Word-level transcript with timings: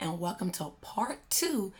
And 0.00 0.18
welcome 0.18 0.50
to 0.52 0.72
part 0.80 1.18
two 1.30 1.72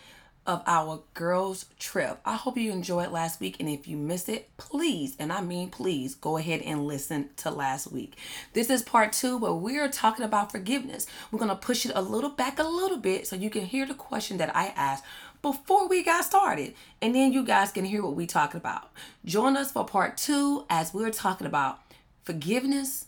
of 0.46 0.62
our 0.66 1.02
girls' 1.14 1.66
trip. 1.78 2.20
I 2.24 2.36
hope 2.36 2.59
you 2.59 2.70
enjoyed 2.70 3.10
last 3.10 3.41
week, 3.41 3.56
and 3.60 3.68
if 3.68 3.88
you 3.88 3.96
missed 3.96 4.28
it, 4.28 4.50
please, 4.56 5.16
and 5.18 5.32
I 5.32 5.41
mean 5.41 5.70
please, 5.70 6.14
go 6.14 6.36
ahead 6.36 6.60
and 6.62 6.86
listen 6.86 7.30
to 7.38 7.50
last 7.50 7.91
week. 7.91 8.16
This 8.52 8.69
is 8.69 8.82
part 8.82 9.12
two, 9.12 9.38
where 9.38 9.55
we're 9.55 9.88
talking 9.88 10.24
about 10.24 10.52
forgiveness. 10.52 11.06
We're 11.30 11.38
going 11.38 11.48
to 11.48 11.56
push 11.56 11.86
it 11.86 11.92
a 11.95 12.02
little 12.02 12.30
back 12.30 12.58
a 12.58 12.64
little 12.64 12.98
bit 12.98 13.27
so 13.27 13.36
you 13.36 13.50
can 13.50 13.64
hear 13.64 13.86
the 13.86 13.95
question 13.95 14.36
that 14.36 14.55
I 14.55 14.66
asked 14.77 15.05
before 15.41 15.88
we 15.88 16.02
got 16.02 16.24
started, 16.24 16.74
and 17.00 17.14
then 17.14 17.33
you 17.33 17.44
guys 17.44 17.72
can 17.72 17.84
hear 17.84 18.02
what 18.02 18.14
we 18.14 18.27
talking 18.27 18.58
about. 18.58 18.91
Join 19.24 19.56
us 19.56 19.72
for 19.72 19.84
part 19.84 20.16
two 20.16 20.66
as 20.69 20.92
we're 20.92 21.10
talking 21.10 21.46
about 21.46 21.80
forgiveness, 22.22 23.06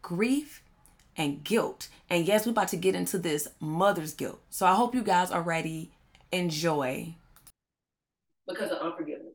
grief, 0.00 0.62
and 1.18 1.44
guilt. 1.44 1.88
And 2.08 2.26
yes, 2.26 2.46
we're 2.46 2.52
about 2.52 2.68
to 2.68 2.76
get 2.78 2.94
into 2.94 3.18
this 3.18 3.48
mother's 3.60 4.14
guilt. 4.14 4.40
So 4.50 4.66
I 4.66 4.74
hope 4.74 4.94
you 4.94 5.02
guys 5.02 5.30
are 5.30 5.42
ready. 5.42 5.90
Enjoy. 6.32 7.14
because 8.46 8.70
of 8.70 8.78
unforgiveness. 8.78 9.34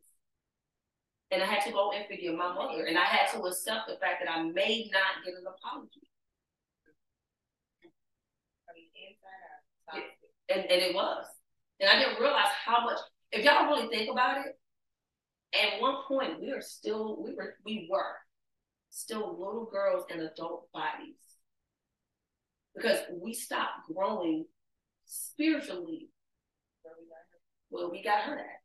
And 1.32 1.42
I 1.42 1.46
had 1.46 1.64
to 1.66 1.72
go 1.72 1.92
and 1.92 2.06
forgive 2.08 2.36
my 2.36 2.54
mother. 2.54 2.86
And 2.86 2.98
I 2.98 3.06
had 3.06 3.32
to 3.34 3.44
accept 3.44 3.88
the 3.88 3.96
fact 3.96 4.24
that 4.24 4.32
I 4.32 4.44
may 4.44 4.90
not 4.92 5.26
get 5.26 5.34
an 5.36 5.46
apology. 5.48 6.02
And, 10.50 10.62
and 10.62 10.82
it 10.82 10.96
was. 10.96 11.26
And 11.80 11.90
I 11.90 12.00
didn't 12.00 12.20
realize 12.22 12.52
how 12.66 12.86
much, 12.86 13.00
if 13.32 13.44
y'all 13.44 13.66
really 13.68 13.88
think 13.90 14.12
about 14.12 14.46
it, 14.46 14.58
at 15.56 15.82
one 15.82 15.98
point 16.08 16.42
we 16.42 16.52
are 16.52 16.62
still, 16.62 17.22
we 17.24 17.34
were, 17.34 17.56
we 17.66 17.88
were 17.92 18.16
still 18.90 19.38
little 19.40 19.70
girls 19.72 20.06
in 20.14 20.20
adult 20.22 20.72
bodies. 20.72 21.16
Because 22.76 23.00
we 23.22 23.34
stopped 23.34 23.88
growing 23.94 24.46
spiritually 25.06 26.10
where 27.70 27.90
we 27.90 28.04
got 28.04 28.22
hurt 28.22 28.40
at. 28.40 28.62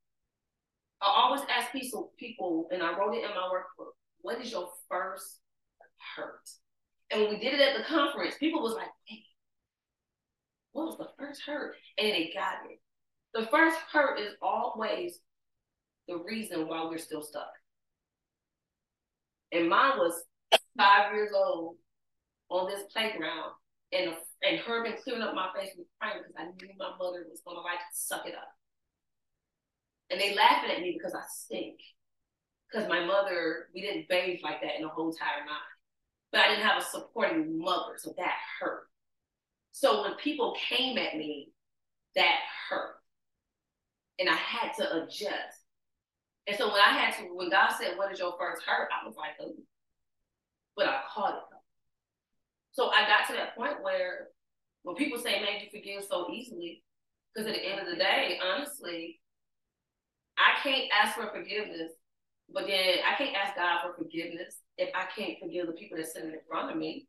I 1.01 1.07
always 1.07 1.43
ask 1.49 1.73
people, 1.73 2.13
people, 2.19 2.69
and 2.71 2.83
I 2.83 2.97
wrote 2.99 3.15
it 3.15 3.25
in 3.25 3.31
my 3.31 3.49
workbook, 3.53 3.93
what 4.21 4.41
is 4.41 4.51
your 4.51 4.69
first 4.89 5.41
hurt? 6.17 6.49
And 7.11 7.23
when 7.23 7.31
we 7.31 7.39
did 7.39 7.55
it 7.55 7.61
at 7.61 7.77
the 7.79 7.85
conference, 7.85 8.35
people 8.39 8.63
was 8.63 8.75
like, 8.75 8.91
hey, 9.07 9.23
what 10.73 10.87
was 10.87 10.99
the 10.99 11.09
first 11.19 11.43
hurt? 11.47 11.75
And 11.97 12.09
they 12.09 12.33
got 12.35 12.57
it. 12.71 12.81
The 13.35 13.47
first 13.47 13.79
hurt 13.93 14.19
is 14.19 14.35
always 14.43 15.21
the 16.07 16.19
reason 16.19 16.67
why 16.69 16.85
we're 16.85 16.99
still 16.99 17.23
stuck. 17.23 17.53
And 19.53 19.69
mine 19.69 19.97
was 19.97 20.25
five 20.77 21.13
years 21.13 21.33
old 21.35 21.77
on 22.51 22.69
this 22.69 22.83
playground, 22.93 23.53
and 23.93 24.15
and 24.43 24.61
her 24.61 24.85
been 24.85 24.95
clearing 25.03 25.23
up 25.23 25.35
my 25.35 25.49
face 25.57 25.73
with 25.77 25.87
crying 26.01 26.23
because 26.23 26.35
I 26.39 26.45
knew 26.45 26.73
my 26.79 26.91
mother 26.99 27.27
was 27.29 27.43
gonna 27.45 27.61
like 27.61 27.81
suck 27.93 28.27
it 28.27 28.35
up. 28.35 28.53
And 30.11 30.21
they 30.21 30.35
laughing 30.35 30.71
at 30.71 30.81
me 30.81 30.97
because 30.97 31.15
I 31.15 31.23
stink. 31.29 31.81
Because 32.71 32.89
my 32.89 33.05
mother, 33.05 33.69
we 33.75 33.81
didn't 33.81 34.09
bathe 34.09 34.41
like 34.43 34.61
that 34.63 34.77
in 34.77 34.83
the 34.83 34.89
whole 34.89 35.11
entire 35.11 35.45
night. 35.45 35.73
But 36.33 36.43
I 36.43 36.49
didn't 36.49 36.65
have 36.65 36.83
a 36.83 36.85
supporting 36.85 37.59
mother, 37.59 37.95
so 37.97 38.15
that 38.19 38.35
hurt. 38.61 38.89
So 39.73 40.03
when 40.03 40.15
people 40.17 40.57
came 40.69 40.99
at 40.99 41.17
me, 41.17 41.51
that 42.15 42.37
hurt. 42.69 42.97
And 44.19 44.29
I 44.29 44.35
had 44.35 44.73
to 44.79 45.03
adjust. 45.03 45.65
And 46.47 46.57
so 46.57 46.69
when 46.69 46.81
I 46.81 46.91
had 46.91 47.15
to, 47.17 47.35
when 47.35 47.51
God 47.51 47.71
said, 47.79 47.97
What 47.97 48.13
is 48.13 48.19
your 48.19 48.35
first 48.39 48.63
hurt? 48.67 48.89
I 48.91 49.07
was 49.07 49.17
like, 49.17 49.33
oh. 49.41 49.55
But 50.77 50.89
I 50.89 51.01
caught 51.13 51.35
it. 51.35 51.58
So 52.79 52.91
I 52.91 53.09
got 53.09 53.27
to 53.27 53.33
that 53.33 53.57
point 53.57 53.83
where 53.83 54.29
when 54.85 54.95
people 54.95 55.19
say, 55.19 55.41
Man, 55.41 55.61
you 55.61 55.69
forgive 55.69 56.05
so 56.09 56.31
easily, 56.33 56.85
because 57.35 57.49
at 57.49 57.57
the 57.57 57.69
end 57.69 57.81
of 57.81 57.87
the 57.87 57.97
day, 57.97 58.39
honestly, 58.41 59.21
I 60.39 60.63
can't 60.63 60.89
ask 60.95 61.17
for 61.17 61.29
forgiveness, 61.35 61.91
but 62.49 62.69
then 62.69 62.99
I 63.05 63.17
can't 63.19 63.35
ask 63.35 63.57
God 63.57 63.81
for 63.83 64.01
forgiveness 64.01 64.59
if 64.77 64.91
I 64.95 65.07
can't 65.19 65.41
forgive 65.43 65.67
the 65.67 65.73
people 65.73 65.99
that's 65.99 66.13
sitting 66.13 66.31
in 66.31 66.39
front 66.49 66.71
of 66.71 66.77
me. 66.77 67.09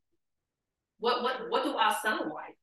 What 0.98 1.22
what 1.22 1.36
what 1.50 1.64
do 1.64 1.78
I 1.78 1.96
sound 2.02 2.32
like? 2.34 2.58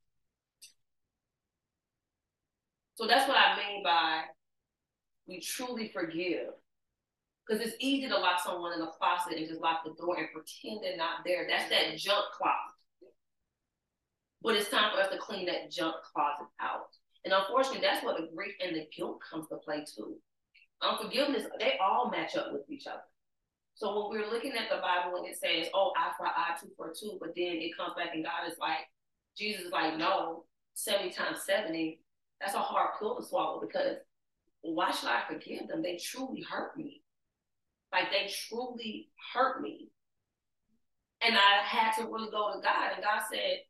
So 2.96 3.06
that's 3.06 3.28
what 3.28 3.36
I 3.38 3.56
mean 3.56 3.84
by 3.84 4.22
we 5.28 5.38
truly 5.38 5.92
forgive. 5.94 6.48
Because 7.46 7.64
it's 7.64 7.76
easy 7.78 8.08
to 8.08 8.18
lock 8.18 8.40
someone 8.44 8.72
in 8.72 8.82
a 8.82 8.90
closet 8.90 9.38
and 9.38 9.46
just 9.46 9.60
lock 9.60 9.84
the 9.84 9.94
door 9.94 10.18
and 10.18 10.26
pretend 10.32 10.82
they're 10.82 10.96
not 10.96 11.20
there. 11.24 11.46
That's 11.48 11.70
that 11.70 11.96
junk 11.96 12.24
closet. 12.36 12.75
But 14.42 14.56
it's 14.56 14.70
time 14.70 14.92
for 14.94 15.00
us 15.00 15.10
to 15.10 15.18
clean 15.18 15.46
that 15.46 15.70
junk 15.70 15.96
closet 16.12 16.46
out. 16.60 16.88
And 17.24 17.34
unfortunately, 17.34 17.80
that's 17.80 18.04
what 18.04 18.16
the 18.16 18.28
grief 18.34 18.54
and 18.64 18.76
the 18.76 18.86
guilt 18.96 19.18
comes 19.28 19.48
to 19.48 19.56
play 19.56 19.84
too. 19.84 20.16
Unforgiveness, 20.82 21.44
they 21.58 21.74
all 21.82 22.10
match 22.10 22.36
up 22.36 22.52
with 22.52 22.62
each 22.70 22.86
other. 22.86 23.02
So 23.74 24.08
when 24.08 24.20
we're 24.20 24.30
looking 24.30 24.52
at 24.52 24.70
the 24.70 24.80
Bible 24.80 25.18
and 25.18 25.26
it 25.26 25.36
says, 25.36 25.70
oh, 25.74 25.92
eye 25.96 26.12
for 26.16 26.26
eye, 26.26 26.56
two 26.60 26.70
for 26.76 26.92
two, 26.98 27.18
but 27.20 27.32
then 27.36 27.56
it 27.60 27.76
comes 27.76 27.94
back 27.96 28.14
and 28.14 28.24
God 28.24 28.50
is 28.50 28.58
like, 28.58 28.88
Jesus 29.36 29.66
is 29.66 29.72
like, 29.72 29.98
no, 29.98 30.44
70 30.74 31.10
times 31.10 31.38
70, 31.44 32.00
that's 32.40 32.54
a 32.54 32.58
hard 32.58 32.90
pill 32.98 33.16
to 33.16 33.26
swallow 33.26 33.60
because 33.60 33.96
why 34.62 34.90
should 34.90 35.08
I 35.08 35.22
forgive 35.28 35.68
them? 35.68 35.82
They 35.82 35.96
truly 35.96 36.42
hurt 36.42 36.76
me. 36.76 37.02
Like 37.92 38.10
they 38.10 38.30
truly 38.48 39.08
hurt 39.34 39.60
me. 39.60 39.90
And 41.22 41.36
I 41.36 41.64
had 41.64 41.92
to 41.96 42.04
really 42.04 42.30
go 42.30 42.52
to 42.52 42.60
God, 42.60 42.92
and 42.94 43.02
God 43.02 43.22
said, 43.32 43.60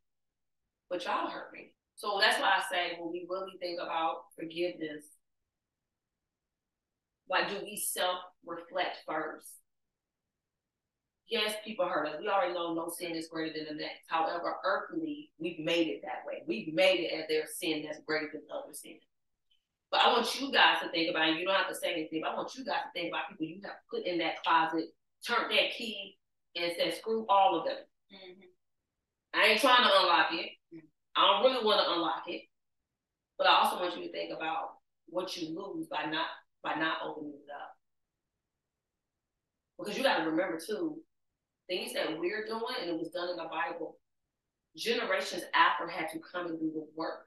But 0.88 1.04
y'all 1.04 1.28
hurt 1.28 1.52
me. 1.52 1.72
So 1.96 2.18
that's 2.20 2.40
why 2.40 2.58
I 2.58 2.62
say 2.70 2.96
when 2.98 3.10
we 3.10 3.26
really 3.28 3.56
think 3.58 3.80
about 3.80 4.24
forgiveness, 4.38 5.04
like 7.28 7.48
do 7.48 7.56
we 7.62 7.76
self-reflect 7.76 8.98
first? 9.06 9.48
Yes, 11.28 11.54
people 11.64 11.88
hurt 11.88 12.06
us. 12.06 12.16
We 12.20 12.28
already 12.28 12.54
know 12.54 12.74
no 12.74 12.88
sin 12.96 13.16
is 13.16 13.26
greater 13.26 13.52
than 13.52 13.76
the 13.76 13.82
next. 13.82 14.04
However, 14.06 14.56
earthly, 14.64 15.32
we've 15.40 15.58
made 15.58 15.88
it 15.88 16.02
that 16.02 16.22
way. 16.24 16.42
We've 16.46 16.72
made 16.72 17.00
it 17.00 17.12
as 17.12 17.26
their 17.28 17.46
sin 17.46 17.82
that's 17.84 18.04
greater 18.06 18.30
than 18.32 18.42
other 18.52 18.72
sin. 18.72 18.98
But 19.90 20.02
I 20.02 20.12
want 20.12 20.40
you 20.40 20.52
guys 20.52 20.78
to 20.82 20.90
think 20.90 21.10
about 21.10 21.30
it. 21.30 21.38
You 21.38 21.46
don't 21.46 21.56
have 21.56 21.68
to 21.68 21.74
say 21.74 21.92
anything, 21.92 22.20
but 22.22 22.30
I 22.30 22.36
want 22.36 22.54
you 22.54 22.64
guys 22.64 22.86
to 22.86 22.92
think 22.94 23.08
about 23.08 23.28
people 23.30 23.46
you 23.46 23.60
have 23.64 23.74
put 23.90 24.06
in 24.06 24.18
that 24.18 24.42
closet, 24.44 24.84
turned 25.26 25.50
that 25.50 25.72
key, 25.76 26.16
and 26.54 26.72
said, 26.78 26.94
screw 26.94 27.26
all 27.28 27.58
of 27.58 27.64
them. 27.64 27.78
Mm-hmm. 28.12 28.46
I 29.34 29.46
ain't 29.48 29.60
trying 29.60 29.82
to 29.82 30.00
unlock 30.00 30.28
it. 30.32 30.50
I 31.16 31.26
don't 31.26 31.50
really 31.50 31.64
want 31.64 31.80
to 31.80 31.92
unlock 31.92 32.24
it. 32.26 32.42
But 33.38 33.46
I 33.46 33.62
also 33.62 33.80
want 33.80 33.96
you 33.96 34.04
to 34.04 34.12
think 34.12 34.32
about 34.36 34.78
what 35.08 35.36
you 35.36 35.48
lose 35.48 35.86
by 35.86 36.04
not 36.06 36.26
by 36.62 36.74
not 36.74 36.98
opening 37.04 37.32
it 37.32 37.52
up. 37.52 37.76
Because 39.78 39.96
you 39.96 40.02
got 40.02 40.18
to 40.18 40.30
remember 40.30 40.58
too, 40.58 40.96
things 41.68 41.92
that 41.94 42.18
we're 42.18 42.46
doing, 42.46 42.76
and 42.80 42.90
it 42.90 42.98
was 42.98 43.10
done 43.10 43.28
in 43.28 43.36
the 43.36 43.44
Bible, 43.44 43.98
generations 44.76 45.42
after 45.54 45.86
had 45.86 46.08
to 46.12 46.18
come 46.32 46.46
and 46.46 46.58
do 46.58 46.72
the 46.74 46.86
work. 46.96 47.26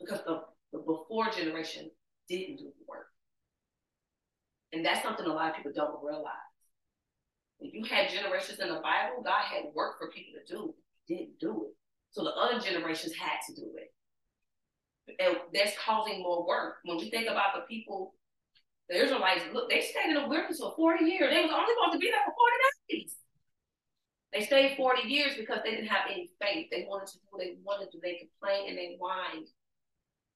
Because 0.00 0.20
the 0.24 0.42
the 0.72 0.78
before 0.78 1.30
generation 1.30 1.90
didn't 2.28 2.56
do 2.56 2.64
the 2.64 2.84
work. 2.88 3.06
And 4.72 4.84
that's 4.84 5.02
something 5.02 5.26
a 5.26 5.28
lot 5.28 5.50
of 5.50 5.56
people 5.56 5.72
don't 5.74 6.02
realize. 6.02 6.32
When 7.58 7.70
you 7.72 7.84
had 7.84 8.10
generations 8.10 8.58
in 8.58 8.68
the 8.68 8.80
Bible, 8.80 9.22
God 9.22 9.42
had 9.44 9.74
work 9.74 9.98
for 9.98 10.10
people 10.10 10.32
to 10.40 10.54
do. 10.54 10.74
He 11.04 11.16
didn't 11.16 11.38
do 11.38 11.66
it. 11.68 11.76
So 12.12 12.24
the 12.24 12.30
other 12.30 12.60
generations 12.60 13.14
had 13.14 13.40
to 13.48 13.54
do 13.54 13.72
it. 13.76 13.92
And 15.18 15.36
that's 15.52 15.76
causing 15.84 16.22
more 16.22 16.46
work. 16.46 16.76
When 16.84 16.98
we 16.98 17.10
think 17.10 17.28
about 17.28 17.54
the 17.54 17.62
people, 17.68 18.14
the 18.88 19.02
Israelites, 19.02 19.42
look, 19.52 19.68
they 19.68 19.80
stayed 19.80 20.14
in 20.14 20.14
the 20.14 20.28
wilderness 20.28 20.60
for 20.60 20.74
40 20.76 21.04
years. 21.04 21.32
They 21.32 21.42
was 21.42 21.50
only 21.50 21.72
supposed 21.74 21.92
to 21.94 21.98
be 21.98 22.10
there 22.10 22.24
for 22.24 22.34
40 22.36 23.02
days. 23.02 23.16
They 24.32 24.44
stayed 24.44 24.76
40 24.76 25.08
years 25.08 25.34
because 25.36 25.60
they 25.64 25.72
didn't 25.72 25.88
have 25.88 26.08
any 26.10 26.30
faith. 26.40 26.68
They 26.70 26.86
wanted 26.88 27.08
to 27.08 27.18
do 27.18 27.24
what 27.30 27.40
they 27.40 27.56
wanted 27.64 27.90
to. 27.92 27.98
They 28.00 28.28
complained 28.28 28.70
and 28.70 28.78
they 28.78 28.96
whined. 28.98 29.48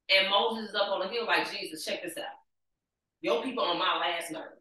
And 0.08 0.30
Moses 0.30 0.70
is 0.70 0.74
up 0.74 0.88
on 0.88 1.00
the 1.00 1.08
hill 1.08 1.26
like, 1.26 1.50
Jesus, 1.50 1.84
check 1.84 2.02
this 2.02 2.16
out. 2.16 2.36
Your 3.20 3.42
people 3.42 3.64
on 3.64 3.78
my 3.78 3.96
last 3.98 4.30
nerve. 4.30 4.60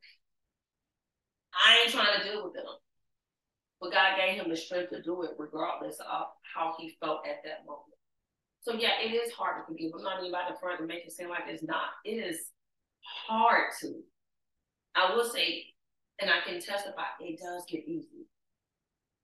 I 1.53 1.83
ain't 1.83 1.91
trying 1.91 2.19
to 2.19 2.23
deal 2.23 2.44
with 2.44 2.53
them. 2.53 2.65
But 3.81 3.92
God 3.92 4.18
gave 4.18 4.39
him 4.39 4.50
the 4.50 4.56
strength 4.56 4.92
to 4.92 5.01
do 5.01 5.24
it 5.24 5.31
regardless 5.38 5.98
of 6.00 6.27
how 6.56 6.75
he 6.80 6.95
felt 7.00 7.27
at 7.27 7.44
that 7.44 7.66
moment. 7.66 7.95
So 8.62 8.74
yeah, 8.74 8.98
it 9.04 9.13
is 9.13 9.31
hard 9.31 9.62
to 9.62 9.72
forgive. 9.72 9.92
I'm 9.95 10.04
not 10.04 10.19
even 10.19 10.33
about 10.33 10.48
to 10.50 10.56
front 10.60 10.80
and 10.80 10.88
make 10.88 11.06
it 11.06 11.12
seem 11.12 11.30
like 11.30 11.44
it's 11.48 11.63
not. 11.63 12.01
It 12.04 12.18
is 12.18 12.50
hard 13.27 13.69
to. 13.81 14.01
I 14.95 15.13
will 15.13 15.25
say, 15.25 15.66
and 16.19 16.31
I 16.31 16.39
can 16.48 16.62
testify, 16.62 17.13
it 17.19 17.38
does 17.38 17.63
get 17.69 17.86
easy. 17.86 18.25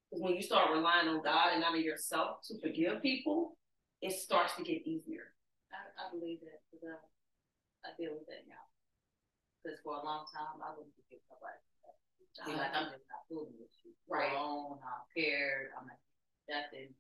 Because 0.06 0.22
when 0.22 0.36
you 0.36 0.44
start 0.44 0.70
relying 0.76 1.08
on 1.08 1.24
God 1.24 1.56
and 1.56 1.62
not 1.62 1.74
on 1.74 1.82
yourself 1.82 2.44
to 2.52 2.60
forgive 2.60 3.02
people, 3.02 3.58
it 4.02 4.12
starts 4.12 4.54
to 4.58 4.64
get 4.64 4.86
easier. 4.86 5.32
I, 5.72 5.80
I 5.96 6.12
believe 6.12 6.44
that 6.44 6.60
because 6.68 6.84
I, 6.92 7.00
I 7.88 7.96
deal 7.96 8.12
with 8.14 8.28
that 8.28 8.44
now. 8.46 8.62
Because 9.64 9.80
for 9.82 9.96
a 9.96 10.04
long 10.04 10.28
time, 10.30 10.60
I 10.60 10.76
wouldn't 10.76 10.94
forgive 11.00 11.24
somebody. 11.32 11.58
Feel 12.40 12.58
like 12.58 12.74
I'm 12.74 12.90
just 12.90 13.06
not 13.12 13.28
fooling 13.28 13.54
with 13.60 13.76
you. 13.84 13.92
Right. 14.08 14.32
Alone, 14.32 14.80
I'm 14.82 15.04
scared. 15.12 15.76
I'm 15.76 15.86
like, 15.86 16.00
nothing. 16.48 16.96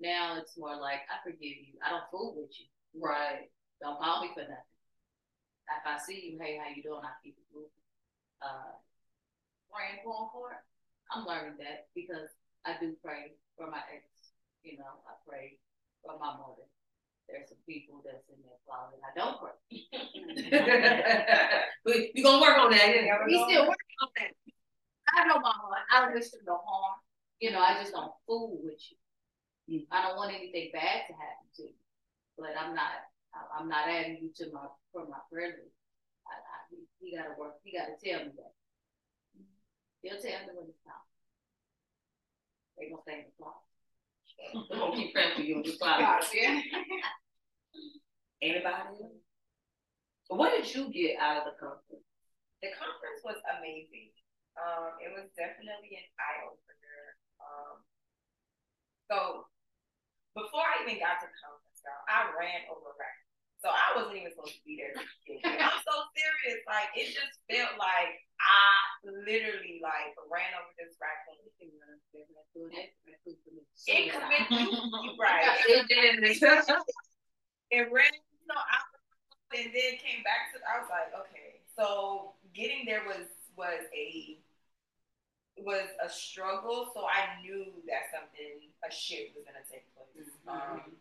Now 0.00 0.38
it's 0.38 0.58
more 0.58 0.76
like 0.76 1.06
I 1.10 1.22
forgive 1.22 1.58
you. 1.62 1.78
I 1.82 1.90
don't 1.90 2.06
fool 2.10 2.34
with 2.36 2.52
you. 2.58 2.66
Right. 2.98 3.50
Don't 3.80 3.98
call 3.98 4.22
me 4.22 4.30
for 4.34 4.42
nothing. 4.42 4.76
If 5.68 5.84
I 5.86 5.96
see 6.00 6.32
you, 6.32 6.38
hey, 6.40 6.58
how 6.58 6.70
you 6.74 6.82
doing? 6.82 7.04
I 7.04 7.14
keep 7.22 7.36
it 7.38 7.48
moving. 7.54 7.70
Uh, 8.42 8.74
praying 9.70 10.02
for 10.04 10.52
it. 10.52 10.62
I'm 11.12 11.26
learning 11.26 11.56
that 11.58 11.88
because 11.94 12.28
I 12.66 12.76
do 12.80 12.94
pray 13.04 13.38
for 13.56 13.70
my 13.70 13.82
ex. 13.88 14.04
You 14.62 14.78
know, 14.78 15.00
I 15.06 15.14
pray 15.26 15.58
for 16.04 16.18
my 16.18 16.34
mother. 16.36 16.66
There's 17.28 17.48
some 17.48 17.60
people 17.68 18.00
that's 18.00 18.24
in 18.32 18.40
that 18.48 18.64
closet. 18.64 19.04
I 19.04 19.12
don't 19.12 19.36
pray. 19.36 19.52
but 21.84 21.96
you 22.16 22.24
gonna 22.24 22.40
work 22.40 22.56
on 22.56 22.70
that. 22.72 22.88
Yeah. 22.88 23.20
We 23.26 23.36
still 23.36 23.68
working 23.68 23.98
on 24.00 24.08
that. 24.16 24.32
I 25.12 25.28
know 25.28 25.40
my 25.40 25.52
heart. 25.52 25.84
I 25.92 26.00
don't 26.00 26.14
wish 26.14 26.30
them 26.30 26.40
no 26.46 26.56
harm. 26.64 26.96
You 27.40 27.52
know, 27.52 27.60
I 27.60 27.80
just 27.80 27.92
don't 27.92 28.12
fool 28.26 28.58
with 28.64 28.80
you. 28.88 28.96
Mm. 29.68 29.86
I 29.92 30.08
don't 30.08 30.16
want 30.16 30.34
anything 30.34 30.70
bad 30.72 31.04
to 31.08 31.12
happen 31.12 31.46
to 31.56 31.62
you. 31.62 31.78
But 32.36 32.56
I'm 32.58 32.74
not 32.74 33.08
I'm 33.52 33.68
not 33.68 33.88
adding 33.88 34.18
you 34.22 34.30
to 34.40 34.52
my 34.52 34.66
for 34.92 35.06
my 35.06 35.20
prayer 35.30 35.60
list. 35.60 35.76
I, 36.26 36.34
I, 36.34 36.56
he, 37.00 37.16
gotta 37.16 37.36
work. 37.38 37.60
He 37.62 37.76
gotta 37.76 37.96
tell 38.00 38.24
me 38.24 38.32
that. 38.36 38.54
He'll 40.02 40.20
tell 40.20 40.40
me 40.46 40.52
when 40.56 40.68
it's 40.72 40.82
time. 40.84 41.06
They 42.78 42.88
gonna 42.88 43.02
stay 43.02 43.20
in 43.20 43.28
the 43.28 43.36
closet. 43.36 43.67
We're 44.38 44.78
gonna 44.78 44.96
keep 44.96 45.12
praying 45.12 45.34
for 45.36 45.42
you 45.42 45.62
the 45.62 45.76
closet. 45.76 46.30
Yeah. 46.32 46.62
Anybody? 48.42 49.18
What 50.28 50.52
did 50.54 50.68
you 50.74 50.92
get 50.92 51.18
out 51.18 51.42
of 51.42 51.44
the 51.50 51.56
conference? 51.58 52.06
The 52.62 52.70
conference 52.76 53.20
was 53.24 53.38
amazing. 53.58 54.12
Um, 54.58 54.98
it 54.98 55.10
was 55.14 55.30
definitely 55.38 55.94
an 55.94 56.08
eye 56.18 56.42
opener. 56.46 57.00
Um, 57.38 57.74
so 59.10 59.46
before 60.34 60.62
I 60.66 60.82
even 60.84 61.00
got 61.00 61.22
to 61.22 61.26
the 61.30 61.38
conference, 61.38 61.80
y'all, 61.82 62.04
I 62.10 62.30
ran 62.34 62.66
over 62.70 62.92
records. 62.98 63.27
So 63.58 63.66
I 63.74 63.98
wasn't 63.98 64.22
even 64.22 64.30
supposed 64.30 64.54
to 64.54 64.62
be 64.62 64.78
there. 64.78 64.94
I'm 64.94 65.82
so 65.82 65.94
serious. 66.14 66.62
Like 66.62 66.94
it 66.94 67.10
just 67.10 67.42
felt 67.50 67.74
like 67.74 68.22
I 68.38 68.70
literally 69.02 69.82
like 69.82 70.14
ran 70.30 70.54
over 70.54 70.70
this 70.78 70.94
raccoon. 71.02 71.42
It 73.86 74.14
committed 74.14 74.46
you 74.50 75.18
right. 75.18 75.58
It 75.66 75.86
did. 75.90 76.22
It 77.70 77.84
ran, 77.92 78.14
you 78.14 78.46
know, 78.46 78.62
out 78.62 78.88
and 79.56 79.72
then 79.72 79.96
came 79.96 80.20
back 80.22 80.52
to 80.52 80.60
I 80.60 80.80
was 80.80 80.90
like, 80.92 81.10
okay. 81.26 81.64
So 81.74 82.34
getting 82.54 82.84
there 82.84 83.02
was 83.06 83.26
was 83.56 83.82
a 83.96 84.38
was 85.58 85.88
a 86.04 86.08
struggle. 86.08 86.92
So 86.94 87.06
I 87.08 87.40
knew 87.42 87.74
that 87.88 88.12
something 88.14 88.70
a 88.84 88.90
shift 88.92 89.34
was 89.34 89.44
gonna 89.48 89.64
take 89.66 89.88
place. 89.96 90.30
Mm-hmm. 90.46 90.78
Um, 90.78 90.94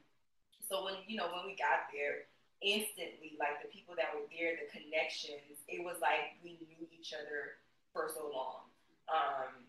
so 0.69 0.86
when 0.86 0.95
you 1.07 1.18
know 1.18 1.30
when 1.30 1.45
we 1.45 1.56
got 1.56 1.92
there, 1.94 2.27
instantly, 2.62 3.38
like 3.38 3.62
the 3.62 3.69
people 3.69 3.94
that 3.98 4.13
were 4.13 4.25
there, 4.33 4.57
the 4.57 4.69
connections, 4.69 5.62
it 5.69 5.81
was 5.86 5.98
like 6.01 6.38
we 6.42 6.57
knew 6.65 6.86
each 6.89 7.13
other 7.13 7.62
for 7.94 8.09
so 8.09 8.30
long. 8.33 8.69
Um, 9.07 9.65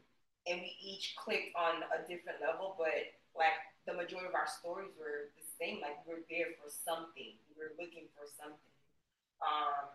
and 0.48 0.64
we 0.64 0.72
each 0.80 1.14
clicked 1.16 1.52
on 1.54 1.84
a 1.92 2.00
different 2.08 2.40
level, 2.40 2.74
but 2.80 3.12
like 3.36 3.56
the 3.84 3.92
majority 3.92 4.28
of 4.28 4.36
our 4.36 4.48
stories 4.48 4.92
were 4.96 5.32
the 5.36 5.44
same. 5.60 5.84
Like 5.84 6.00
we 6.08 6.16
are 6.16 6.24
there 6.32 6.56
for 6.56 6.72
something. 6.72 7.36
We 7.48 7.52
were 7.56 7.76
looking 7.76 8.08
for 8.16 8.24
something. 8.36 8.76
Um, 9.44 9.92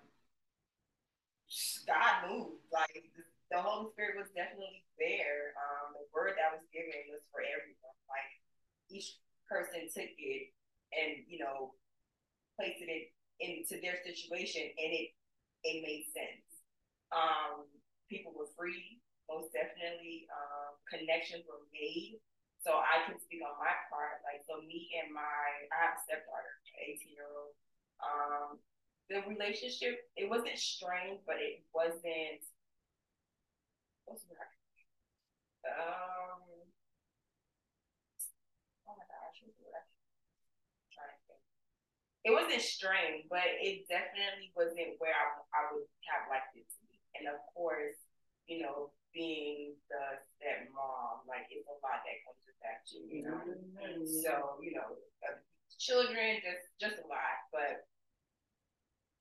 God 1.85 2.13
moved. 2.29 2.65
Like 2.69 3.09
the 3.49 3.61
Holy 3.61 3.89
Spirit 3.93 4.21
was 4.21 4.29
definitely 4.33 4.85
there. 4.97 5.57
Um, 5.57 5.97
the 5.97 6.05
word 6.13 6.37
that 6.37 6.53
was 6.53 6.65
given 6.69 7.09
was 7.09 7.25
for 7.33 7.41
everyone. 7.41 7.97
Like 8.09 8.31
each 8.89 9.17
person 9.49 9.89
took 9.89 10.13
it 10.17 10.53
and 10.93 11.25
you 11.27 11.41
know 11.41 11.73
placed 12.57 12.81
it 12.83 13.11
into 13.41 13.81
their 13.81 13.97
situation 14.05 14.63
and 14.63 14.91
it 14.93 15.09
it 15.63 15.79
made 15.83 16.05
sense. 16.11 16.43
Um, 17.15 17.67
people 18.09 18.33
were 18.35 18.51
free, 18.57 18.99
most 19.31 19.53
definitely. 19.55 20.27
Um, 20.33 20.75
connections 20.91 21.47
were 21.47 21.63
made. 21.71 22.19
So 22.63 22.71
I 22.79 23.03
can 23.07 23.19
speak 23.19 23.43
on 23.43 23.55
my 23.59 23.75
part. 23.91 24.23
Like 24.23 24.43
so 24.47 24.59
me 24.63 24.91
and 25.03 25.11
my 25.11 25.67
I 25.71 25.75
have 25.91 25.95
a 25.99 26.01
stepdaughter, 26.03 26.53
18 26.79 27.15
year 27.15 27.27
old. 27.27 27.55
Um, 28.03 28.59
the 29.11 29.23
relationship, 29.27 30.07
it 30.15 30.27
wasn't 30.29 30.57
strained, 30.59 31.19
but 31.27 31.37
it 31.39 31.63
wasn't 31.75 32.43
what's 34.05 34.23
the 34.23 34.29
word? 34.33 34.47
Um 35.65 36.39
oh 38.87 38.95
my 38.97 39.03
gosh, 39.11 39.41
what's 39.43 39.57
the 39.57 39.65
word? 39.67 39.83
It 42.23 42.31
wasn't 42.31 42.63
strange, 42.63 43.27
but 43.27 43.43
it 43.59 43.83
definitely 43.91 44.55
wasn't 44.55 44.95
where 45.03 45.11
I, 45.11 45.43
I 45.51 45.61
would 45.75 45.83
have 46.07 46.31
liked 46.31 46.55
it 46.55 46.63
to 46.63 46.79
be. 46.87 46.95
And 47.19 47.27
of 47.27 47.39
course, 47.51 47.99
you 48.47 48.63
know, 48.63 48.95
being 49.11 49.75
the 49.91 50.23
stepmom, 50.39 51.27
like 51.29 51.51
it's 51.51 51.67
a 51.67 51.77
lot 51.83 52.01
that 52.01 52.17
comes 52.23 52.41
with 52.47 52.59
that 52.63 52.81
too, 52.87 53.03
you 53.11 53.21
know. 53.27 53.37
Mm-hmm. 53.43 54.07
So, 54.23 54.57
you 54.63 54.73
know, 54.73 54.95
uh, 55.27 55.37
children, 55.77 56.39
just 56.39 56.63
just 56.79 56.97
a 57.03 57.05
lot. 57.11 57.43
But 57.51 57.85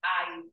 I 0.06 0.46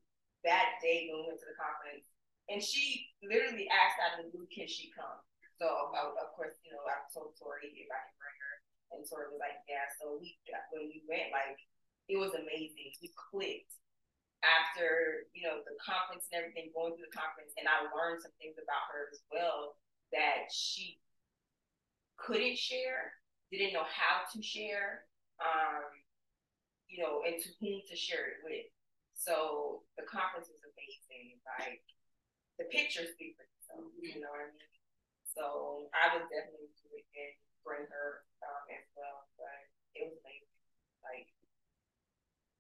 that 0.44 0.82
day 0.82 1.08
when 1.08 1.22
we 1.22 1.30
went 1.30 1.40
to 1.46 1.50
the 1.54 1.58
conference, 1.58 2.06
and 2.50 2.60
she 2.60 3.14
literally 3.22 3.70
asked 3.70 4.02
out 4.02 4.20
of 4.20 4.26
the 4.26 4.34
blue, 4.34 4.50
"Can 4.50 4.66
she 4.66 4.90
come?" 4.92 5.22
So 5.62 5.70
of, 5.70 5.94
of 5.96 6.30
course, 6.34 6.58
you 6.66 6.74
know, 6.74 6.82
I 6.84 7.06
told 7.14 7.38
Tori 7.38 7.70
if 7.72 7.90
I 7.94 8.00
could 8.10 8.18
bring 8.20 8.38
her, 8.42 8.54
and 8.98 9.02
Tori 9.06 9.30
was 9.30 9.40
like, 9.40 9.62
"Yeah." 9.70 9.86
So 10.02 10.18
we 10.18 10.34
when 10.74 10.90
we 10.90 11.06
went, 11.08 11.30
like 11.30 11.62
it 12.10 12.18
was 12.18 12.34
amazing. 12.34 12.92
We 13.00 13.14
clicked 13.16 13.78
after 14.42 15.30
you 15.36 15.46
know 15.46 15.62
the 15.64 15.78
conference 15.78 16.26
and 16.32 16.42
everything, 16.42 16.74
going 16.74 16.98
through 16.98 17.08
the 17.08 17.16
conference, 17.16 17.54
and 17.56 17.70
I 17.70 17.88
learned 17.94 18.26
some 18.26 18.34
things 18.42 18.58
about 18.58 18.90
her 18.92 19.08
as 19.14 19.22
well 19.30 19.78
that 20.12 20.50
she 20.50 20.98
couldn't 22.18 22.58
share, 22.58 23.14
didn't 23.54 23.78
know 23.78 23.86
how 23.86 24.26
to 24.26 24.40
share, 24.42 25.06
um, 25.38 25.86
you 26.90 27.00
know, 27.00 27.22
and 27.24 27.38
to 27.38 27.50
whom 27.62 27.80
to 27.88 27.96
share 27.96 28.36
it 28.36 28.40
with. 28.44 28.68
So 29.14 29.86
the 29.96 30.04
conference 30.10 30.50
was 30.50 30.66
amazing. 30.66 31.38
Like 31.46 31.86
the 32.58 32.66
pictures 32.74 33.14
speak 33.14 33.38
for 33.38 33.46
you 34.02 34.18
know 34.18 34.34
what 34.34 34.50
I 34.50 34.50
mean? 34.50 34.74
So 35.30 35.88
I 35.94 36.18
would 36.18 36.26
definitely 36.34 36.74
do 36.82 36.90
it 36.98 37.06
and 37.14 37.34
bring 37.62 37.86
her 37.86 38.26
um, 38.42 38.64
as 38.74 38.86
well. 38.98 39.30
But 39.38 39.60
it 39.94 40.10
was 40.10 40.18
amazing. 40.26 40.58
Like 41.06 41.30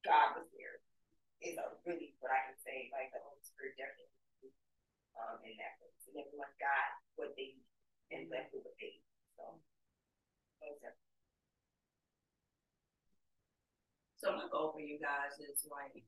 God 0.06 0.40
was 0.40 0.48
there 0.56 0.80
is 1.40 1.56
a 1.56 1.72
really 1.88 2.16
what 2.20 2.36
I 2.36 2.52
can 2.52 2.58
say, 2.60 2.92
like 2.92 3.12
the 3.16 3.24
Holy 3.24 3.40
Spirit 3.44 3.80
definitely 3.80 4.52
um, 5.16 5.40
in 5.44 5.56
that 5.60 5.80
place. 5.80 6.04
And 6.12 6.20
everyone 6.20 6.52
got 6.60 7.00
what 7.16 7.36
they 7.36 7.56
needed 7.56 7.70
and 8.12 8.32
left 8.32 8.52
with 8.52 8.68
what 8.68 8.76
they 8.80 9.00
needed. 9.00 9.16
So, 9.40 9.44
so 14.20 14.36
my 14.36 14.48
goal 14.52 14.76
for 14.76 14.84
you 14.84 15.00
guys 15.00 15.40
is 15.40 15.64
like, 15.72 16.04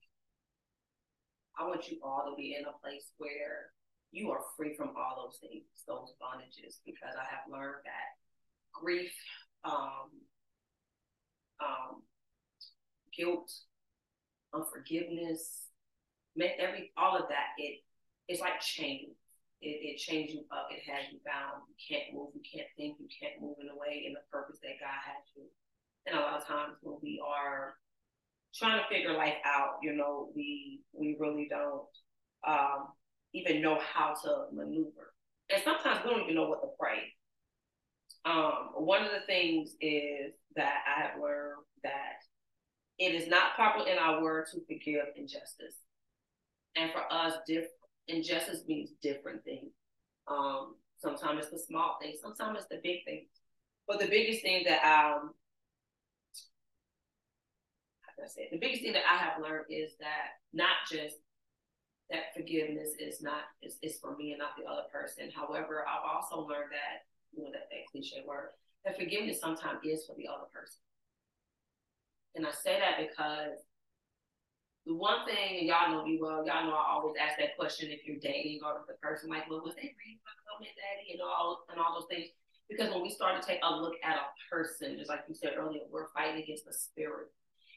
I 1.55 1.67
want 1.67 1.87
you 1.87 1.99
all 2.03 2.27
to 2.27 2.35
be 2.35 2.55
in 2.59 2.67
a 2.67 2.75
place 2.83 3.11
where 3.19 3.71
you 4.11 4.31
are 4.31 4.43
free 4.57 4.75
from 4.75 4.91
all 4.99 5.15
those 5.15 5.39
things, 5.39 5.63
those 5.87 6.11
bondages, 6.19 6.83
because 6.83 7.15
I 7.15 7.23
have 7.31 7.47
learned 7.47 7.83
that 7.87 8.19
grief, 8.73 9.13
um, 9.63 10.11
um, 11.63 12.03
guilt, 13.15 13.51
unforgiveness, 14.53 15.67
every 16.39 16.91
all 16.97 17.17
of 17.17 17.29
that. 17.29 17.57
It 17.57 17.79
it's 18.27 18.41
like 18.41 18.59
chains. 18.61 19.15
It, 19.61 19.77
it 19.83 19.97
chains 19.97 20.33
you 20.33 20.41
up. 20.51 20.69
It 20.71 20.81
has 20.89 21.11
you 21.11 21.19
bound. 21.25 21.61
You 21.69 21.75
can't 21.77 22.13
move. 22.13 22.29
You 22.33 22.41
can't 22.41 22.67
think. 22.77 22.97
You 22.99 23.07
can't 23.11 23.41
move 23.41 23.57
in 23.61 23.69
a 23.69 23.77
way 23.77 24.05
in 24.07 24.13
the 24.13 24.25
purpose 24.31 24.57
that 24.63 24.79
God 24.79 24.99
has 25.05 25.23
you. 25.35 25.43
And 26.07 26.17
a 26.17 26.21
lot 26.21 26.41
of 26.41 26.47
times 26.47 26.77
when 26.81 26.97
we 27.03 27.21
are 27.25 27.75
trying 28.55 28.79
to 28.79 28.87
figure 28.89 29.13
life 29.13 29.37
out, 29.45 29.77
you 29.83 29.93
know, 29.93 30.29
we 30.35 30.81
we 30.93 31.15
really 31.19 31.47
don't 31.49 31.87
um, 32.47 32.87
even 33.33 33.61
know 33.61 33.79
how 33.93 34.13
to 34.23 34.45
maneuver. 34.51 35.13
And 35.53 35.61
sometimes 35.63 35.99
we 36.03 36.11
don't 36.11 36.23
even 36.23 36.35
know 36.35 36.47
what 36.47 36.61
to 36.61 36.69
pray. 36.79 37.13
Um, 38.23 38.69
one 38.75 39.03
of 39.03 39.11
the 39.11 39.25
things 39.25 39.75
is 39.81 40.33
that 40.55 40.83
I 40.87 41.01
have 41.01 41.21
learned 41.21 41.63
that 41.83 42.20
it 43.01 43.15
is 43.15 43.27
not 43.27 43.55
proper 43.55 43.87
in 43.89 43.97
our 43.97 44.21
word 44.21 44.45
to 44.51 44.59
forgive 44.67 45.07
injustice. 45.15 45.73
And 46.75 46.91
for 46.91 47.01
us, 47.11 47.33
diff- 47.47 47.65
injustice 48.07 48.61
means 48.67 48.91
different 49.01 49.43
things. 49.43 49.71
Um, 50.27 50.75
sometimes 50.99 51.39
it's 51.45 51.51
the 51.51 51.59
small 51.59 51.97
things, 51.99 52.19
sometimes 52.21 52.59
it's 52.59 52.67
the 52.69 52.79
big 52.83 53.03
things. 53.03 53.27
But 53.87 53.99
the 53.99 54.07
biggest 54.07 54.43
thing 54.43 54.65
that 54.67 54.85
um 54.85 55.33
I 58.23 58.27
say 58.27 58.43
it? 58.43 58.51
the 58.51 58.61
biggest 58.61 58.83
thing 58.83 58.93
that 58.93 59.09
I 59.09 59.17
have 59.17 59.41
learned 59.41 59.65
is 59.69 59.93
that 59.99 60.37
not 60.53 60.85
just 60.85 61.15
that 62.11 62.35
forgiveness 62.37 62.93
is 62.99 63.19
not 63.19 63.49
is, 63.63 63.77
is 63.81 63.97
for 63.97 64.15
me 64.15 64.31
and 64.31 64.39
not 64.39 64.53
the 64.61 64.69
other 64.69 64.85
person. 64.93 65.31
However, 65.33 65.83
I've 65.89 66.05
also 66.05 66.45
learned 66.45 66.69
that 66.69 67.09
you 67.33 67.43
know 67.43 67.49
that, 67.51 67.65
that 67.71 67.89
cliche 67.91 68.21
word 68.27 68.53
that 68.85 68.97
forgiveness 68.97 69.39
sometimes 69.41 69.79
is 69.83 70.05
for 70.05 70.13
the 70.15 70.27
other 70.27 70.45
person. 70.53 70.77
And 72.35 72.47
I 72.47 72.51
say 72.51 72.79
that 72.79 72.97
because 72.97 73.59
the 74.85 74.95
one 74.95 75.25
thing, 75.25 75.59
and 75.59 75.67
y'all 75.67 75.91
know 75.91 76.05
me 76.05 76.17
well, 76.19 76.45
y'all 76.45 76.65
know 76.65 76.73
I 76.73 76.97
always 76.97 77.15
ask 77.21 77.37
that 77.37 77.57
question 77.57 77.91
if 77.91 78.05
you're 78.05 78.21
dating 78.21 78.61
or 78.65 78.81
the 78.87 78.95
person 79.01 79.29
like, 79.29 79.49
well, 79.49 79.61
was 79.61 79.75
they 79.75 79.93
really 79.93 80.19
my 80.25 80.33
daddy 80.65 81.13
and 81.13 81.21
all 81.21 81.65
and 81.69 81.79
all 81.79 81.93
those 81.93 82.09
things. 82.09 82.29
Because 82.69 82.89
when 82.93 83.01
we 83.01 83.09
start 83.09 83.41
to 83.41 83.45
take 83.45 83.59
a 83.63 83.75
look 83.75 83.95
at 84.03 84.15
a 84.15 84.25
person, 84.49 84.97
just 84.97 85.09
like 85.09 85.21
you 85.27 85.35
said 85.35 85.53
earlier, 85.57 85.81
we're 85.91 86.07
fighting 86.15 86.41
against 86.41 86.65
the 86.65 86.73
spirit. 86.73 87.27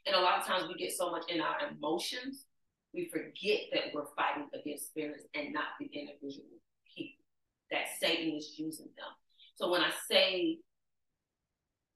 And 0.06 0.14
a 0.14 0.20
lot 0.20 0.38
of 0.38 0.46
times 0.46 0.68
we 0.68 0.74
get 0.74 0.92
so 0.92 1.10
much 1.10 1.24
in 1.28 1.40
our 1.40 1.56
emotions, 1.72 2.46
we 2.92 3.10
forget 3.10 3.60
that 3.72 3.92
we're 3.92 4.14
fighting 4.14 4.48
against 4.54 4.86
spirits 4.86 5.24
and 5.34 5.52
not 5.52 5.74
the 5.80 5.86
individual 5.86 6.46
people, 6.94 7.24
that 7.70 7.86
Satan 7.98 8.36
is 8.36 8.54
using 8.56 8.86
them. 8.96 9.10
So 9.56 9.70
when 9.70 9.80
I 9.80 9.90
say 10.10 10.58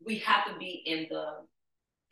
we 0.04 0.18
have 0.18 0.46
to 0.46 0.58
be 0.58 0.82
in 0.86 1.06
the 1.10 1.44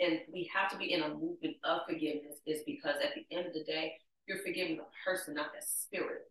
and 0.01 0.19
we 0.33 0.51
have 0.55 0.71
to 0.71 0.77
be 0.77 0.93
in 0.93 1.03
a 1.03 1.09
movement 1.09 1.57
of 1.65 1.81
forgiveness 1.89 2.39
is 2.47 2.63
because 2.67 2.97
at 3.03 3.15
the 3.15 3.37
end 3.37 3.47
of 3.47 3.55
the 3.55 3.65
day, 3.65 3.95
you're 4.27 4.39
forgiving 4.39 4.77
the 4.77 4.85
person, 5.05 5.35
not 5.35 5.53
the 5.59 5.65
spirit. 5.65 6.23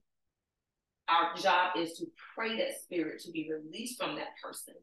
Our 1.08 1.36
job 1.36 1.72
is 1.78 1.94
to 1.98 2.06
pray 2.36 2.58
that 2.58 2.82
spirit 2.82 3.22
to 3.24 3.32
be 3.32 3.50
released 3.52 4.00
from 4.00 4.16
that 4.16 4.38
person. 4.44 4.74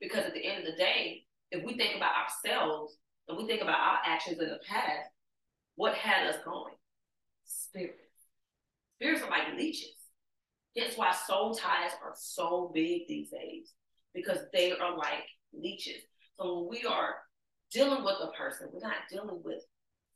Because 0.00 0.24
at 0.24 0.34
the 0.34 0.44
end 0.44 0.60
of 0.60 0.72
the 0.72 0.76
day, 0.76 1.24
if 1.50 1.64
we 1.64 1.76
think 1.76 1.96
about 1.96 2.12
ourselves 2.16 2.96
and 3.28 3.38
we 3.38 3.46
think 3.46 3.62
about 3.62 3.78
our 3.78 3.98
actions 4.04 4.38
in 4.40 4.48
the 4.48 4.58
past, 4.68 5.08
what 5.76 5.94
had 5.94 6.26
us 6.26 6.36
going? 6.44 6.74
Spirit. 7.44 7.96
Spirits 8.96 9.22
are 9.22 9.30
like 9.30 9.56
leeches. 9.56 9.94
That's 10.76 10.96
why 10.96 11.12
soul 11.12 11.54
ties 11.54 11.92
are 12.02 12.14
so 12.16 12.70
big 12.74 13.06
these 13.08 13.30
days 13.30 13.72
because 14.14 14.38
they 14.52 14.72
are 14.72 14.96
like 14.96 15.24
leeches. 15.52 16.02
So 16.36 16.60
when 16.60 16.68
we 16.68 16.86
are 16.86 17.14
dealing 17.74 18.04
with 18.04 18.14
a 18.22 18.28
person. 18.38 18.68
We're 18.72 18.86
not 18.88 19.10
dealing 19.10 19.42
with 19.44 19.62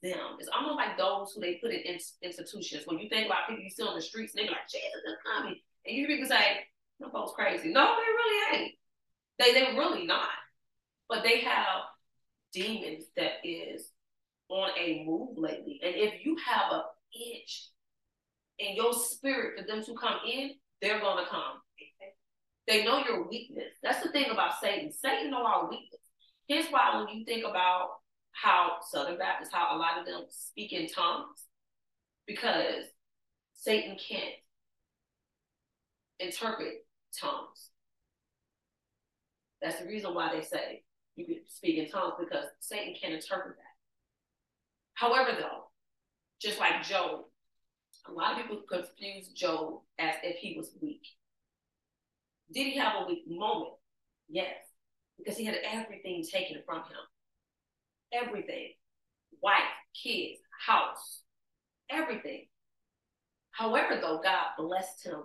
them. 0.02 0.38
It's 0.38 0.48
almost 0.54 0.76
like 0.76 0.96
those 0.96 1.32
who 1.32 1.40
they 1.40 1.54
put 1.54 1.72
in 1.72 1.98
institutions. 2.22 2.84
When 2.86 2.98
you 2.98 3.08
think 3.08 3.26
about 3.26 3.48
people 3.48 3.64
you 3.64 3.70
see 3.70 3.82
on 3.82 3.96
the 3.96 4.00
streets, 4.00 4.32
they 4.32 4.44
be 4.44 4.48
like, 4.48 4.70
Jesus 4.70 5.02
is 5.06 5.16
coming. 5.26 5.56
And 5.84 5.96
you 5.96 6.06
people 6.06 6.28
say, 6.28 6.64
no, 7.00 7.10
folks 7.10 7.32
crazy. 7.34 7.72
No, 7.72 7.96
they 7.96 8.56
really 8.56 8.62
ain't. 8.62 8.74
They 9.38 9.52
they're 9.52 9.74
really 9.74 10.06
not. 10.06 10.28
But 11.08 11.22
they 11.24 11.40
have 11.40 11.82
demons 12.52 13.04
that 13.16 13.32
is 13.44 13.90
on 14.48 14.70
a 14.78 15.04
move 15.04 15.36
lately. 15.36 15.80
And 15.82 15.94
if 15.94 16.24
you 16.24 16.36
have 16.46 16.72
a 16.72 16.84
itch 17.12 17.68
in 18.58 18.76
your 18.76 18.92
spirit 18.92 19.58
for 19.58 19.66
them 19.66 19.84
to 19.84 19.94
come 19.94 20.18
in, 20.26 20.52
they're 20.80 21.00
gonna 21.00 21.26
come. 21.28 21.60
They 22.66 22.84
know 22.84 23.02
your 23.02 23.26
weakness. 23.26 23.72
That's 23.82 24.02
the 24.02 24.10
thing 24.10 24.30
about 24.30 24.60
Satan. 24.60 24.92
Satan 24.92 25.30
know 25.30 25.44
our 25.44 25.70
weakness. 25.70 25.97
Here's 26.48 26.68
why 26.68 26.96
when 26.96 27.14
you 27.14 27.26
think 27.26 27.44
about 27.44 27.90
how 28.32 28.78
Southern 28.80 29.18
Baptists, 29.18 29.52
how 29.52 29.76
a 29.76 29.78
lot 29.78 29.98
of 29.98 30.06
them 30.06 30.24
speak 30.30 30.72
in 30.72 30.88
tongues, 30.88 31.44
because 32.26 32.84
Satan 33.52 33.98
can't 33.98 34.34
interpret 36.18 36.86
tongues. 37.20 37.70
That's 39.60 39.78
the 39.80 39.86
reason 39.86 40.14
why 40.14 40.34
they 40.34 40.42
say 40.42 40.84
you 41.16 41.26
can 41.26 41.40
speak 41.48 41.76
in 41.78 41.90
tongues 41.90 42.14
because 42.18 42.46
Satan 42.60 42.94
can't 42.98 43.12
interpret 43.12 43.56
that. 43.56 43.74
However, 44.94 45.36
though, 45.38 45.64
just 46.40 46.58
like 46.58 46.82
Job, 46.82 47.24
a 48.08 48.12
lot 48.12 48.32
of 48.32 48.38
people 48.38 48.62
confuse 48.70 49.28
Job 49.28 49.80
as 49.98 50.14
if 50.22 50.36
he 50.38 50.56
was 50.56 50.70
weak. 50.80 51.02
Did 52.54 52.72
he 52.72 52.78
have 52.78 53.02
a 53.02 53.06
weak 53.06 53.24
moment? 53.28 53.74
Yes 54.30 54.67
because 55.18 55.36
he 55.36 55.44
had 55.44 55.58
everything 55.64 56.24
taken 56.24 56.62
from 56.66 56.78
him. 56.78 57.04
Everything 58.12 58.72
wife, 59.42 59.62
kids, 59.94 60.40
house, 60.66 61.22
everything. 61.90 62.46
However, 63.50 63.98
though, 64.00 64.20
God 64.22 64.46
blessed 64.56 65.04
him 65.04 65.22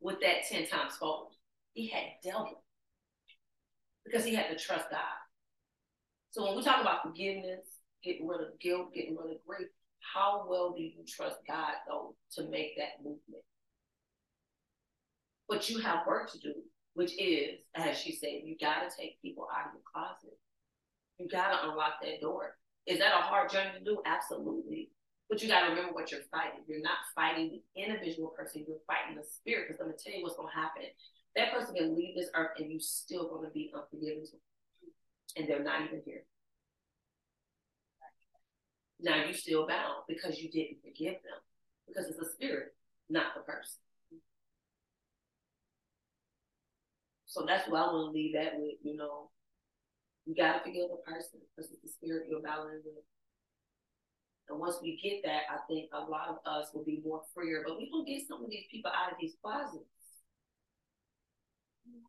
with 0.00 0.20
that 0.20 0.46
10 0.48 0.66
times 0.66 0.96
fold. 0.96 1.32
He 1.72 1.88
had 1.88 2.04
double 2.24 2.62
because 4.04 4.24
he 4.24 4.34
had 4.34 4.48
to 4.48 4.56
trust 4.56 4.90
God. 4.90 5.00
So 6.30 6.44
when 6.44 6.56
we 6.56 6.62
talk 6.62 6.80
about 6.80 7.02
forgiveness, 7.02 7.60
getting 8.04 8.26
rid 8.26 8.40
of 8.40 8.58
guilt, 8.60 8.94
getting 8.94 9.16
rid 9.16 9.36
of 9.36 9.44
grief, 9.46 9.68
how 10.14 10.46
well 10.48 10.74
do 10.76 10.82
you 10.82 11.04
trust 11.08 11.36
God, 11.46 11.72
though, 11.88 12.14
to 12.32 12.48
make 12.48 12.76
that 12.76 13.02
movement? 13.02 13.42
But 15.48 15.68
you 15.70 15.78
have 15.80 16.06
work 16.06 16.30
to 16.32 16.38
do 16.38 16.54
which 16.96 17.12
is, 17.20 17.60
as 17.74 17.98
she 17.98 18.16
said, 18.16 18.40
you 18.42 18.56
got 18.58 18.80
to 18.80 18.88
take 18.88 19.20
people 19.20 19.46
out 19.52 19.68
of 19.68 19.72
the 19.76 19.84
closet. 19.84 20.38
You 21.18 21.28
got 21.28 21.52
to 21.52 21.68
unlock 21.68 22.00
that 22.00 22.22
door. 22.22 22.56
Is 22.86 22.98
that 23.00 23.12
a 23.12 23.20
hard 23.20 23.50
journey 23.50 23.78
to 23.78 23.84
do? 23.84 24.00
Absolutely. 24.06 24.88
But 25.28 25.42
you 25.42 25.48
got 25.48 25.60
to 25.60 25.70
remember 25.70 25.92
what 25.92 26.10
you're 26.10 26.24
fighting. 26.30 26.64
You're 26.66 26.80
not 26.80 27.04
fighting 27.14 27.52
the 27.52 27.82
individual 27.82 28.28
person, 28.28 28.64
you're 28.66 28.80
fighting 28.86 29.14
the 29.14 29.28
spirit. 29.28 29.68
Because 29.68 29.82
I'm 29.82 29.92
to 29.92 29.98
tell 30.02 30.16
you 30.16 30.24
what's 30.24 30.36
to 30.36 30.46
happen. 30.48 30.88
That 31.36 31.52
person 31.52 31.74
can 31.74 31.94
leave 31.94 32.16
this 32.16 32.30
earth 32.34 32.56
and 32.56 32.72
you 32.72 32.80
still 32.80 33.28
to 33.28 33.50
be 33.52 33.70
unforgiving 33.74 34.24
And 35.36 35.46
they're 35.46 35.62
not 35.62 35.82
even 35.82 36.00
here. 36.06 36.24
Now 39.00 39.22
you 39.22 39.34
still 39.34 39.66
bound 39.68 40.08
because 40.08 40.40
you 40.40 40.50
didn't 40.50 40.78
forgive 40.80 41.20
them. 41.20 41.44
Because 41.86 42.08
it's 42.08 42.18
the 42.18 42.30
spirit, 42.32 42.74
not 43.10 43.34
the 43.36 43.42
person. 43.42 43.84
So 47.36 47.44
that's 47.44 47.68
what 47.68 47.84
I 47.84 47.92
want 47.92 48.08
to 48.08 48.16
leave 48.16 48.32
that 48.32 48.56
with, 48.56 48.80
you 48.80 48.96
know. 48.96 49.28
You 50.24 50.32
gotta 50.32 50.64
forgive 50.64 50.88
the 50.88 51.04
person 51.04 51.44
because 51.52 51.68
it's 51.68 51.84
the 51.84 51.92
spirit 51.92 52.32
you're 52.32 52.40
battling 52.40 52.80
with. 52.80 53.04
And 54.48 54.56
once 54.56 54.80
we 54.80 54.96
get 54.96 55.20
that, 55.28 55.44
I 55.52 55.60
think 55.68 55.92
a 55.92 56.00
lot 56.00 56.32
of 56.32 56.40
us 56.48 56.72
will 56.72 56.82
be 56.88 57.04
more 57.04 57.20
freer. 57.36 57.60
But 57.60 57.76
we 57.76 57.92
don't 57.92 58.08
get 58.08 58.24
some 58.26 58.40
of 58.42 58.48
these 58.48 58.64
people 58.72 58.88
out 58.88 59.12
of 59.12 59.20
these 59.20 59.36
closets. 59.44 59.84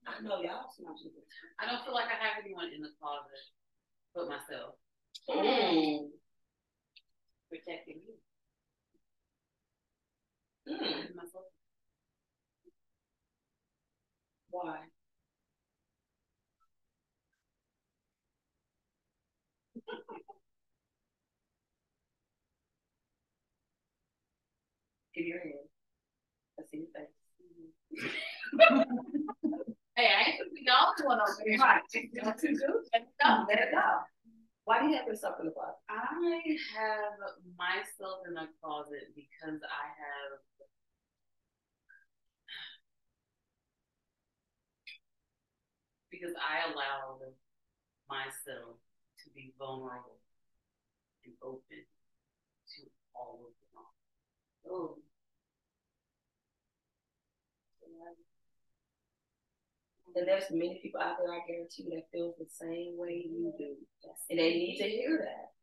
I 0.07 0.24
know 0.24 0.39
y'all. 0.39 0.72
I 1.60 1.67
don't 1.67 1.84
feel 1.84 1.93
like 1.93 2.07
I 2.07 2.15
have 2.24 2.39
anyone 2.39 2.72
in 2.72 2.79
the 2.79 2.96
closet 2.96 3.51
but 4.15 4.31
myself. 4.31 4.79
Mm. 5.27 6.07
Protecting 7.51 8.00
you. 8.00 8.15
Mm. 10.72 11.19
Why? 14.50 14.88
Give 25.17 25.25
your 25.25 25.39
hand. 25.39 25.65
I 26.59 26.63
see 26.69 26.86
your 26.86 26.93
face. 26.93 27.09
hey, 29.97 30.13
I 30.13 30.29
ain't 30.29 30.38
the 30.53 30.69
only 30.69 31.07
one 31.09 31.17
over 31.17 31.41
here. 31.43 31.57
Right. 31.57 31.81
No, 33.24 33.45
let 33.50 33.57
it 33.57 33.74
go. 33.74 33.81
Why 34.65 34.79
do 34.79 34.89
you 34.89 34.95
have 34.95 35.07
yourself 35.07 35.39
in 35.39 35.47
the 35.47 35.53
closet? 35.53 35.81
I 35.89 36.05
have 36.77 37.17
myself 37.57 38.21
in 38.27 38.36
the 38.36 38.45
closet 38.62 39.09
because 39.15 39.57
I 39.65 39.89
have 39.89 40.38
because 46.12 46.36
I 46.38 46.69
allowed 46.69 47.25
myself 48.07 48.77
to 49.24 49.29
be 49.33 49.53
vulnerable 49.57 50.21
and 51.25 51.33
open 51.41 51.81
to 51.81 52.81
all 53.15 53.50
of 53.50 53.53
them. 53.74 53.86
Oh. 54.69 54.97
And 60.16 60.27
there's 60.27 60.50
many 60.51 60.80
people 60.82 61.01
out 61.01 61.18
there, 61.20 61.32
I 61.32 61.46
guarantee 61.48 61.84
you, 61.84 61.92
that 61.92 62.12
feel 62.12 62.34
the 62.39 62.48
same 62.50 62.98
way 62.98 63.25
you 63.30 63.54
do. 63.58 63.75
And 64.30 64.39
they 64.39 64.54
need 64.54 64.77
to 64.77 64.89
hear 64.89 65.18
that. 65.24 65.54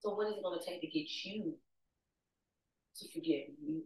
So 0.00 0.14
what 0.14 0.28
is 0.28 0.34
it 0.36 0.42
going 0.42 0.58
to 0.58 0.64
take 0.64 0.80
to 0.80 0.86
get 0.86 1.08
you 1.24 1.54
to 2.98 3.08
forgive 3.12 3.48
me? 3.62 3.82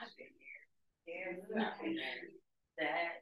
I've 0.00 0.16
been 0.16 0.34
there. 0.40 1.38
Yeah, 1.54 1.66
I've 1.66 1.80
been 1.80 1.94
there. 1.94 2.30
That 2.78 3.20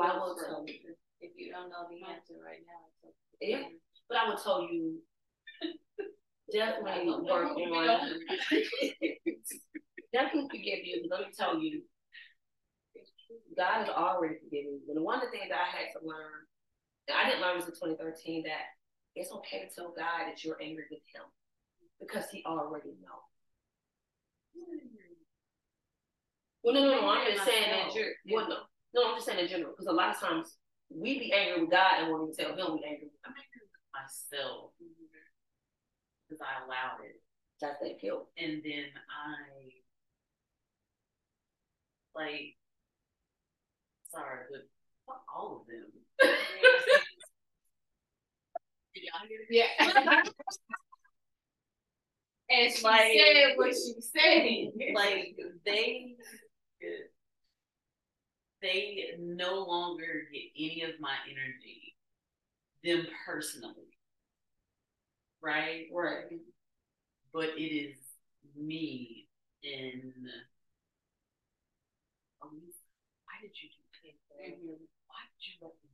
I 0.00 0.16
will 0.18 0.36
tell 0.36 0.64
you. 0.66 0.94
If 1.20 1.30
you 1.36 1.52
don't 1.52 1.70
know 1.70 1.86
the 1.88 2.02
answer 2.10 2.34
right 2.42 2.64
now, 2.66 2.82
it's 2.90 3.04
okay. 3.04 3.21
Yeah, 3.42 3.62
but 4.08 4.18
I 4.18 4.28
would 4.28 4.38
tell 4.42 4.62
you. 4.62 4.98
Definitely 6.52 7.08
work 7.24 7.56
on. 7.56 8.00
definitely 10.12 10.48
forgive 10.50 10.80
you. 10.84 11.08
Let 11.10 11.20
me 11.20 11.26
tell 11.36 11.58
you, 11.58 11.82
God 13.56 13.82
is 13.84 13.88
already 13.88 14.36
forgiving 14.44 14.80
you. 14.84 14.94
And 14.94 15.04
one 15.04 15.16
of 15.16 15.24
the 15.24 15.30
things 15.30 15.48
that 15.48 15.58
I 15.58 15.70
had 15.72 15.88
to 15.98 16.06
learn, 16.06 16.44
I 17.08 17.28
didn't 17.28 17.40
learn 17.40 17.58
this 17.58 17.68
in 17.68 17.74
2013, 17.74 18.44
that 18.44 18.68
it's 19.16 19.32
okay 19.32 19.64
to 19.64 19.74
tell 19.74 19.94
God 19.96 20.28
that 20.28 20.44
you're 20.44 20.60
angry 20.60 20.84
with 20.90 21.00
Him. 21.14 21.24
because 22.00 22.24
he 22.30 22.42
already 22.46 22.90
knows. 23.00 23.28
Well, 26.62 26.74
no, 26.74 26.80
no, 26.80 27.00
no. 27.00 27.08
I'm 27.08 27.32
just 27.32 27.44
saying 27.44 27.70
that. 27.70 27.94
You're, 27.94 28.12
well, 28.30 28.48
no, 28.48 28.56
no, 28.94 29.08
I'm 29.08 29.16
just 29.16 29.26
saying 29.26 29.38
in 29.38 29.48
general 29.48 29.72
because 29.72 29.86
a 29.86 29.92
lot 29.92 30.10
of 30.14 30.20
times 30.20 30.56
we 30.94 31.18
be 31.18 31.32
angry 31.32 31.62
with 31.62 31.70
God 31.70 32.00
and 32.02 32.12
when 32.12 32.26
we 32.26 32.32
tell 32.32 32.50
him 32.50 32.74
we 32.74 32.84
angry. 32.84 33.10
I'm 33.24 33.32
angry 33.32 33.62
with 33.62 33.92
myself 33.94 34.72
because 36.28 36.40
I 36.40 36.64
allowed 36.64 37.04
it, 37.04 37.20
That's 37.60 37.78
that 37.80 38.00
guilt. 38.00 38.28
and 38.38 38.62
then 38.64 38.84
I 39.10 39.72
like 42.14 42.56
sorry, 44.10 44.44
but 44.50 44.62
fuck 45.06 45.22
all 45.34 45.60
of 45.62 45.66
them. 45.66 45.90
Yeah. 49.50 49.64
and 52.50 52.72
she 52.74 52.82
Like- 52.84 53.12
said 53.12 53.56
what 53.56 53.72
she 53.74 53.94
said. 54.00 54.94
like 54.94 55.36
they 55.64 56.16
they 58.62 59.14
no 59.18 59.64
longer 59.64 60.22
get 60.32 60.42
any 60.56 60.82
of 60.82 60.98
my 61.00 61.14
energy 61.30 61.96
them 62.84 63.06
personally 63.26 63.98
right 65.40 65.86
Right. 65.92 66.38
but 67.32 67.50
it 67.56 67.60
is 67.74 67.96
me 68.56 69.26
in 69.62 70.12
oh, 72.42 72.50
why 73.24 73.34
did 73.42 73.50
you 73.60 73.68
do 73.68 73.82
that 74.02 74.48
Mhm. 74.48 74.78
why 75.06 75.22
did 75.30 75.46
you 75.46 75.54
let 75.60 75.72
them 75.82 75.90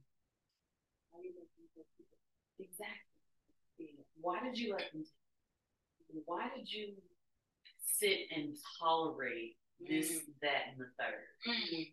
why 1.11 1.23
did 1.23 1.33
you 1.35 1.69
let 1.77 1.87
that? 1.99 2.65
exactly 2.65 4.05
why 4.21 4.41
did 4.45 4.59
you 4.59 4.73
let 4.75 4.93
them 4.93 5.05
why 6.25 6.51
did 6.57 6.71
you 6.73 6.95
sit 7.99 8.31
and 8.35 8.57
tolerate 8.79 9.57
this, 9.81 10.21
that, 10.43 10.69
and 10.73 10.81
the 10.81 10.87
third. 10.99 11.27
Mm. 11.47 11.87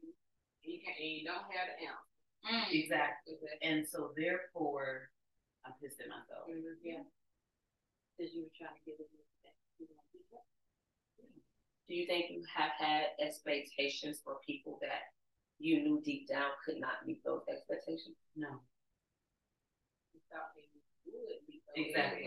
You 0.66 0.82
can't, 0.82 0.98
and 0.98 1.12
you 1.14 1.24
don't 1.26 1.46
have 1.54 1.70
the 1.70 1.78
answer. 1.86 2.12
Mm. 2.46 2.66
Exactly. 2.74 3.38
And 3.62 3.86
so 3.86 4.14
therefore, 4.18 5.10
I'm 5.66 5.74
pissed 5.82 6.02
at 6.02 6.10
myself. 6.10 6.46
Yeah. 6.82 7.06
Because 8.14 8.34
you 8.34 8.46
were 8.46 8.56
trying 8.58 8.78
to 8.78 8.84
get 8.86 9.02
it 9.02 9.10
that 9.10 9.56
you 9.78 9.90
want 9.90 10.06
to 10.14 10.26
do 11.88 11.94
you 11.94 12.08
think 12.08 12.32
you 12.32 12.42
have 12.50 12.72
had 12.80 13.14
expectations 13.22 14.20
for 14.24 14.38
people 14.46 14.80
that 14.82 15.14
you 15.60 15.84
knew 15.84 16.02
deep 16.04 16.28
down 16.28 16.50
could 16.66 16.82
not 16.82 17.06
meet 17.06 17.24
those 17.24 17.42
expectations? 17.48 18.18
No. 18.36 18.50
You 20.14 20.20
thought 20.32 20.50
they 20.56 20.66
would 21.06 21.46
be. 21.48 21.62
Exactly. 21.76 22.26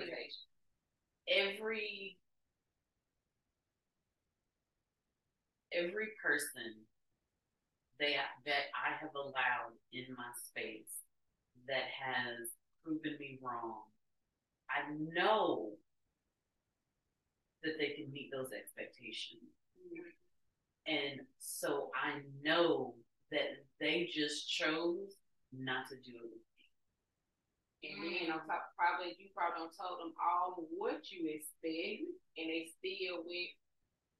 Every 1.29 2.19
every 5.73 6.09
person 6.23 6.88
that 8.01 8.39
that 8.47 8.71
I 8.75 8.95
have 9.01 9.15
allowed 9.15 9.75
in 9.93 10.07
my 10.17 10.31
space 10.37 11.03
that 11.67 11.91
has 11.91 12.51
proven 12.85 13.17
me 13.19 13.39
wrong, 13.43 13.83
I 14.71 14.89
know 15.13 15.73
that 17.63 17.79
they 17.79 17.91
can 17.97 18.13
meet 18.13 18.31
those 18.33 18.53
expectations. 18.53 19.43
And 20.87 21.21
so 21.39 21.91
I 21.93 22.23
know 22.43 22.95
that 23.31 23.67
they 23.81 24.09
just 24.13 24.49
chose 24.49 25.19
not 25.53 25.89
to 25.91 25.97
do 25.97 26.17
it 26.17 26.33
with 26.33 26.49
me. 26.49 26.65
And 27.83 27.99
then 28.03 28.33
on 28.33 28.47
top, 28.47 28.73
probably 28.79 29.15
you 29.19 29.29
probably 29.37 29.69
told 29.77 30.01
them 30.01 30.15
all 30.17 30.65
what 30.79 31.11
you 31.11 31.29
expect, 31.29 32.09
and 32.39 32.49
they 32.49 32.73
still 32.79 33.21
went 33.21 33.29
and 33.29 33.37
then 33.37 33.37
went 33.37 33.53
and 33.53 34.18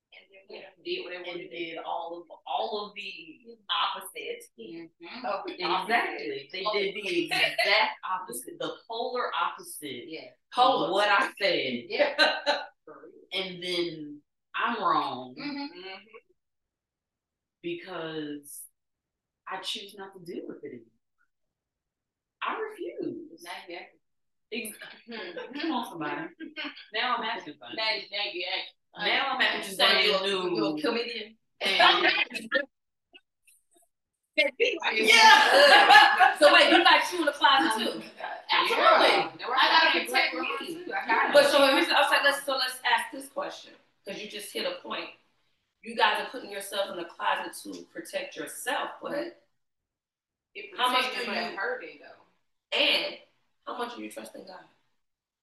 did 0.85 1.05
what 1.05 1.11
they 1.13 1.17
And 1.17 1.27
wanted 1.27 1.51
did 1.51 1.79
all 1.85 2.19
of 2.31 2.39
all 2.47 2.87
of 2.87 2.95
the 2.95 3.13
opposite. 3.69 4.45
Mm-hmm. 4.59 5.27
Of 5.27 5.45
Exactly. 5.49 6.49
They 6.53 6.65
did 6.73 6.95
the 6.95 7.25
exact 7.25 7.61
opposite, 8.09 8.59
the 8.59 8.73
polar 8.89 9.31
opposite 9.35 10.05
Yeah. 10.09 10.31
of 10.57 10.91
what 10.91 11.09
I 11.09 11.31
said. 11.41 11.85
Yeah. 11.89 12.15
And 13.31 13.63
then 13.63 14.23
I'm 14.57 14.83
wrong 14.83 15.35
Mm-hmm. 15.39 15.65
Mhm. 15.65 15.99
because 17.63 18.63
I 19.47 19.61
choose 19.61 19.95
not 19.99 20.15
to 20.15 20.21
deal 20.25 20.45
with 20.49 20.65
it 20.65 20.69
anymore. 20.69 20.87
I 22.43 22.57
refuse. 22.71 23.43
Now 23.45 23.51
you 23.69 23.79
Ex- 24.51 24.79
Come 25.61 25.73
on, 25.73 25.91
somebody. 25.91 26.23
Now 26.95 27.17
I'm 27.17 27.25
acting 27.25 27.55
funny. 27.61 27.75
now, 27.77 27.85
now 27.85 28.25
you. 28.33 28.45
Now 28.97 29.27
I'm 29.35 29.41
acting 29.41 29.71
So 29.71 29.77
brand 29.77 30.05
you're, 30.07 30.23
new. 30.23 30.57
you're 30.57 30.77
a 30.77 30.81
comedian. 30.81 31.35
And 31.61 32.07
Yeah. 34.95 36.37
so 36.39 36.53
wait, 36.55 36.71
you 36.71 36.85
like 36.85 37.03
you 37.13 37.19
in 37.21 37.25
the 37.27 37.33
closet 37.33 37.73
too? 37.77 37.91
Um, 37.91 38.03
Absolutely. 38.51 39.09
Yeah. 39.41 39.47
I 39.51 39.91
gotta 39.93 40.07
protect 40.07 40.35
me. 40.35 40.75
too. 40.85 40.93
I 40.93 41.07
gotta. 41.07 41.33
But 41.33 41.47
so 41.47 41.59
here's, 41.67 41.89
I 41.89 42.01
was 42.01 42.11
like, 42.11 42.23
let's 42.25 42.45
so 42.47 42.53
let's 42.53 42.79
ask 42.89 43.11
this 43.13 43.29
question 43.29 43.73
because 44.05 44.23
you 44.23 44.29
just 44.31 44.53
hit 44.53 44.65
a 44.67 44.81
point. 44.87 45.09
You 45.83 45.97
guys 45.97 46.21
are 46.21 46.31
putting 46.31 46.51
yourself 46.53 46.91
in 46.91 46.97
the 46.97 47.05
closet 47.05 47.53
to 47.65 47.83
protect 47.93 48.37
yourself, 48.37 48.91
but 49.03 49.41
How 50.77 50.93
much 50.93 51.05
do 51.15 51.21
you- 51.31 51.57
hurting 51.57 51.99
though? 52.01 52.77
and 52.79 53.17
how 53.67 53.77
much 53.79 53.97
do 53.97 54.03
you 54.03 54.11
trust 54.11 54.35
in 54.37 54.43
God? 54.47 54.61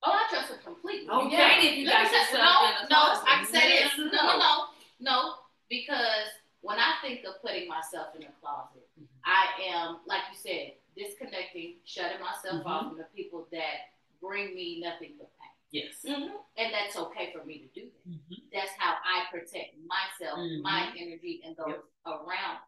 Oh, 0.06 0.12
I 0.14 0.28
trust 0.30 0.52
her 0.52 0.58
completely. 0.64 1.06
You 1.08 1.30
Yeah. 1.32 1.50
can't 1.50 1.64
if 1.64 1.78
you 1.78 1.86
got 1.90 2.04
yourself 2.12 2.32
no, 2.34 2.88
no. 2.90 3.22
I 3.26 3.38
can 3.42 3.46
say 3.46 3.84
this. 3.84 3.98
No, 3.98 4.06
No, 4.06 4.38
no, 4.38 4.66
no, 5.00 5.34
because 5.70 6.28
when 6.62 6.78
I 6.80 6.94
think 7.02 7.26
of 7.26 7.42
putting 7.42 7.68
myself 7.68 8.16
in 8.16 8.24
a 8.24 8.32
closet, 8.42 8.88
Mhm. 9.00 9.08
I 9.24 9.48
am, 9.74 10.00
like 10.06 10.24
you 10.32 10.38
said, 10.38 10.74
disconnecting, 10.96 11.80
shutting 11.86 12.20
myself 12.22 12.64
Mhm. 12.64 12.66
off 12.70 12.88
from 12.90 12.98
the 12.98 13.06
people 13.16 13.48
that 13.52 13.92
bring 14.22 14.54
me 14.56 14.80
nothing 14.80 15.18
but 15.18 15.30
pain. 15.40 15.50
yes. 15.72 16.04
Mhm. 16.06 16.32
And 16.58 16.74
that's 16.74 16.96
okay 16.96 17.34
for 17.34 17.44
me 17.44 17.60
to 17.60 17.68
do 17.68 17.90
that. 17.92 18.08
Mhm. 18.10 18.50
That's 18.54 18.72
how 18.78 18.98
I 19.04 19.26
protect 19.30 19.76
myself, 19.78 20.40
Mhm. 20.40 20.62
my 20.62 20.94
energy, 20.96 21.42
and 21.44 21.56
those 21.58 21.82
around. 22.06 22.60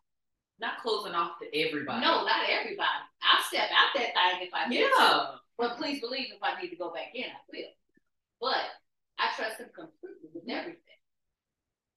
Not 0.60 0.82
closing 0.82 1.14
off 1.14 1.38
to 1.40 1.46
everybody. 1.58 2.02
No, 2.02 2.26
not 2.26 2.50
everybody. 2.50 3.04
I'll 3.22 3.44
step 3.44 3.70
out 3.70 3.94
that 3.96 4.14
thing 4.14 4.48
if 4.48 4.54
I 4.54 4.68
need 4.68 4.78
to. 4.78 4.90
Yeah. 5.00 5.36
But 5.58 5.78
please 5.78 6.02
believe 6.02 6.28
if 6.34 6.42
I 6.42 6.60
need 6.62 6.70
to 6.70 6.76
go 6.76 6.92
back 6.94 7.14
in, 7.14 7.26
I 7.26 7.42
will. 7.52 7.70
But 8.42 8.66
I 9.20 9.30
trust 9.36 9.60
him 9.60 9.70
completely 9.76 10.30
with 10.34 10.50
everything. 10.50 10.82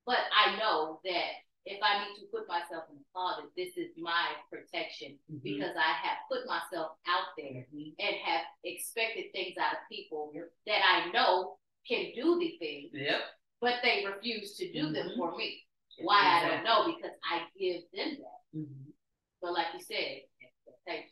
But 0.07 0.18
I 0.35 0.57
know 0.59 1.01
that 1.05 1.33
if 1.66 1.79
I 1.83 2.05
need 2.05 2.16
to 2.20 2.27
put 2.33 2.49
myself 2.49 2.85
in 2.90 2.96
the 2.96 3.05
closet, 3.12 3.51
this 3.57 3.77
is 3.77 3.92
my 3.96 4.33
protection 4.51 5.18
Mhm. 5.31 5.42
because 5.42 5.77
I 5.77 5.92
have 5.92 6.18
put 6.31 6.46
myself 6.46 6.96
out 7.07 7.29
there 7.37 7.66
Mhm. 7.73 7.94
and 7.99 8.16
have 8.16 8.46
expected 8.64 9.33
things 9.33 9.57
out 9.59 9.75
of 9.75 9.88
people 9.90 10.33
that 10.66 10.83
I 10.85 11.11
know 11.12 11.59
can 11.87 12.12
do 12.14 12.38
the 12.38 12.57
things, 12.59 12.92
Yep. 12.94 13.23
but 13.61 13.83
they 13.83 14.05
refuse 14.07 14.57
to 14.57 14.73
do 14.73 14.90
them 14.90 15.11
Mhm. 15.11 15.16
for 15.16 15.37
me. 15.37 15.66
Why 15.99 16.18
I 16.20 16.49
don't 16.49 16.64
know 16.64 16.85
because 16.94 17.12
I 17.23 17.46
give 17.59 17.90
them 17.92 18.16
that. 18.23 18.39
Mhm. 18.55 18.93
But 19.41 19.53
like 19.53 19.67
you 19.75 19.81
said, 19.81 20.23
expectation. 20.43 21.11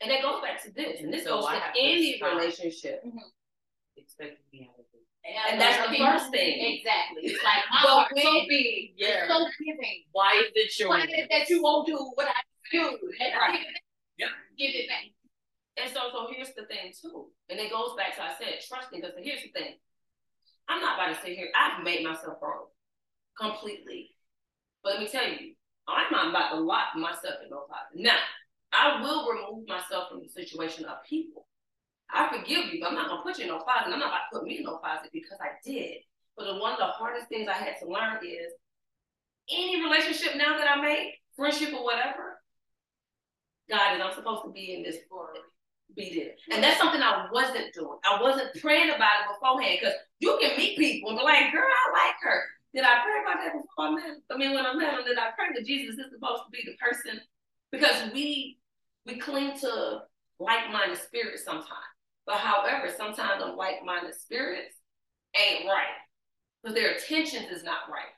And 0.00 0.10
it 0.10 0.20
goes 0.22 0.42
back 0.42 0.60
to 0.64 0.72
this, 0.72 1.00
and 1.00 1.12
this 1.14 1.22
So 1.22 1.36
goes 1.36 1.44
I 1.46 1.54
to 1.54 1.60
have 1.60 1.74
to 1.74 1.80
any 1.80 2.16
stop. 2.16 2.34
relationship. 2.36 3.04
Expecting 3.96 4.44
me 4.52 4.68
out 4.68 4.74
of 4.80 4.86
it. 4.92 5.06
And 5.50 5.60
that's 5.60 5.78
the 5.88 5.96
first 5.96 6.30
thing. 6.32 6.74
Exactly. 6.78 7.22
It's 7.22 7.44
like 7.44 7.62
my 7.70 7.78
But 7.82 7.88
heart 7.88 8.12
so 8.18 8.34
when- 8.34 8.48
big, 8.48 8.94
Yeah. 8.96 9.28
so 9.28 9.46
giving. 9.64 10.04
Why 10.10 10.32
is 10.44 10.50
it 10.56 10.78
your 10.80 10.88
Why 10.88 11.02
is 11.04 11.10
it 11.12 11.28
that 11.30 11.48
you 11.48 11.62
won't 11.62 11.86
do 11.86 11.96
what 12.14 12.26
I 12.26 12.42
do? 12.72 12.98
And 13.20 13.34
Right. 13.34 13.52
give 13.52 13.60
it 13.60 13.72
back. 13.74 13.82
Yep. 14.18 14.28
Give 14.58 14.74
it 14.74 14.88
back. 14.88 15.04
And 15.76 15.90
so, 15.94 16.10
so 16.10 16.26
here's 16.32 16.52
the 16.54 16.66
thing 16.66 16.92
too, 17.00 17.32
and 17.48 17.60
it 17.60 17.70
goes 17.70 17.94
back 17.96 18.14
to 18.16 18.22
I 18.24 18.34
said 18.34 18.60
trusting. 18.66 19.00
Because 19.00 19.14
here's 19.22 19.42
the 19.42 19.48
thing, 19.52 19.78
I'm 20.68 20.80
not 20.80 20.98
about 20.98 21.14
to 21.14 21.22
sit 21.22 21.36
here. 21.36 21.50
I've 21.54 21.82
made 21.84 22.04
myself 22.04 22.38
wrong 22.42 22.66
completely, 23.38 24.16
but 24.82 24.94
let 24.94 25.00
me 25.02 25.08
tell 25.08 25.26
you, 25.28 25.54
I'm 25.88 26.10
not 26.12 26.30
about 26.30 26.50
to 26.52 26.60
lock 26.60 26.94
myself 26.96 27.42
in 27.42 27.50
no 27.50 27.66
closet. 27.66 27.94
Now, 27.94 28.16
I 28.72 29.02
will 29.02 29.28
remove 29.28 29.68
myself 29.68 30.08
from 30.10 30.22
the 30.22 30.28
situation 30.28 30.84
of 30.84 31.02
people. 31.08 31.46
I 32.10 32.28
forgive 32.28 32.72
you, 32.72 32.80
but 32.80 32.90
I'm 32.90 32.94
not 32.94 33.08
gonna 33.08 33.22
put 33.22 33.38
you 33.38 33.44
in 33.44 33.50
no 33.50 33.58
closet. 33.58 33.92
I'm 33.92 33.98
not 33.98 34.08
about 34.08 34.30
to 34.30 34.38
put 34.38 34.44
me 34.44 34.58
in 34.58 34.64
no 34.64 34.76
closet 34.76 35.10
because 35.12 35.38
I 35.40 35.58
did. 35.64 35.98
But 36.36 36.60
one 36.60 36.72
of 36.72 36.78
the 36.78 36.86
hardest 36.86 37.28
things 37.28 37.48
I 37.48 37.54
had 37.54 37.76
to 37.80 37.88
learn 37.88 38.18
is 38.24 38.52
any 39.50 39.82
relationship 39.82 40.36
now 40.36 40.56
that 40.56 40.68
I 40.68 40.80
make, 40.80 41.20
friendship 41.36 41.74
or 41.74 41.84
whatever, 41.84 42.40
God 43.68 43.96
is 43.96 44.02
I'm 44.02 44.14
supposed 44.14 44.44
to 44.44 44.52
be 44.52 44.74
in 44.74 44.82
this 44.82 44.96
for 45.08 45.28
be 45.94 46.14
there. 46.14 46.56
And 46.56 46.64
that's 46.64 46.78
something 46.78 47.02
I 47.02 47.28
wasn't 47.32 47.72
doing. 47.74 47.98
I 48.04 48.20
wasn't 48.20 48.54
praying 48.60 48.90
about 48.90 49.20
it 49.20 49.34
beforehand 49.34 49.78
because 49.80 49.94
you 50.20 50.38
can 50.40 50.56
meet 50.56 50.78
people 50.78 51.10
and 51.10 51.18
be 51.18 51.24
like, 51.24 51.52
girl, 51.52 51.64
I 51.64 51.92
like 51.92 52.16
her. 52.22 52.42
Did 52.74 52.84
I 52.84 53.02
pray 53.04 53.20
about 53.22 53.44
that 53.44 53.52
before 53.52 53.86
I 53.86 53.94
met 53.94 54.06
him? 54.06 54.22
I 54.30 54.36
mean, 54.36 54.54
when 54.54 54.64
I 54.64 54.74
met 54.74 54.94
him, 54.94 55.04
did 55.04 55.18
I 55.18 55.30
pray 55.36 55.48
that 55.54 55.66
Jesus 55.66 55.98
is 55.98 56.10
supposed 56.12 56.42
to 56.44 56.50
be 56.50 56.62
the 56.64 56.76
person? 56.76 57.20
Because 57.70 58.12
we 58.12 58.58
we 59.04 59.18
cling 59.18 59.58
to 59.60 60.02
like-minded 60.38 60.98
spirits 60.98 61.44
sometimes. 61.44 61.92
But 62.26 62.36
however, 62.36 62.88
sometimes 62.96 63.42
the 63.42 63.50
like-minded 63.50 64.14
spirits 64.14 64.76
ain't 65.36 65.66
right. 65.66 65.98
Because 66.62 66.74
their 66.74 66.92
intentions 66.92 67.50
is 67.50 67.64
not 67.64 67.90
right. 67.90 68.14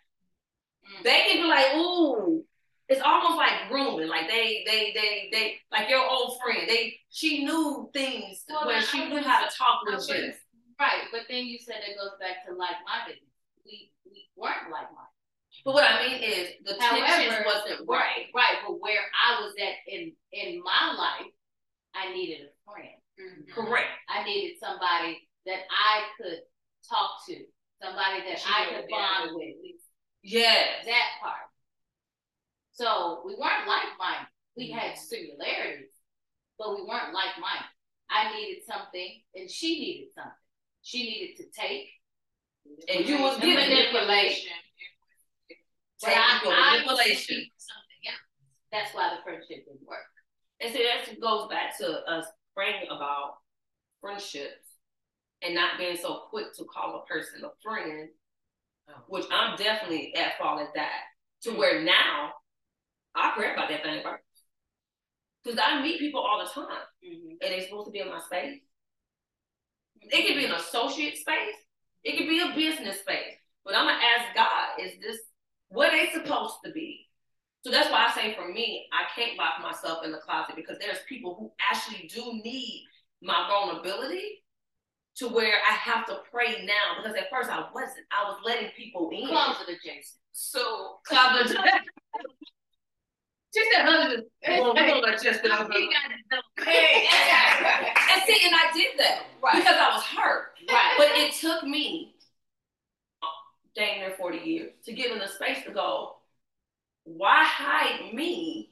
Mm. 0.85 1.05
They 1.05 1.23
can 1.29 1.43
be 1.43 1.49
like, 1.49 1.75
ooh, 1.77 2.45
it's 2.88 3.01
almost 3.01 3.37
like 3.37 3.69
grooming. 3.69 4.09
Like 4.09 4.29
they, 4.29 4.62
they, 4.67 4.93
they, 4.95 5.29
they, 5.33 5.57
like 5.73 5.88
your 5.88 6.07
old 6.07 6.38
friend. 6.43 6.69
They, 6.69 6.99
she 7.11 7.45
knew 7.45 7.88
things 7.95 8.45
Well, 8.49 8.67
where 8.67 8.83
she 8.83 9.09
knew 9.09 9.23
how 9.23 9.45
to 9.45 9.57
talk 9.57 9.81
with 9.87 10.07
you. 10.09 10.33
Right, 10.79 11.07
but 11.12 11.23
then 11.31 11.47
you 11.47 11.59
said 11.59 11.77
it 11.88 11.97
goes 11.97 12.19
back 12.21 12.45
to 12.47 12.53
like 12.55 12.77
mindedness. 12.85 13.31
We 13.64 13.93
we 14.05 14.29
weren't 14.37 14.71
like 14.71 14.90
minded. 14.93 15.14
But 15.64 15.75
what 15.75 15.85
I 15.85 16.07
mean 16.07 16.23
is 16.23 16.49
the 16.64 16.75
tension 16.75 17.45
wasn't 17.47 17.88
right. 17.88 18.27
Right, 18.35 18.59
but 18.67 18.81
where 18.81 19.01
I 19.14 19.40
was 19.40 19.55
at 19.61 19.93
in 19.93 20.12
in 20.33 20.62
my 20.62 20.95
life, 20.99 21.31
I 21.95 22.12
needed 22.12 22.49
a 22.49 22.71
friend. 22.71 22.99
Mm-hmm. 23.21 23.53
Correct. 23.53 23.88
I 24.09 24.25
needed 24.25 24.59
somebody 24.59 25.29
that 25.47 25.61
I 25.71 26.03
could 26.19 26.40
talk 26.88 27.25
to, 27.29 27.37
somebody 27.81 28.29
that 28.29 28.38
She 28.38 28.51
I 28.51 28.67
could 28.75 28.88
bond 28.90 29.31
they 29.31 29.55
with. 29.62 29.81
Yes. 30.23 30.85
That 30.87 31.09
part. 31.23 31.49
So 32.73 33.23
we 33.25 33.35
weren't 33.35 33.69
like 33.69 33.95
minded. 33.99 34.29
We 34.57 34.71
mm-hmm. 34.71 34.79
had 34.79 34.99
similarities, 34.99 35.95
but 36.59 36.75
we 36.75 36.83
weren't 36.83 37.14
like 37.14 37.38
minded. 37.40 37.71
I 38.11 38.35
needed 38.35 38.62
something, 38.67 39.23
and 39.35 39.51
she 39.51 39.79
needed 39.79 40.09
something. 40.14 40.33
She 40.83 41.03
needed 41.05 41.37
to 41.38 41.45
take, 41.59 41.88
And 42.88 43.09
you 43.09 43.18
was 43.18 43.38
giving 43.38 43.55
manipulation. 43.55 44.53
But 46.00 46.12
I, 46.12 46.40
I 46.44 46.77
manipulation. 46.83 47.46
something 47.57 48.03
else. 48.07 48.18
That's 48.72 48.94
why 48.94 49.14
the 49.14 49.22
friendship 49.22 49.64
didn't 49.66 49.87
work. 49.87 50.05
And 50.61 50.72
so 50.72 50.79
that 50.79 51.20
goes 51.20 51.48
back 51.48 51.77
to 51.79 51.87
us 52.11 52.27
praying 52.55 52.87
about 52.87 53.37
friendships 54.00 54.64
and 55.42 55.55
not 55.55 55.79
being 55.79 55.96
so 55.96 56.22
quick 56.31 56.55
to 56.57 56.64
call 56.64 57.03
a 57.03 57.07
person 57.07 57.44
a 57.44 57.50
friend, 57.62 58.09
which 59.09 59.24
I'm 59.31 59.57
definitely 59.57 60.14
at 60.14 60.38
fault 60.38 60.61
at 60.61 60.74
that. 60.74 61.00
To 61.42 61.50
mm. 61.50 61.59
where 61.59 61.83
now 61.83 62.33
I 63.14 63.33
pray 63.37 63.53
about 63.53 63.68
that 63.68 63.83
thing 63.83 64.03
first. 64.03 64.22
Because 65.42 65.61
I 65.62 65.83
meet 65.83 66.00
people 66.00 66.20
all 66.20 66.42
the 66.42 66.50
time 66.50 66.66
mm-hmm. 67.05 67.31
and 67.31 67.38
they're 67.40 67.61
supposed 67.61 67.87
to 67.87 67.92
be 67.92 68.00
in 68.00 68.09
my 68.09 68.20
space. 68.20 68.61
It 70.00 70.27
could 70.27 70.37
be 70.37 70.44
mm-hmm. 70.44 70.55
an 70.55 70.61
associate 70.61 71.16
space, 71.18 71.55
it 72.05 72.17
could 72.19 72.29
be 72.29 72.40
a 72.40 72.55
business 72.55 73.01
space. 73.01 73.35
But 73.64 73.75
I'm 73.75 73.87
gonna 73.87 73.99
ask 74.03 74.35
God, 74.35 74.79
is 74.81 74.93
this 75.01 75.19
what 75.69 75.90
they 75.90 76.11
supposed 76.12 76.57
to 76.64 76.71
be? 76.73 77.07
So 77.64 77.71
that's 77.71 77.90
why 77.90 78.07
I 78.09 78.14
say 78.14 78.35
for 78.35 78.47
me, 78.53 78.87
I 78.93 79.05
can't 79.19 79.38
lock 79.38 79.55
myself 79.62 80.05
in 80.05 80.12
the 80.12 80.19
closet 80.19 80.55
because 80.55 80.77
there's 80.79 80.99
people 81.09 81.35
who 81.38 81.51
actually 81.71 82.09
do 82.14 82.40
need 82.45 82.85
my 83.23 83.49
vulnerability 83.49 84.45
to 85.17 85.29
where 85.29 85.55
I 85.67 85.73
have 85.73 86.07
to 86.09 86.19
pray 86.31 86.64
now 86.67 87.03
because 87.03 87.17
at 87.17 87.31
first 87.31 87.49
I 87.49 87.64
wasn't. 87.75 88.05
I 88.12 88.29
was 88.29 88.38
letting 88.45 88.71
people 88.77 89.09
in. 89.12 89.29
Closet 89.29 89.69
adjacent. 89.69 90.19
So 90.33 90.99
closet. 91.07 91.57
She 93.55 93.62
said, 93.73 93.85
"Honey, 93.87 94.17
well, 94.49 94.75
we're 94.75 94.88
gonna 95.01 95.17
adjust 95.17 95.45
it 95.45 95.51
I 95.53 95.62
over." 95.62 95.73
think 95.73 95.95
I 95.95 96.09
know. 96.35 96.43
Hey, 96.64 97.07
and 98.12 98.23
see, 98.27 98.45
and 98.47 98.53
I 98.55 98.73
did 98.75 98.99
that 98.99 99.27
Right. 99.40 99.55
because 99.55 99.77
I 99.77 99.95
was 99.95 100.03
hurt. 100.03 100.54
Right. 100.68 100.94
But 100.96 101.09
it 101.12 101.33
took 101.35 101.64
me 101.64 102.14
dang 103.74 104.00
near 104.00 104.14
40 104.16 104.38
years 104.38 104.72
to 104.85 104.92
get 104.92 105.11
in 105.11 105.18
the 105.18 105.27
space 105.27 105.64
to 105.64 105.72
go, 105.72 106.16
why 107.05 107.44
hide 107.44 108.14
me? 108.14 108.70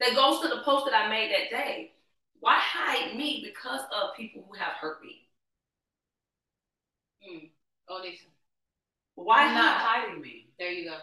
That 0.00 0.14
goes 0.14 0.40
to 0.40 0.48
the 0.48 0.62
post 0.62 0.86
that 0.86 0.94
I 0.94 1.08
made 1.08 1.30
that 1.30 1.50
day. 1.50 1.92
Why 2.40 2.56
hide 2.58 3.16
me 3.16 3.42
because 3.44 3.82
of 3.92 4.16
people 4.16 4.44
who 4.48 4.54
have 4.54 4.72
hurt 4.80 5.02
me? 5.02 5.28
Mm. 7.28 7.50
Oh, 7.88 8.00
this. 8.02 8.18
Why 9.14 9.46
I'm 9.46 9.54
not 9.54 9.78
hiding 9.78 10.22
me. 10.22 10.46
There 10.58 10.70
you 10.70 10.88
go. 10.88 10.96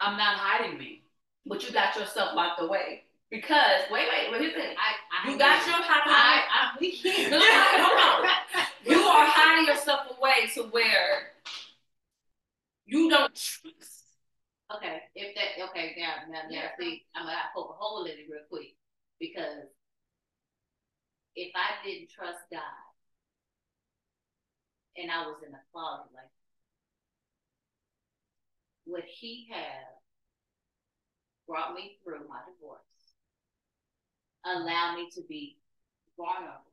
I'm 0.00 0.16
not 0.16 0.36
hiding 0.36 0.78
me. 0.78 1.02
But 1.46 1.66
you 1.66 1.72
got 1.72 1.96
yourself 1.96 2.34
locked 2.34 2.60
away. 2.62 3.03
Because, 3.34 3.90
wait, 3.90 4.06
wait, 4.06 4.30
wait, 4.30 4.40
here's 4.42 4.54
the 4.54 4.60
thing. 4.60 4.76
I, 4.78 4.94
I 5.10 5.32
You 5.32 5.36
got 5.36 5.66
your 5.66 5.74
I, 5.74 5.82
hide. 5.82 6.46
I, 6.54 6.78
we 6.78 6.96
can't. 6.96 7.32
No, 7.32 7.38
no, 7.38 7.44
hold 7.82 8.22
on. 8.22 8.30
You 8.86 8.98
are 9.02 9.26
hiding 9.26 9.66
yourself 9.66 10.06
away 10.16 10.46
to 10.54 10.62
where 10.70 11.32
you 12.86 13.10
don't 13.10 13.34
trust. 13.34 14.04
Okay, 14.76 15.00
if 15.16 15.34
that 15.34 15.64
okay, 15.70 15.96
now 15.98 16.14
now 16.30 16.42
now 16.48 16.48
Yeah. 16.48 16.68
see, 16.78 17.02
I'm 17.16 17.26
gonna 17.26 17.36
poke 17.56 17.70
a 17.70 17.76
hole 17.76 18.04
in 18.04 18.12
it 18.12 18.26
real 18.30 18.46
quick 18.48 18.76
because 19.18 19.66
if 21.34 21.50
I 21.56 21.84
didn't 21.84 22.10
trust 22.10 22.38
God 22.52 22.62
and 24.96 25.10
I 25.10 25.26
was 25.26 25.42
in 25.44 25.52
a 25.52 25.60
closet 25.72 26.06
like 26.14 26.30
would 28.86 29.04
He 29.08 29.48
have 29.50 29.98
brought 31.48 31.74
me 31.74 31.98
through 32.04 32.28
my 32.28 32.40
divorce, 32.46 32.93
allow 34.44 34.94
me 34.96 35.10
to 35.14 35.22
be 35.28 35.58
vulnerable 36.16 36.72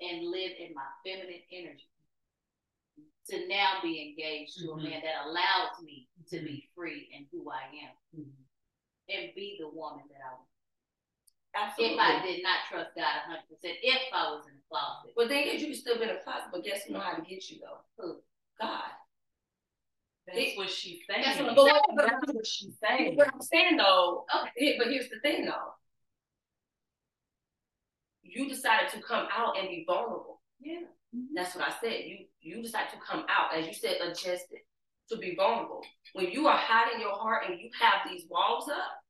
and 0.00 0.26
live 0.30 0.52
in 0.58 0.72
my 0.74 0.86
feminine 1.04 1.42
energy 1.52 1.86
to 3.28 3.46
now 3.48 3.78
be 3.82 4.00
engaged 4.10 4.58
to 4.58 4.68
Mhm. 4.68 4.80
a 4.80 4.82
man 4.82 5.02
that 5.02 5.26
allows 5.26 5.80
me 5.82 6.08
to 6.30 6.40
be 6.40 6.68
free 6.74 7.10
in 7.12 7.26
who 7.30 7.50
I 7.50 7.62
am 7.64 7.96
Mm-hmm. 8.16 8.42
and 9.08 9.34
be 9.34 9.56
the 9.60 9.68
woman 9.68 10.08
that 10.08 10.20
I 10.24 10.32
want. 10.34 10.46
Absolutely. 11.54 11.94
If 11.96 12.00
I 12.00 12.22
did 12.26 12.42
not 12.42 12.64
trust 12.68 12.94
God 12.94 13.22
100%, 13.26 13.78
if 13.82 14.12
I 14.12 14.30
was 14.30 14.46
in 14.46 14.54
the 14.54 14.62
closet. 14.68 15.12
But 15.16 15.28
then 15.28 15.46
you 15.48 15.66
can 15.66 15.74
still 15.74 15.96
be 15.98 16.04
in 16.04 16.10
a 16.10 16.22
closet, 16.22 16.50
but 16.52 16.62
guess 16.64 16.84
who 16.84 16.92
know 16.94 17.00
how 17.00 17.14
to 17.14 17.22
get 17.22 17.50
you 17.50 17.58
though? 17.60 17.80
Who? 17.98 18.22
God. 18.60 18.90
That's 20.26 20.38
It- 20.38 20.56
what 20.56 20.70
she's 20.70 21.04
saying. 21.06 21.22
That's 21.22 21.40
what, 21.40 21.54
but, 21.56 21.64
what- 21.64 21.84
but, 21.96 22.06
That's 22.06 22.32
what 22.32 22.46
she's 22.46 22.78
saying. 22.78 23.16
what 23.16 23.32
I'm 23.34 23.40
saying 23.42 23.76
though, 23.76 24.26
Okay. 24.34 24.78
but 24.78 24.88
here's 24.88 25.08
the 25.10 25.18
thing 25.20 25.44
though. 25.44 25.74
You 28.30 28.48
decided 28.48 28.90
to 28.90 29.02
come 29.02 29.26
out 29.36 29.58
and 29.58 29.68
be 29.68 29.84
vulnerable. 29.86 30.40
Yeah. 30.60 30.86
Mm-hmm. 31.14 31.34
That's 31.34 31.54
what 31.54 31.66
I 31.66 31.72
said. 31.80 32.04
You 32.06 32.26
you 32.40 32.62
decided 32.62 32.90
to 32.90 32.98
come 33.06 33.26
out, 33.28 33.56
as 33.56 33.66
you 33.66 33.74
said, 33.74 33.96
adjusted 34.00 34.60
to 35.10 35.16
be 35.18 35.34
vulnerable. 35.34 35.82
When 36.12 36.30
you 36.30 36.46
are 36.46 36.56
hiding 36.56 37.00
your 37.00 37.14
heart 37.14 37.44
and 37.48 37.60
you 37.60 37.68
have 37.80 38.08
these 38.08 38.24
walls 38.30 38.68
up, 38.68 39.02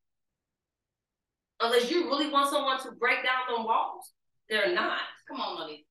unless 1.61 1.91
you 1.91 2.05
really 2.05 2.29
want 2.29 2.49
someone 2.49 2.81
to 2.81 2.91
break 2.99 3.23
down 3.23 3.55
them 3.55 3.65
walls, 3.65 4.11
they're 4.49 4.73
not. 4.73 4.99
Come 5.27 5.39
on, 5.39 5.59
Molly. 5.59 5.85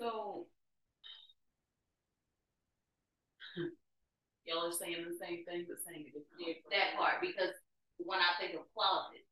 So 0.00 0.46
y'all 4.46 4.68
are 4.68 4.72
saying 4.72 5.04
the 5.06 5.18
same 5.18 5.44
thing 5.44 5.66
but 5.68 5.82
saying 5.86 6.06
it 6.06 6.14
differently. 6.14 6.62
That 6.70 6.96
part, 6.96 7.20
because 7.20 7.54
when 7.98 8.18
I 8.18 8.38
think 8.40 8.54
of 8.54 8.66
closet, 8.74 9.26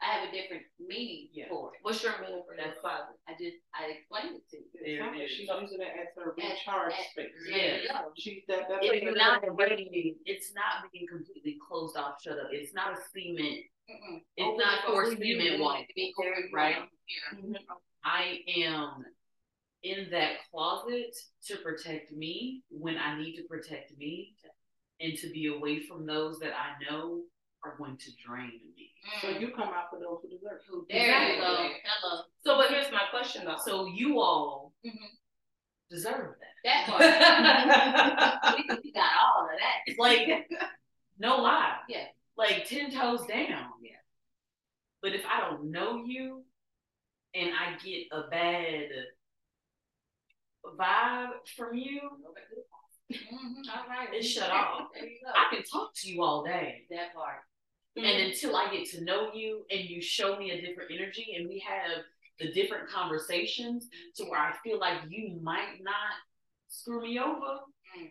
I 0.00 0.06
have 0.14 0.28
a 0.28 0.32
different 0.32 0.62
meaning 0.78 1.28
Yeah. 1.32 1.48
for 1.50 1.74
it. 1.74 1.80
What's 1.82 2.02
your 2.02 2.14
meaning 2.22 2.42
for 2.46 2.54
that 2.56 2.78
closet? 2.80 3.18
I 3.26 3.32
just, 3.32 3.58
I 3.74 3.98
explained 3.98 4.38
it 4.38 4.46
to 4.50 4.56
you. 4.56 4.98
There 4.98 5.14
it 5.14 5.18
is. 5.26 5.30
She's 5.32 5.48
using 5.50 5.80
it 5.82 5.90
as 5.90 6.14
her 6.16 6.34
recharge 6.38 6.92
as- 6.94 7.10
space. 7.10 7.34
Yeah. 7.50 8.02
She, 8.16 8.44
that, 8.46 8.68
that's. 8.68 8.78
It's 8.82 9.16
not 9.18 9.42
being, 9.42 10.14
it's 10.24 10.54
not 10.54 10.86
being 10.92 11.06
completely 11.10 11.58
closed 11.66 11.96
off, 11.96 12.22
shut 12.22 12.38
up. 12.38 12.48
It's 12.52 12.72
not 12.74 12.92
a 12.94 12.96
cement. 13.10 13.66
Mm-mm. 13.90 14.20
It's 14.36 14.46
Open 14.46 14.58
not 14.58 14.84
for 14.86 15.04
for 15.04 15.10
you, 15.10 15.34
cement 15.34 15.54
you 15.56 15.60
wall, 15.60 15.74
want 15.74 15.86
it 15.88 16.14
to 16.14 16.54
right? 16.54 16.76
Yeah. 17.32 17.58
I 18.04 18.38
am 18.56 19.04
in 19.82 20.08
that 20.10 20.32
closet 20.50 21.16
to 21.46 21.56
protect 21.56 22.12
me 22.12 22.62
when 22.70 22.96
I 22.98 23.18
need 23.18 23.36
to 23.36 23.42
protect 23.48 23.96
me 23.98 24.34
and 25.00 25.16
to 25.18 25.30
be 25.30 25.46
away 25.46 25.80
from 25.86 26.06
those 26.06 26.38
that 26.40 26.52
I 26.52 26.82
know 26.84 27.22
are 27.64 27.74
going 27.78 27.96
to 27.96 28.10
drain 28.24 28.60
me. 28.76 28.90
So 29.20 29.30
you 29.30 29.48
come 29.48 29.68
out 29.68 29.90
for 29.90 29.98
those 29.98 30.18
who 30.22 30.28
deserve. 30.30 30.60
Mm. 30.72 30.84
There 30.88 31.34
you 31.34 31.40
go. 31.40 31.68
Hello. 31.84 32.22
So, 32.44 32.56
but 32.56 32.70
here's 32.70 32.90
my 32.92 33.02
question 33.10 33.44
though. 33.44 33.56
So 33.64 33.86
you 33.86 34.20
all 34.20 34.72
Mhm. 34.84 34.92
deserve 35.90 36.36
that. 36.40 36.54
That 36.64 36.86
part. 36.86 38.58
we, 38.84 38.92
got 38.92 39.10
all 39.20 39.44
of 39.44 39.50
that. 39.58 39.98
Like, 39.98 40.48
no 41.18 41.38
lie. 41.38 41.76
Yeah. 41.88 42.06
Like 42.36 42.66
ten 42.66 42.90
toes 42.92 43.26
down. 43.26 43.70
Yeah. 43.82 43.96
But 45.02 45.14
if 45.14 45.24
I 45.26 45.40
don't 45.40 45.70
know 45.70 46.04
you 46.04 46.44
and 47.34 47.50
I 47.54 47.76
get 47.84 48.06
a 48.12 48.28
bad 48.28 48.88
vibe 50.78 51.30
from 51.56 51.74
you, 51.76 52.00
Mhm, 53.10 53.64
All 53.74 53.88
right. 53.88 54.12
It 54.12 54.22
shut 54.22 54.50
off. 54.50 54.88
There 54.92 55.06
you 55.06 55.18
go. 55.24 55.30
I 55.34 55.54
can 55.54 55.64
talk 55.64 55.94
to 55.94 56.10
you 56.12 56.22
all 56.22 56.44
day. 56.44 56.84
That 56.90 57.14
part. 57.14 57.40
And 58.04 58.22
until 58.32 58.56
I 58.56 58.70
get 58.72 58.88
to 58.90 59.04
know 59.04 59.32
you 59.34 59.64
and 59.70 59.80
you 59.80 60.00
show 60.00 60.36
me 60.38 60.50
a 60.52 60.60
different 60.60 60.90
energy 60.92 61.34
and 61.38 61.48
we 61.48 61.58
have 61.66 62.04
the 62.38 62.52
different 62.52 62.88
conversations 62.88 63.88
to 64.16 64.24
where 64.24 64.38
I 64.40 64.52
feel 64.62 64.78
like 64.78 64.98
you 65.08 65.38
might 65.42 65.78
not 65.82 65.94
screw 66.68 67.02
me 67.02 67.18
over. 67.18 67.60
Mm. 67.98 68.10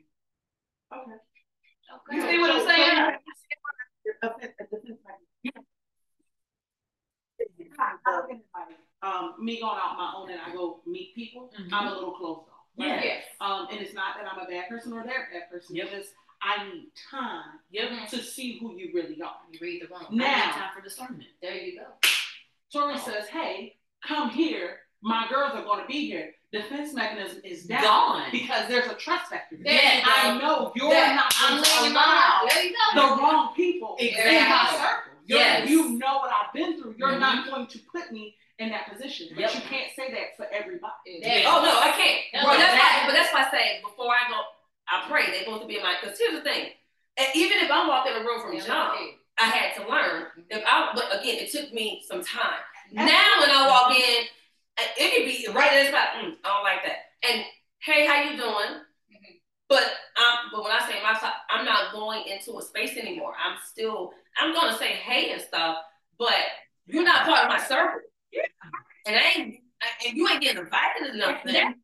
Okay. 0.93 1.11
Okay. 1.95 2.15
You 2.15 2.21
see 2.31 2.39
what 2.39 2.51
I'm 2.51 2.67
saying? 2.67 3.17
Um, 9.01 9.35
me 9.39 9.59
going 9.61 9.77
out 9.81 9.95
my 9.97 10.13
own 10.15 10.31
and 10.31 10.41
I 10.41 10.51
go 10.53 10.81
meet 10.85 11.13
people, 11.15 11.51
Mhm. 11.57 11.69
I'm 11.71 11.87
a 11.87 11.93
little 11.93 12.11
closed 12.13 12.49
off. 12.49 12.65
Yeah. 12.75 13.01
Yes. 13.03 13.25
Um, 13.39 13.67
and 13.69 13.79
it's 13.79 13.93
not 13.93 14.17
that 14.17 14.31
I'm 14.31 14.39
a 14.39 14.47
bad 14.49 14.67
person 14.69 14.91
or 14.93 15.03
they're 15.03 15.27
a 15.29 15.33
bad 15.39 15.49
person. 15.51 15.75
Yep. 15.75 15.87
It's 15.87 15.95
just 16.09 16.15
I 16.41 16.63
need 16.65 16.91
time 17.09 17.59
Yep. 17.71 18.09
to 18.09 18.21
see 18.23 18.59
who 18.59 18.75
you 18.77 18.91
really 18.93 19.21
are. 19.21 19.37
You 19.51 19.59
read 19.61 19.81
the 19.81 19.87
room. 19.87 20.05
I 20.07 20.11
need 20.11 20.17
Now- 20.19 20.51
time 20.51 20.69
for 20.75 20.81
discernment. 20.81 21.29
There 21.41 21.55
you 21.55 21.79
go. 21.79 21.87
Tori 22.71 22.97
says, 22.99 23.27
"Hey, 23.29 23.77
come 24.05 24.29
here. 24.29 24.81
My 25.01 25.27
girls 25.29 25.53
are 25.55 25.63
going 25.63 25.81
to 25.81 25.87
be 25.87 26.07
here." 26.07 26.33
Defense 26.51 26.93
mechanism 26.93 27.41
is 27.43 27.65
down 27.65 27.81
Gone. 27.83 28.31
because 28.31 28.67
there's 28.69 28.87
a 28.89 28.95
trust 28.95 29.29
factor. 29.29 29.57
There. 29.59 30.01
I 30.05 30.37
know 30.37 30.71
you're 30.75 30.89
There- 30.89 31.13
not 31.15 31.33
I'm 31.39 31.51
going 31.55 31.63
to 31.63 31.71
letting 31.71 31.91
allow 31.91 32.41
know. 32.43 32.47
There 32.49 32.63
you 32.63 32.75
the 32.95 33.01
wrong 33.01 33.53
people 33.55 33.97
in 33.99 34.13
my 34.49 34.69
circle. 34.71 35.13
You're, 35.25 35.39
Yes. 35.39 35.69
You 35.69 35.89
know 35.97 36.19
what 36.19 36.31
I've 36.31 36.53
been 36.53 36.81
through. 36.81 36.95
You're 36.97 37.09
Mhm. 37.13 37.19
not 37.19 37.45
going 37.47 37.67
to 37.67 37.79
put 37.91 38.11
me 38.13 38.37
in 38.59 38.69
that 38.69 38.89
position. 38.89 39.27
But 39.31 39.41
Yep. 39.41 39.55
you 39.55 39.61
can't 39.61 39.91
say 39.93 40.09
that 40.11 40.37
for 40.37 40.45
everybody. 40.53 41.43
Oh 41.45 41.61
no, 41.65 41.79
I 41.79 41.91
can't. 41.91 42.21
That's 42.31 42.45
Bro, 42.45 42.57
that's 42.57 42.73
why, 42.81 43.03
but 43.05 43.11
that's 43.13 43.33
why 43.33 43.45
I 43.45 43.51
say 43.51 43.81
before 43.81 44.15
I 44.15 44.29
go, 44.29 44.41
I 44.89 45.05
pray 45.09 45.31
they 45.31 45.45
both 45.45 45.67
be 45.67 45.77
in 45.77 45.83
my. 45.83 45.95
Because 46.01 46.17
here's 46.19 46.33
the 46.33 46.41
thing, 46.41 46.69
and 47.17 47.27
even 47.35 47.59
if 47.59 47.71
I'm 47.71 47.87
walking 47.87 48.13
in 48.13 48.19
the 48.19 48.25
room 48.25 48.41
from 48.41 48.57
jump, 48.59 48.93
I 49.37 49.45
had 49.45 49.75
to 49.81 49.89
learn. 49.89 50.27
If 50.49 50.63
I, 50.65 50.91
but 50.95 51.19
again, 51.19 51.37
it 51.39 51.51
took 51.51 51.73
me 51.73 52.03
some 52.07 52.23
time. 52.23 52.61
Now 52.91 53.05
when 53.41 53.49
I 53.49 53.67
walk 53.67 53.95
in, 53.95 54.25
it 54.97 55.13
could 55.15 55.25
be 55.25 55.47
right 55.53 55.73
in 55.73 55.85
the 55.85 55.89
spot. 55.89 56.07
Mm, 56.17 56.33
I 56.43 56.47
don't 56.47 56.63
like 56.63 56.83
that. 56.85 56.97
And 57.29 57.43
hey, 57.79 58.05
how 58.05 58.21
you 58.23 58.37
doing? 58.37 58.81
Mhm. 59.11 59.39
But 59.69 59.83
um, 59.83 60.51
but 60.51 60.63
when 60.63 60.71
I 60.71 60.79
say 60.87 61.01
my, 61.03 61.31
I'm 61.49 61.65
not 61.65 61.91
going 61.91 62.23
into 62.27 62.57
a 62.57 62.61
space 62.61 62.97
anymore. 62.97 63.33
I'm 63.37 63.57
still, 63.69 64.11
I'm 64.37 64.53
gonna 64.53 64.77
say 64.77 64.93
hey 64.93 65.31
and 65.33 65.41
stuff, 65.41 65.77
but 66.17 66.33
you're 66.85 67.03
not 67.03 67.25
part 67.25 67.45
of 67.45 67.49
my 67.49 67.59
circle. 67.59 68.01
yeah. 68.31 68.41
And 69.05 69.15
I 69.15 69.21
ain't, 69.35 69.55
and 70.05 70.17
you 70.17 70.27
ain't 70.27 70.41
getting 70.41 70.61
invited 70.63 71.11
to 71.11 71.17
nothing. 71.17 71.75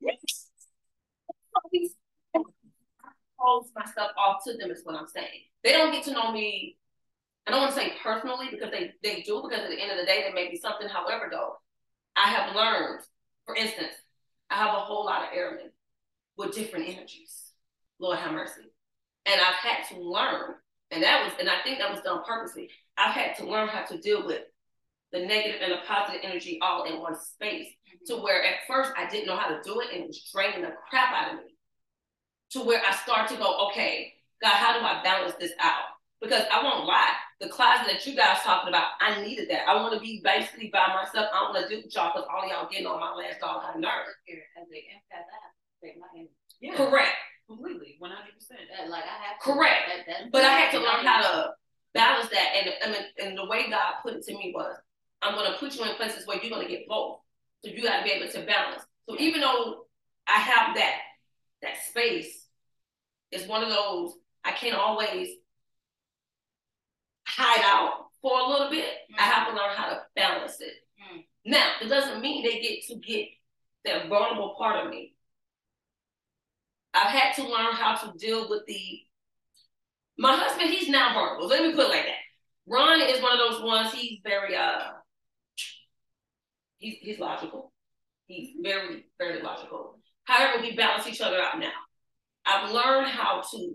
Close 3.44 3.72
my 3.76 3.86
stuff 3.92 4.12
off 4.18 4.44
to 4.46 4.56
them 4.56 4.72
is 4.72 4.82
what 4.84 4.96
I'm 4.96 5.08
saying. 5.08 5.28
They 5.64 5.74
don't 5.74 5.92
get 5.92 6.04
to 6.06 6.14
know 6.14 6.32
me. 6.32 6.78
I 7.46 7.52
don't 7.52 7.60
want 7.60 7.74
to 7.74 7.80
say 7.80 7.94
personally 8.02 8.48
because 8.50 8.72
they 8.72 8.94
they 9.04 9.22
do 9.22 9.44
because 9.44 9.66
at 9.66 9.70
the 9.70 9.82
end 9.82 9.92
of 9.92 9.98
the 9.98 10.06
day 10.06 10.22
there 10.22 10.34
may 10.34 10.50
be 10.50 10.58
something. 10.58 10.88
However, 10.88 11.28
though, 11.30 11.58
I 12.16 12.30
have 12.30 12.56
learned. 12.56 13.02
For 13.46 13.56
instance, 13.56 13.94
I 14.50 14.56
have 14.56 14.74
a 14.74 14.80
whole 14.80 15.06
lot 15.06 15.24
of 15.24 15.30
airmen 15.36 15.72
with 16.38 16.56
different 16.56 16.88
energies. 16.88 17.52
Lord 18.00 18.20
have 18.20 18.32
mercy, 18.32 18.72
and 19.26 19.42
I've 19.42 19.56
had 19.56 19.88
to 19.90 20.02
learn, 20.02 20.56
and 20.92 21.04
that 21.04 21.26
was, 21.26 21.34
and 21.40 21.50
I 21.50 21.62
think 21.64 21.80
that 21.80 21.92
was 21.92 22.02
done 22.02 22.22
purposely. 22.26 22.70
I've 22.98 23.14
had 23.14 23.36
to 23.38 23.46
learn 23.46 23.68
how 23.68 23.84
to 23.84 23.98
deal 23.98 24.26
with 24.26 24.44
the 25.14 25.20
negative 25.20 25.62
and 25.62 25.72
the 25.72 25.78
positive 25.88 26.22
energy 26.24 26.60
all 26.62 26.84
in 26.86 27.00
one 27.00 27.16
space 27.16 27.68
mm-hmm. 27.68 28.06
to 28.08 28.22
where 28.22 28.44
at 28.44 28.66
first 28.68 28.92
I 28.98 29.08
didn't 29.10 29.28
know 29.28 29.38
how 29.38 29.50
to 29.50 29.62
do 29.64 29.80
it 29.80 29.90
and 29.94 30.04
it 30.04 30.08
was 30.08 30.30
draining 30.34 30.62
the 30.62 30.74
crap 30.90 31.14
out 31.14 31.34
of 31.34 31.46
me. 31.46 31.53
To 32.54 32.62
where 32.62 32.82
I 32.86 32.94
start 32.94 33.30
to 33.30 33.36
go, 33.36 33.68
okay, 33.70 34.14
God, 34.42 34.54
how 34.54 34.78
do 34.78 34.86
I 34.86 35.02
balance 35.02 35.34
this 35.40 35.54
out? 35.60 35.98
Because 36.22 36.44
I 36.54 36.62
won't 36.64 36.86
lie, 36.86 37.16
the 37.42 37.50
closet 37.50 37.88
that 37.92 38.06
you 38.06 38.16
guys 38.16 38.38
talking 38.44 38.70
about, 38.70 38.94
I 39.02 39.22
needed 39.22 39.50
that. 39.50 39.68
I 39.68 39.76
want 39.76 39.94
to 39.96 40.00
be 40.00 40.22
basically 40.24 40.70
by 40.72 40.88
myself. 40.88 41.28
I 41.34 41.40
don't 41.40 41.54
want 41.54 41.68
to 41.68 41.76
do 41.76 41.82
with 41.82 41.94
y'all 41.96 42.12
because 42.14 42.30
all 42.30 42.48
y'all 42.48 42.70
getting 42.70 42.86
on 42.86 43.00
my 43.00 43.12
last 43.12 43.42
dog 43.42 43.64
out 43.66 43.76
of 43.76 43.82
nerve. 43.82 44.06
Here, 44.26 44.44
as 44.56 44.68
an 44.70 44.76
empath, 44.76 45.26
I 45.26 45.38
have 45.42 45.52
to 45.52 45.74
take 45.82 46.00
my 46.00 46.08
energy. 46.16 46.32
Yeah. 46.62 46.78
Correct. 46.78 47.18
Completely. 47.50 47.96
One 48.00 48.12
hundred 48.12 48.36
percent. 48.38 48.62
That, 48.70 48.90
like 48.90 49.04
I 49.04 49.18
have 49.28 49.42
to. 49.42 49.52
Correct. 49.52 49.82
That, 49.90 50.06
that, 50.08 50.32
But 50.32 50.46
I 50.46 50.52
had 50.54 50.72
to 50.72 50.80
learn 50.80 51.04
how 51.04 51.22
to 51.22 51.52
balance 51.94 52.30
that. 52.30 52.48
And, 52.56 52.70
and, 52.86 53.06
and 53.18 53.38
the 53.38 53.46
way 53.46 53.70
God 53.70 54.00
put 54.04 54.14
it 54.14 54.24
to 54.24 54.34
me 54.34 54.54
was, 54.56 54.78
I'm 55.22 55.36
going 55.36 55.52
to 55.52 55.58
put 55.58 55.76
you 55.76 55.84
in 55.84 55.96
places 55.96 56.28
where 56.28 56.38
you're 56.38 56.54
going 56.54 56.68
to 56.68 56.72
get 56.72 56.88
both. 56.88 57.20
So 57.66 57.72
you 57.72 57.82
got 57.82 58.00
to 58.00 58.04
be 58.06 58.12
able 58.12 58.32
to 58.32 58.46
balance. 58.46 58.84
So 59.10 59.18
even 59.18 59.42
though 59.42 59.88
I 60.28 60.38
have 60.40 60.76
that, 60.76 61.00
that 61.64 61.84
space, 61.90 62.43
it's 63.34 63.48
one 63.48 63.64
of 63.64 63.70
those, 63.70 64.14
I 64.44 64.52
can't 64.52 64.76
always 64.76 65.30
hide 67.26 67.64
out 67.64 68.08
for 68.22 68.40
a 68.40 68.50
little 68.50 68.70
bit. 68.70 68.86
I 69.18 69.24
have 69.24 69.48
to 69.48 69.54
learn 69.54 69.76
how 69.76 69.90
to 69.90 70.02
balance 70.16 70.58
it. 70.60 70.74
Mm. 71.02 71.26
Now, 71.46 71.72
it 71.82 71.88
doesn't 71.88 72.22
mean 72.22 72.44
they 72.44 72.62
get 72.62 72.84
to 72.88 72.96
get 72.96 73.28
that 73.86 74.08
vulnerable 74.08 74.56
part 74.58 74.86
of 74.86 74.92
me. 74.92 75.16
I've 76.94 77.12
had 77.12 77.34
to 77.36 77.44
learn 77.44 77.74
how 77.74 77.96
to 77.96 78.18
deal 78.18 78.50
with 78.50 78.66
the 78.68 79.02
my 80.16 80.36
husband, 80.36 80.70
he's 80.70 80.90
not 80.90 81.16
vulnerable. 81.16 81.48
Let 81.48 81.64
me 81.64 81.74
put 81.74 81.86
it 81.86 81.90
like 81.90 82.06
that. 82.06 82.22
Ron 82.68 83.02
is 83.02 83.20
one 83.22 83.32
of 83.32 83.40
those 83.40 83.64
ones, 83.64 83.92
he's 83.94 84.20
very 84.24 84.56
uh 84.56 84.92
he's 86.78 86.98
he's 87.00 87.20
logical. 87.20 87.74
He's 88.28 88.52
very, 88.62 89.06
very 89.20 89.42
logical. 89.42 90.00
However, 90.24 90.62
we 90.62 90.76
balance 90.76 91.08
each 91.08 91.22
other 91.22 91.42
out 91.42 91.60
now. 91.60 91.72
I've 92.46 92.72
learned 92.72 93.08
how 93.08 93.42
to 93.52 93.74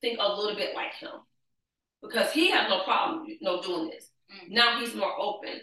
think 0.00 0.18
a 0.20 0.32
little 0.32 0.56
bit 0.56 0.74
like 0.74 0.94
him. 0.94 1.10
Because 2.02 2.30
he 2.30 2.50
has 2.50 2.68
no 2.68 2.84
problem, 2.84 3.26
you 3.26 3.38
know, 3.40 3.60
doing 3.60 3.88
this. 3.88 4.10
Mm. 4.32 4.50
Now 4.54 4.78
he's 4.78 4.94
more 4.94 5.18
open 5.18 5.60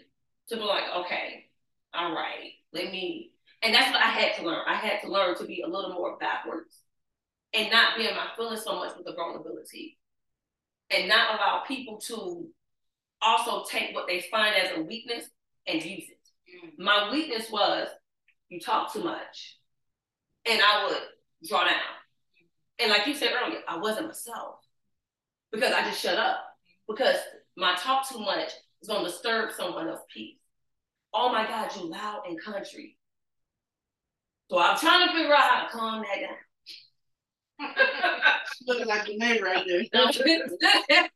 to 0.48 0.56
be 0.56 0.62
like, 0.62 0.84
okay, 0.98 1.46
all 1.94 2.12
right, 2.12 2.50
let 2.72 2.90
me 2.92 3.32
and 3.62 3.74
that's 3.74 3.90
what 3.90 4.02
I 4.02 4.08
had 4.08 4.36
to 4.36 4.44
learn. 4.44 4.62
I 4.66 4.74
had 4.74 5.00
to 5.02 5.10
learn 5.10 5.36
to 5.38 5.44
be 5.44 5.62
a 5.62 5.68
little 5.68 5.92
more 5.92 6.16
backwards 6.18 6.82
and 7.54 7.70
not 7.70 7.96
be 7.96 8.06
in 8.06 8.14
my 8.14 8.28
feelings 8.36 8.62
so 8.62 8.76
much 8.76 8.96
with 8.96 9.06
the 9.06 9.14
vulnerability 9.14 9.98
and 10.90 11.08
not 11.08 11.34
allow 11.34 11.62
people 11.66 11.98
to 12.06 12.48
also 13.22 13.64
take 13.68 13.94
what 13.94 14.06
they 14.06 14.20
find 14.30 14.54
as 14.54 14.76
a 14.76 14.82
weakness 14.82 15.24
and 15.66 15.82
use 15.82 16.04
it. 16.08 16.20
Mm. 16.64 16.84
My 16.84 17.10
weakness 17.10 17.50
was 17.50 17.88
you 18.48 18.60
talk 18.60 18.92
too 18.92 19.02
much 19.02 19.58
and 20.44 20.60
I 20.62 20.86
would 20.86 21.48
draw 21.48 21.64
down. 21.64 21.95
And 22.78 22.90
like 22.90 23.06
you 23.06 23.14
said 23.14 23.30
earlier, 23.32 23.60
I 23.66 23.78
wasn't 23.78 24.06
myself 24.06 24.56
because 25.52 25.72
I 25.72 25.82
just 25.84 26.00
shut 26.00 26.18
up 26.18 26.38
because 26.88 27.16
my 27.56 27.74
talk 27.76 28.08
too 28.08 28.20
much 28.20 28.50
is 28.82 28.88
going 28.88 29.04
to 29.04 29.10
disturb 29.10 29.52
someone 29.52 29.88
else's 29.88 30.04
peace. 30.12 30.36
Oh 31.14 31.32
my 31.32 31.46
God, 31.46 31.74
you 31.76 31.88
loud 31.88 32.22
and 32.28 32.40
country. 32.40 32.96
So 34.50 34.58
I'm 34.58 34.78
trying 34.78 35.08
to 35.08 35.14
figure 35.14 35.34
out 35.34 35.42
how 35.42 35.64
to 35.64 35.70
calm 35.70 36.02
that 36.02 36.20
down. 36.20 36.36
Looking 38.66 38.86
like 38.86 39.06
the 39.06 39.16
name 39.16 39.42
right 39.42 39.64
there. 39.66 39.82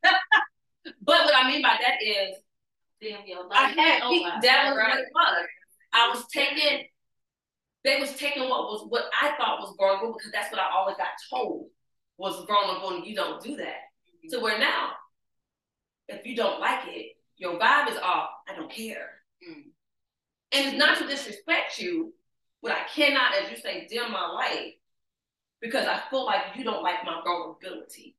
but 1.01 1.25
what 1.25 1.35
I 1.35 1.47
mean 1.49 1.61
by 1.61 1.77
that 1.79 2.01
is 2.03 2.37
Damn, 3.01 3.25
yo, 3.25 3.49
I 3.51 3.69
had 3.69 4.01
oh, 4.03 4.39
that 4.43 4.65
was 4.65 4.75
what 4.75 4.77
right. 4.77 4.99
it 4.99 5.07
was. 5.11 5.47
I 5.91 6.09
was 6.09 6.23
taking 6.31 6.85
they 7.83 7.99
was 7.99 8.15
taking 8.15 8.43
what 8.43 8.63
was 8.63 8.85
what 8.89 9.05
I 9.19 9.35
thought 9.37 9.59
was 9.59 9.75
vulnerable 9.77 10.13
because 10.13 10.31
that's 10.31 10.51
what 10.51 10.61
I 10.61 10.69
always 10.71 10.97
got 10.97 11.07
told 11.29 11.67
was 12.17 12.45
vulnerable 12.47 12.95
and 12.95 13.05
you 13.05 13.15
don't 13.15 13.41
do 13.41 13.55
that. 13.57 13.77
To 14.29 14.39
where 14.39 14.59
now, 14.59 14.91
if 16.07 16.25
you 16.25 16.35
don't 16.35 16.59
like 16.59 16.87
it, 16.87 17.13
your 17.37 17.59
vibe 17.59 17.89
is 17.89 17.97
off, 17.97 18.29
I 18.47 18.55
don't 18.55 18.71
care. 18.71 19.09
Mm. 19.43 19.71
And 20.51 20.67
it's 20.67 20.77
not 20.77 20.99
to 20.99 21.07
disrespect 21.07 21.79
you, 21.79 22.13
but 22.61 22.71
I 22.71 22.83
cannot, 22.93 23.33
as 23.41 23.49
you 23.49 23.57
say, 23.57 23.87
dim 23.89 24.11
my 24.11 24.27
light 24.27 24.73
because 25.59 25.87
I 25.87 26.01
feel 26.09 26.25
like 26.25 26.55
you 26.55 26.63
don't 26.63 26.83
like 26.83 27.03
my 27.03 27.21
vulnerability. 27.25 28.15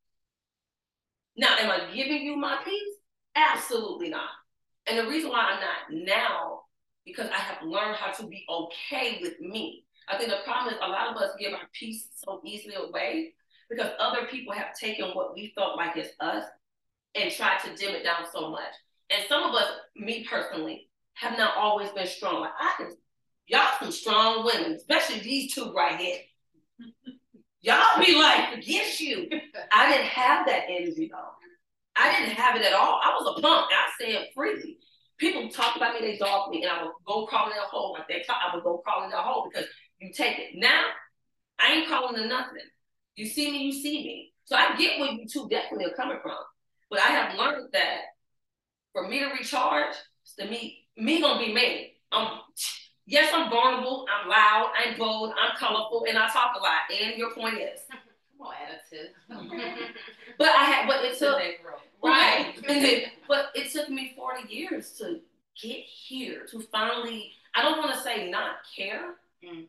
Now, 1.37 1.57
am 1.59 1.70
I 1.70 1.94
giving 1.94 2.22
you 2.22 2.37
my 2.37 2.59
peace? 2.64 2.96
Absolutely 3.37 4.09
not. 4.09 4.31
And 4.87 4.98
the 4.98 5.09
reason 5.09 5.31
why 5.31 5.53
I'm 5.53 5.61
not 5.61 6.07
now, 6.07 6.62
because 7.04 7.28
I 7.30 7.38
have 7.38 7.62
learned 7.62 7.96
how 7.96 8.12
to 8.12 8.26
be 8.26 8.44
okay 8.48 9.18
with 9.20 9.40
me. 9.40 9.84
I 10.08 10.18
think 10.18 10.30
the 10.30 10.38
problem 10.44 10.74
is 10.74 10.80
a 10.82 10.88
lot 10.88 11.14
of 11.14 11.16
us 11.16 11.30
give 11.38 11.52
our 11.52 11.68
peace 11.72 12.08
so 12.14 12.40
easily 12.44 12.74
away 12.74 13.34
because 13.70 13.90
other 13.98 14.26
people 14.26 14.52
have 14.52 14.74
taken 14.78 15.10
what 15.10 15.34
we 15.34 15.52
felt 15.56 15.76
like 15.76 15.96
is 15.96 16.10
us 16.20 16.44
and 17.14 17.32
tried 17.32 17.58
to 17.60 17.74
dim 17.74 17.94
it 17.94 18.04
down 18.04 18.24
so 18.32 18.50
much. 18.50 18.72
And 19.10 19.24
some 19.28 19.42
of 19.42 19.54
us, 19.54 19.68
me 19.96 20.26
personally, 20.28 20.88
have 21.14 21.38
not 21.38 21.56
always 21.56 21.90
been 21.90 22.06
strong. 22.06 22.40
Like 22.40 22.52
I 22.58 22.74
can, 22.78 22.96
y'all 23.46 23.68
some 23.78 23.92
strong 23.92 24.44
women, 24.44 24.72
especially 24.72 25.20
these 25.20 25.54
two 25.54 25.72
right 25.72 25.98
here. 25.98 26.18
y'all 27.60 28.04
be 28.04 28.18
like, 28.18 28.54
forget 28.54 29.00
you. 29.00 29.28
I 29.72 29.90
didn't 29.90 30.06
have 30.06 30.46
that 30.46 30.64
energy 30.68 31.10
though. 31.12 31.30
I 31.96 32.18
didn't 32.18 32.36
have 32.36 32.56
it 32.56 32.62
at 32.62 32.72
all. 32.72 33.00
I 33.02 33.14
was 33.18 33.36
a 33.36 33.40
punk. 33.42 33.70
I 33.70 33.90
said 34.00 34.28
freely. 34.34 34.78
People 35.22 35.48
talk 35.48 35.76
about 35.76 35.94
me, 35.94 36.00
they 36.00 36.18
dog 36.18 36.50
me, 36.50 36.64
and 36.64 36.72
I 36.72 36.82
would 36.82 36.94
go 37.06 37.26
crawl 37.26 37.46
in 37.46 37.56
a 37.56 37.61
hole. 37.61 37.92
Like 37.92 38.08
they 38.08 38.24
talk, 38.26 38.38
I 38.44 38.52
would 38.52 38.64
go 38.64 38.78
crawl 38.78 39.04
in 39.04 39.12
a 39.12 39.22
hole 39.22 39.48
because 39.48 39.68
you 40.00 40.12
take 40.12 40.37
it. 40.37 40.48
Now, 40.56 40.82
I 41.61 41.74
ain't 41.74 41.88
calling 41.88 42.16
to 42.16 42.26
nothing. 42.26 42.58
You 43.14 43.26
see 43.26 43.52
me, 43.52 43.58
you 43.58 43.72
see 43.72 44.02
me. 44.02 44.32
So 44.46 44.56
I 44.56 44.74
get 44.76 44.98
where 44.98 45.12
you 45.12 45.28
two 45.32 45.48
definitely 45.48 45.85
are 45.85 45.94
coming 45.94 46.18
from. 46.20 46.38
But 46.90 46.98
I 46.98 47.06
have 47.06 47.38
learned 47.38 47.68
that 47.72 48.00
for 48.92 49.06
me 49.06 49.20
to 49.20 49.26
recharge, 49.26 49.94
it's 50.24 50.35
to 50.35 50.46
me, 50.46 50.88
me 50.96 51.20
gonna 51.20 51.38
be 51.38 51.54
me. 51.54 51.92
Um, 52.11 52.40
yes, 53.06 53.32
I'm 53.32 53.48
vulnerable, 53.48 54.04
I'm 54.11 54.28
loud, 54.28 54.72
I'm 54.76 54.98
bold, 54.98 55.35
I'm 55.40 55.56
colorful, 55.56 56.04
and 56.08 56.18
I 56.18 56.28
talk 56.30 56.56
a 56.58 56.62
lot. 56.64 57.00
And 57.00 57.16
your 57.16 57.32
point 57.32 57.58
is, 57.58 57.78
Come 58.38 58.48
on, 58.48 58.54
attitude. 58.66 59.12
but 60.37 60.48
I 60.48 60.64
had, 60.64 60.88
but 60.88 61.04
it 61.04 61.16
took, 61.16 61.38
They 61.38 61.58
grow. 61.62 61.74
Right. 62.02 62.54
and 62.68 62.84
then, 62.84 63.02
but 63.28 63.50
it 63.54 63.72
took 63.72 63.88
me 63.88 64.12
40 64.16 64.52
years 64.52 64.90
to 64.98 65.20
get 65.60 65.78
here, 65.84 66.46
to 66.50 66.60
finally, 66.60 67.32
I 67.54 67.62
don't 67.62 67.78
want 67.78 67.94
to 67.94 68.00
say 68.00 68.30
not 68.30 68.56
care, 68.76 69.14
mm. 69.44 69.66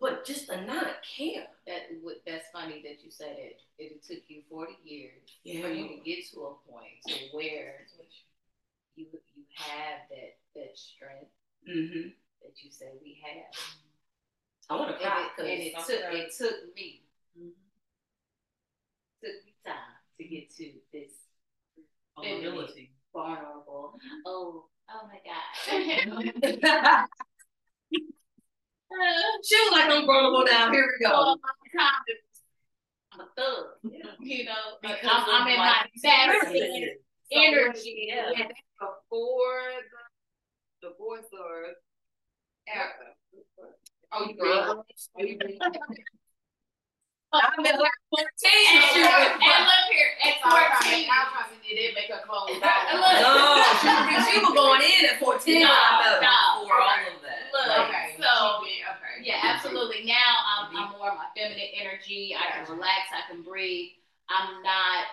but 0.00 0.24
just 0.24 0.48
to 0.48 0.64
not 0.64 0.96
care. 1.16 1.46
That 1.66 1.82
That's 2.26 2.46
funny 2.52 2.82
that 2.82 3.04
you 3.04 3.10
said 3.10 3.36
it. 3.38 3.60
It 3.78 4.02
took 4.04 4.22
you 4.28 4.42
40 4.50 4.72
years 4.84 5.12
yeah. 5.44 5.62
for 5.62 5.68
you 5.68 5.88
to 5.88 5.96
get 6.04 6.28
to 6.32 6.40
a 6.40 6.70
point 6.70 6.98
to 7.06 7.14
where 7.32 7.86
you, 8.96 9.06
you 9.34 9.44
have 9.56 10.00
that, 10.10 10.36
that 10.54 10.76
strength 10.76 11.30
mm-hmm. 11.68 12.08
that 12.42 12.62
you 12.62 12.70
say 12.70 12.86
we 13.00 13.18
have. 13.22 13.54
I 14.70 14.76
want 14.76 14.90
to 14.90 15.04
cry. 15.04 15.28
because 15.36 15.50
it, 15.50 15.60
it 15.60 15.74
took, 15.76 16.14
it 16.14 16.32
took 16.36 16.74
me, 16.76 17.02
mm-hmm. 17.38 17.48
took 19.22 19.44
me 19.44 19.54
time 19.64 19.74
to 20.18 20.24
get 20.24 20.54
to 20.56 20.72
this 20.92 21.12
Vulnerability. 22.16 22.92
vulnerable. 23.12 23.98
Oh, 24.26 24.66
oh 24.90 25.08
my 25.08 25.20
god. 25.24 27.06
she 29.44 29.56
was 29.56 29.72
like, 29.72 29.90
"I'm 29.90 30.06
vulnerable 30.06 30.44
now. 30.44 30.70
Here 30.72 30.86
we 30.98 31.04
go." 31.06 31.12
Oh, 31.12 31.36
well, 31.74 32.00
I'm 33.12 33.20
a 33.20 33.24
thug, 33.36 33.64
you 34.20 34.44
know. 34.44 34.78
Because 34.80 34.98
I'm, 35.04 35.42
I'm 35.42 35.48
in 35.48 35.58
my 35.58 35.84
masculine 36.02 36.96
energy. 37.30 38.06
Yeah. 38.08 38.30
Yeah, 38.36 38.48
before 38.78 39.60
the 40.80 40.88
divorce 40.88 41.26
or 41.32 41.74
after. 42.68 43.16
Oh, 44.12 44.26
you 44.28 44.36
Girl. 44.36 44.84
You 47.32 47.40
ready? 47.40 47.56
I'm 47.56 47.66
at 47.66 47.80
like 47.80 47.98
14. 48.12 48.28
And 48.28 48.84
She 48.92 49.00
look, 49.00 49.32
and 49.40 49.64
look 49.64 49.86
here, 49.88 50.12
at 50.20 50.36
fourteen. 50.44 51.08
It 51.64 51.76
did 51.80 51.94
make 51.94 52.12
her 52.12 52.20
clothes 52.28 52.52
Look. 52.52 52.60
No, 52.60 53.64
she, 53.80 53.88
was- 53.88 54.28
she 54.28 54.36
was 54.44 54.52
going 54.60 54.82
in 54.84 55.08
at 55.08 55.16
14. 55.18 55.62
No, 55.62 55.68
no. 56.20 56.68
For 56.68 56.76
all 56.76 57.00
of 57.08 57.22
that. 57.24 57.48
Look, 57.52 57.88
Okay. 57.88 58.16
so 58.20 58.60
okay. 58.60 59.24
yeah, 59.24 59.40
absolutely. 59.42 60.04
Now 60.04 60.14
I'm 60.14 60.66
mm-hmm. 60.68 60.76
I'm 60.76 60.98
more 60.98 61.10
of 61.12 61.16
my 61.16 61.32
feminine 61.36 61.72
energy. 61.80 62.36
I 62.36 62.52
can 62.52 62.74
relax. 62.76 63.08
I 63.12 63.32
can 63.32 63.42
breathe. 63.42 63.92
I'm 64.28 64.62
not 64.62 65.04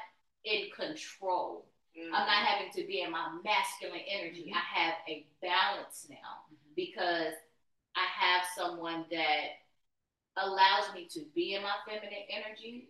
in 0.43 0.67
control. 0.75 1.65
Mm-hmm. 1.95 2.13
I'm 2.13 2.27
not 2.27 2.27
mm-hmm. 2.27 2.45
having 2.45 2.71
to 2.75 2.87
be 2.87 3.01
in 3.01 3.11
my 3.11 3.31
masculine 3.43 4.03
energy. 4.09 4.51
Mm-hmm. 4.51 4.59
I 4.59 4.79
have 4.79 4.95
a 5.07 5.25
balance 5.41 6.07
now 6.09 6.43
because 6.75 7.33
I 7.95 8.05
have 8.19 8.43
someone 8.55 9.05
that 9.11 9.63
allows 10.41 10.93
me 10.93 11.07
to 11.11 11.21
be 11.35 11.53
in 11.53 11.63
my 11.63 11.75
feminine 11.87 12.27
energy 12.29 12.89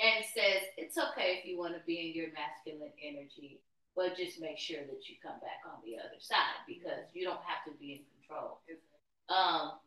and 0.00 0.24
says 0.24 0.62
it's 0.76 0.98
okay 0.98 1.38
if 1.38 1.46
you 1.46 1.58
want 1.58 1.74
to 1.74 1.82
be 1.86 2.10
in 2.10 2.14
your 2.14 2.30
masculine 2.34 2.94
energy, 3.02 3.60
but 3.94 4.16
just 4.16 4.40
make 4.40 4.58
sure 4.58 4.82
that 4.82 5.06
you 5.06 5.14
come 5.22 5.38
back 5.38 5.62
on 5.66 5.78
the 5.86 5.98
other 5.98 6.18
side 6.18 6.62
because 6.66 7.06
you 7.14 7.24
don't 7.24 7.42
have 7.46 7.62
to 7.66 7.72
be 7.78 7.98
in 7.98 8.02
control. 8.18 8.58
Um, 9.30 9.78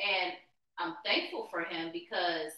and 0.00 0.36
I'm 0.78 0.96
thankful 1.04 1.48
for 1.50 1.64
him 1.64 1.92
because 1.92 2.52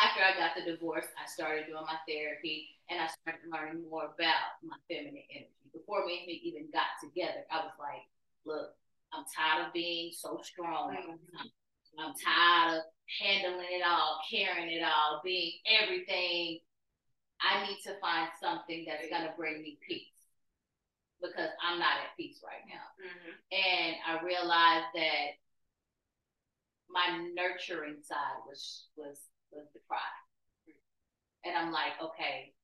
after 0.00 0.20
I 0.24 0.36
got 0.38 0.56
the 0.56 0.64
divorce, 0.64 1.08
I 1.20 1.28
started 1.28 1.66
doing 1.66 1.84
my 1.84 2.00
therapy 2.08 2.80
and 2.88 3.00
I 3.00 3.08
started 3.08 3.44
learning 3.50 3.84
more 3.88 4.08
about 4.08 4.60
my 4.64 4.76
feminine 4.88 5.26
energy. 5.28 5.68
Before 5.72 6.04
me 6.04 6.20
and 6.20 6.28
him 6.28 6.40
even 6.44 6.68
got 6.72 6.96
together, 7.00 7.44
I 7.50 7.64
was 7.64 7.76
like, 7.80 8.04
look, 8.44 8.76
I'm 9.12 9.24
tired 9.28 9.68
of 9.68 9.72
being 9.72 10.12
so 10.12 10.40
strong. 10.42 10.96
I'm, 10.96 11.50
I'm 11.98 12.14
tired 12.16 12.78
of 12.78 12.84
handling 13.20 13.68
it 13.70 13.84
all, 13.84 14.20
carrying 14.30 14.70
it 14.70 14.82
all, 14.82 15.20
being 15.24 15.52
everything. 15.68 16.60
I 17.42 17.66
need 17.66 17.80
to 17.84 17.98
find 18.00 18.28
something 18.40 18.86
that's 18.86 19.10
going 19.10 19.26
to 19.26 19.36
bring 19.36 19.60
me 19.62 19.78
peace 19.86 20.12
because 21.20 21.50
I'm 21.62 21.78
not 21.78 22.02
at 22.02 22.16
peace 22.16 22.42
right 22.42 22.66
now. 22.66 22.86
Mm-hmm. 22.98 23.34
And 23.50 23.92
I 24.02 24.24
realized 24.24 24.90
that 24.94 25.38
my 26.90 27.30
nurturing 27.32 28.02
side 28.02 28.42
was 28.46 28.90
was 28.96 29.18
was 29.50 29.66
deprived. 29.72 30.26
And 31.44 31.58
I'm 31.58 31.74
like, 31.74 31.98
okay, 31.98 32.54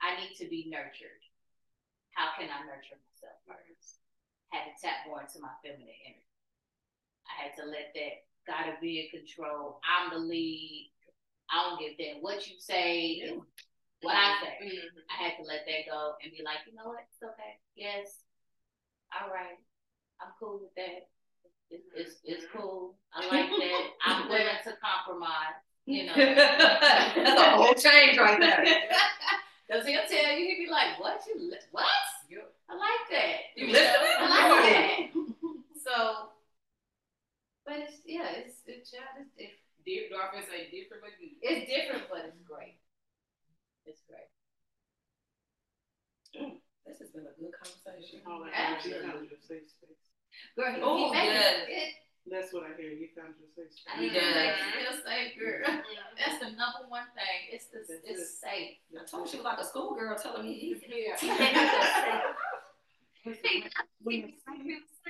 I 0.00 0.16
need 0.16 0.36
to 0.40 0.48
be 0.48 0.72
nurtured. 0.72 1.20
How 2.16 2.32
can 2.38 2.48
I 2.48 2.64
nurture 2.64 2.96
myself 2.96 3.36
first? 3.44 4.00
Had 4.48 4.72
to 4.72 4.74
tap 4.80 5.04
more 5.04 5.20
into 5.20 5.44
my 5.44 5.52
feminine 5.60 5.92
energy. 6.08 6.27
I 7.28 7.44
had 7.44 7.52
to 7.60 7.68
let 7.68 7.92
that 7.94 8.24
gotta 8.48 8.80
be 8.80 9.04
in 9.04 9.20
control. 9.20 9.80
I'm 9.84 10.10
the 10.10 10.18
lead. 10.18 10.90
I 11.50 11.68
don't 11.68 11.80
give 11.80 11.92
a 11.92 12.02
damn 12.02 12.22
what 12.22 12.46
you 12.48 12.56
say, 12.58 13.24
it's 13.24 13.36
what 14.02 14.14
I 14.14 14.40
say. 14.42 14.66
Mm-hmm. 14.66 15.00
I 15.08 15.24
had 15.24 15.36
to 15.40 15.44
let 15.44 15.64
that 15.66 15.90
go 15.90 16.14
and 16.22 16.32
be 16.32 16.42
like, 16.44 16.64
you 16.66 16.74
know 16.76 16.88
what? 16.88 17.04
It's 17.08 17.22
okay. 17.22 17.56
Yes. 17.76 18.20
All 19.12 19.32
right. 19.32 19.56
I'm 20.20 20.32
cool 20.38 20.60
with 20.60 20.74
that. 20.76 21.08
It's, 21.70 21.88
it's, 21.94 22.14
it's 22.24 22.44
mm-hmm. 22.44 22.58
cool. 22.58 22.94
I 23.14 23.26
like 23.28 23.48
that. 23.48 23.84
I'm 24.04 24.28
willing 24.32 24.60
to 24.64 24.72
compromise. 24.80 25.56
You 25.86 26.04
know. 26.04 26.14
That's 26.14 27.40
a 27.40 27.50
whole 27.56 27.74
change 27.74 28.18
right 28.18 28.38
there. 28.38 28.64
Does 29.70 29.86
he'll 29.86 30.00
tell 30.08 30.32
you, 30.32 30.46
he'll 30.48 30.66
be 30.66 30.68
like, 30.70 30.98
"What 30.98 31.20
you? 31.26 31.52
What? 31.72 31.84
I 32.70 32.74
like 32.74 33.10
that. 33.10 33.36
You 33.56 33.66
listening? 33.68 34.16
I 34.18 34.48
like 34.48 34.72
that." 34.72 34.98
So, 35.88 36.27
but 37.68 37.76
it's 37.84 38.00
yeah, 38.08 38.32
it's 38.32 38.64
it's 38.64 38.88
yeah, 38.96 39.12
it's 39.20 39.28
different. 39.36 39.60
Deep 39.84 40.08
Dolphins 40.08 40.48
say 40.48 40.72
different 40.72 41.04
but 41.04 41.12
good. 41.20 41.36
It's 41.44 41.68
different, 41.68 42.08
but 42.08 42.24
it's 42.32 42.40
great. 42.48 42.80
It's 43.84 44.00
great. 44.08 44.28
This 46.88 47.04
has 47.04 47.10
been 47.12 47.28
a 47.28 47.36
good 47.36 47.52
conversation. 47.52 48.24
All 48.24 48.40
I 48.40 48.48
Yeah. 48.48 48.80
you 48.80 48.96
found 49.04 49.28
your 49.28 49.36
safe 49.44 49.68
space. 49.68 50.00
Girl, 50.56 50.72
he, 50.72 50.80
Oh, 50.80 51.12
he 51.12 51.20
made 51.20 51.36
yes. 51.36 51.68
it. 51.68 51.92
That's 52.32 52.48
what 52.56 52.64
I 52.64 52.72
hear. 52.80 52.92
You 52.96 53.08
found 53.12 53.34
your 53.36 53.52
safe 53.52 53.76
space. 53.76 53.84
I 53.92 54.00
need 54.00 54.12
Yes. 54.16 54.24
to 54.24 54.40
make 54.40 54.56
you 54.56 54.72
feel 54.80 54.96
safe, 55.04 55.30
girl. 55.36 55.84
That's 56.16 56.38
the 56.40 56.50
number 56.56 56.88
one 56.88 57.04
thing. 57.12 57.52
It's 57.52 57.66
the 57.68 57.84
That's 57.84 58.00
it's 58.08 58.40
safe. 58.40 58.80
I 58.98 59.04
told 59.04 59.26
you 59.28 59.32
she 59.32 59.36
was 59.36 59.44
like 59.44 59.60
a 59.60 59.66
schoolgirl 59.68 60.16
telling 60.16 60.48
me 60.48 60.54
he's 60.56 60.80
Yeah. 60.88 61.20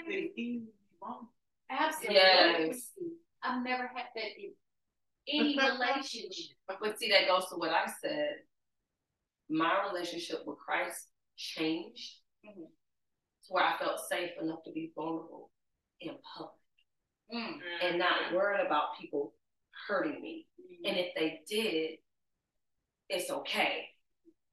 They 0.09 0.33
easy 0.37 0.67
wrong. 1.01 1.29
Absolutely. 1.71 2.15
Yes. 2.17 2.91
I've 3.43 3.63
never 3.63 3.91
had 3.95 4.07
that 4.15 4.25
in 4.39 4.53
any 5.29 5.57
relationship. 5.71 6.57
But 6.67 6.99
see, 6.99 7.11
that 7.11 7.29
goes 7.29 7.49
to 7.51 7.57
what 7.57 7.71
I 7.71 7.87
said. 8.01 8.37
My 9.51 9.87
relationship 9.93 10.41
with 10.47 10.59
Christ 10.59 11.09
changed 11.37 12.17
Mhm. 12.45 12.67
to 12.67 13.49
where 13.53 13.65
I 13.65 13.79
felt 13.79 14.01
safe 14.09 14.31
enough 14.41 14.63
to 14.65 14.73
be 14.73 14.93
vulnerable 14.95 15.51
in 16.01 16.17
public 16.37 16.55
Mm. 17.33 17.61
and 17.83 17.99
not 17.99 18.33
worried 18.33 18.65
about 18.65 18.97
people 18.99 19.35
hurting 19.87 20.21
me. 20.23 20.47
And 20.85 20.97
if 20.97 21.15
they 21.15 21.43
did, 21.47 21.99
it's 23.11 23.31
okay. 23.31 23.89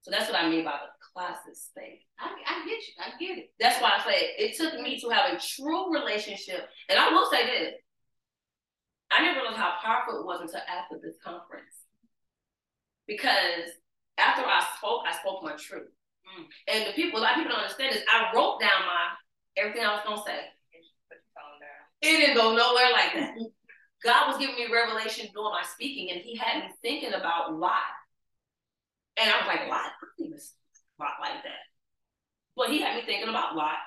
So 0.02 0.12
that's 0.12 0.30
what 0.30 0.36
I 0.40 0.50
mean 0.50 0.66
by 0.66 0.78
the 0.86 0.92
classes 1.16 1.70
thing. 1.74 1.98
I, 2.20 2.28
I 2.28 2.66
get 2.68 2.84
you. 2.84 2.94
I 3.00 3.10
get 3.18 3.38
it. 3.40 3.52
That's 3.60 3.82
why 3.82 3.98
I 3.98 4.04
say 4.04 4.36
it 4.38 4.58
took 4.58 4.80
me 4.82 5.00
to 5.00 5.10
have 5.10 5.32
a 5.34 5.40
true 5.40 5.94
relationship. 5.94 6.68
And 6.90 7.00
I 7.00 7.10
will 7.10 7.30
say 7.32 7.46
this 7.46 7.74
I 9.12 9.22
didn't 9.22 9.38
realize 9.38 9.56
how 9.56 9.76
powerful 9.82 10.20
it 10.20 10.26
was 10.26 10.42
until 10.42 10.60
after 10.68 11.00
this 11.02 11.16
conference. 11.24 11.72
Because 13.08 13.72
after 14.18 14.44
I 14.44 14.66
spoke, 14.78 15.04
I 15.08 15.16
spoke 15.16 15.44
my 15.44 15.56
truth. 15.56 15.88
Mm. 16.26 16.46
And 16.68 16.88
the 16.88 16.94
people, 16.94 17.20
a 17.20 17.22
lot 17.22 17.32
of 17.32 17.38
people 17.38 17.52
don't 17.52 17.64
understand 17.64 17.96
this. 17.96 18.04
I 18.12 18.36
wrote 18.36 18.60
down 18.60 18.84
my 18.84 19.16
everything 19.56 19.86
I 19.86 19.96
was 19.96 20.04
gonna 20.04 20.26
say. 20.26 20.52
Put 21.08 21.16
your 21.16 21.32
phone 21.32 21.64
down. 21.64 21.82
It 22.02 22.18
didn't 22.20 22.36
go 22.36 22.56
nowhere 22.56 22.92
like 22.92 23.14
that. 23.16 23.40
God 24.04 24.28
was 24.28 24.38
giving 24.38 24.56
me 24.56 24.68
revelation 24.68 25.30
during 25.34 25.52
my 25.52 25.64
speaking, 25.64 26.12
and 26.12 26.20
He 26.20 26.36
had 26.36 26.64
me 26.64 26.70
thinking 26.82 27.14
about 27.14 27.56
Lot. 27.56 27.96
And 29.18 29.32
I 29.32 29.38
was 29.38 29.48
like, 29.48 29.70
Lot, 29.70 29.92
Lot 31.00 31.20
like 31.22 31.44
that. 31.44 31.64
But 32.56 32.70
He 32.70 32.82
had 32.82 32.96
me 32.96 33.04
thinking 33.06 33.30
about 33.30 33.56
Lot, 33.56 33.78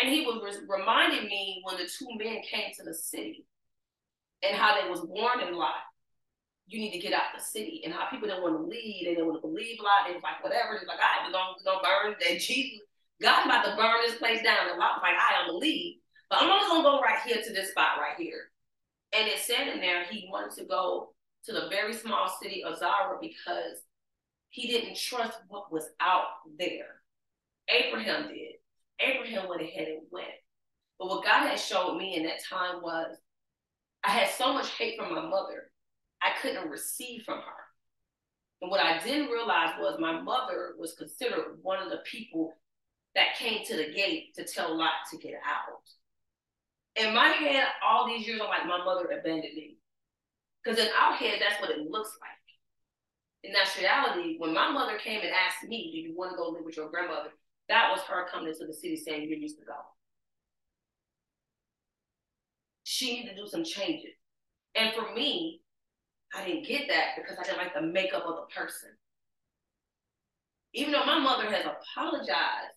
and 0.00 0.10
He 0.12 0.26
was 0.26 0.40
res- 0.42 0.64
reminding 0.68 1.26
me 1.26 1.62
when 1.64 1.76
the 1.76 1.84
two 1.84 2.08
men 2.16 2.42
came 2.42 2.72
to 2.76 2.84
the 2.84 2.94
city, 2.94 3.46
and 4.42 4.56
how 4.56 4.80
they 4.80 4.88
was 4.88 5.02
warning 5.02 5.54
Lot, 5.54 5.86
you 6.66 6.80
need 6.80 6.92
to 6.92 6.98
get 6.98 7.12
out 7.12 7.34
the 7.36 7.42
city, 7.42 7.82
and 7.84 7.92
how 7.92 8.08
people 8.10 8.28
didn't 8.28 8.42
want 8.42 8.56
to 8.56 8.64
leave, 8.64 9.04
they 9.04 9.14
didn't 9.14 9.26
want 9.26 9.42
to 9.42 9.46
believe 9.46 9.78
Lot. 9.80 10.06
They 10.06 10.14
was 10.14 10.22
like, 10.22 10.42
whatever. 10.42 10.74
They 10.74 10.86
was 10.86 10.90
like, 10.90 10.98
all 10.98 11.10
right, 11.10 11.26
we're 11.26 11.32
gonna, 11.32 11.54
we're 11.58 11.68
gonna 11.70 11.86
burn 11.86 12.16
that 12.18 12.40
Jesus. 12.46 12.86
God's 13.20 13.46
about 13.46 13.64
to 13.64 13.76
burn 13.76 14.02
this 14.02 14.18
place 14.18 14.42
down, 14.42 14.68
and 14.68 14.78
Lot 14.78 14.98
was 14.98 15.04
like, 15.06 15.14
I 15.14 15.46
don't 15.46 15.54
believe. 15.54 16.02
But 16.28 16.42
I'm 16.42 16.50
only 16.50 16.66
gonna 16.66 16.82
go 16.82 17.00
right 17.00 17.20
here 17.24 17.42
to 17.42 17.52
this 17.52 17.70
spot 17.70 17.98
right 18.00 18.16
here. 18.18 18.50
And 19.12 19.28
it 19.28 19.38
said 19.38 19.68
in 19.68 19.80
there 19.80 20.04
he 20.10 20.28
wanted 20.30 20.56
to 20.56 20.64
go 20.64 21.12
to 21.44 21.52
the 21.52 21.68
very 21.68 21.92
small 21.92 22.32
city 22.42 22.64
of 22.64 22.78
Zoar 22.78 23.18
because 23.20 23.84
he 24.52 24.68
didn't 24.68 24.96
trust 24.96 25.38
what 25.48 25.72
was 25.72 25.88
out 26.00 26.26
there. 26.58 27.00
Abraham 27.68 28.28
did. 28.28 28.54
Abraham 29.00 29.48
went 29.48 29.62
ahead 29.62 29.88
and 29.88 30.02
went. 30.10 30.28
But 30.98 31.08
what 31.08 31.24
God 31.24 31.48
had 31.48 31.58
showed 31.58 31.96
me 31.96 32.14
in 32.16 32.22
that 32.24 32.44
time 32.48 32.80
was 32.82 33.16
I 34.04 34.10
had 34.10 34.30
so 34.30 34.52
much 34.52 34.70
hate 34.70 34.96
from 34.96 35.14
my 35.14 35.22
mother, 35.22 35.70
I 36.22 36.30
couldn't 36.40 36.70
receive 36.70 37.22
from 37.24 37.38
her. 37.38 37.62
And 38.60 38.70
what 38.70 38.80
I 38.80 39.02
didn't 39.02 39.30
realize 39.30 39.74
was 39.80 39.98
my 39.98 40.20
mother 40.20 40.74
was 40.78 40.94
considered 40.94 41.58
one 41.62 41.82
of 41.82 41.90
the 41.90 42.00
people 42.04 42.54
that 43.16 43.36
came 43.36 43.64
to 43.64 43.76
the 43.76 43.92
gate 43.92 44.34
to 44.36 44.44
tell 44.44 44.76
Lot 44.76 44.92
to 45.10 45.18
get 45.18 45.34
out 45.44 45.82
in 46.96 47.14
my 47.14 47.28
head, 47.28 47.64
all 47.86 48.06
these 48.06 48.26
years, 48.26 48.40
I'm 48.42 48.48
like, 48.48 48.66
my 48.66 48.84
mother 48.84 49.06
abandoned 49.06 49.54
me. 49.54 49.76
Because 50.62 50.78
in 50.78 50.88
our 51.00 51.14
head, 51.14 51.40
that's 51.40 51.60
what 51.60 51.70
it 51.70 51.90
looks 51.90 52.16
like. 52.20 52.30
In 53.42 53.54
actuality, 53.56 54.38
when 54.38 54.54
my 54.54 54.70
mother 54.70 54.98
came 54.98 55.20
and 55.20 55.30
asked 55.30 55.64
me, 55.64 55.90
"Do 55.92 55.98
you 55.98 56.16
want 56.16 56.32
to 56.32 56.36
go 56.36 56.48
live 56.48 56.64
with 56.64 56.76
your 56.76 56.88
grandmother?" 56.90 57.32
That 57.68 57.90
was 57.90 58.02
her 58.02 58.28
coming 58.28 58.48
into 58.48 58.66
the 58.66 58.74
city 58.74 58.96
saying, 58.96 59.28
"You 59.28 59.36
used 59.36 59.58
to 59.58 59.64
go." 59.64 59.76
She 62.84 63.14
needed 63.14 63.30
to 63.30 63.42
do 63.42 63.48
some 63.48 63.64
changes, 63.64 64.14
and 64.74 64.94
for 64.94 65.12
me, 65.12 65.62
I 66.34 66.44
didn't 66.44 66.66
get 66.66 66.88
that 66.88 67.16
because 67.16 67.38
I 67.38 67.42
didn't 67.42 67.58
like 67.58 67.74
the 67.74 67.82
makeup 67.82 68.24
of 68.24 68.36
the 68.36 68.54
person. 68.54 68.96
Even 70.72 70.92
though 70.92 71.04
my 71.04 71.18
mother 71.18 71.50
has 71.50 71.66
apologized 71.66 72.74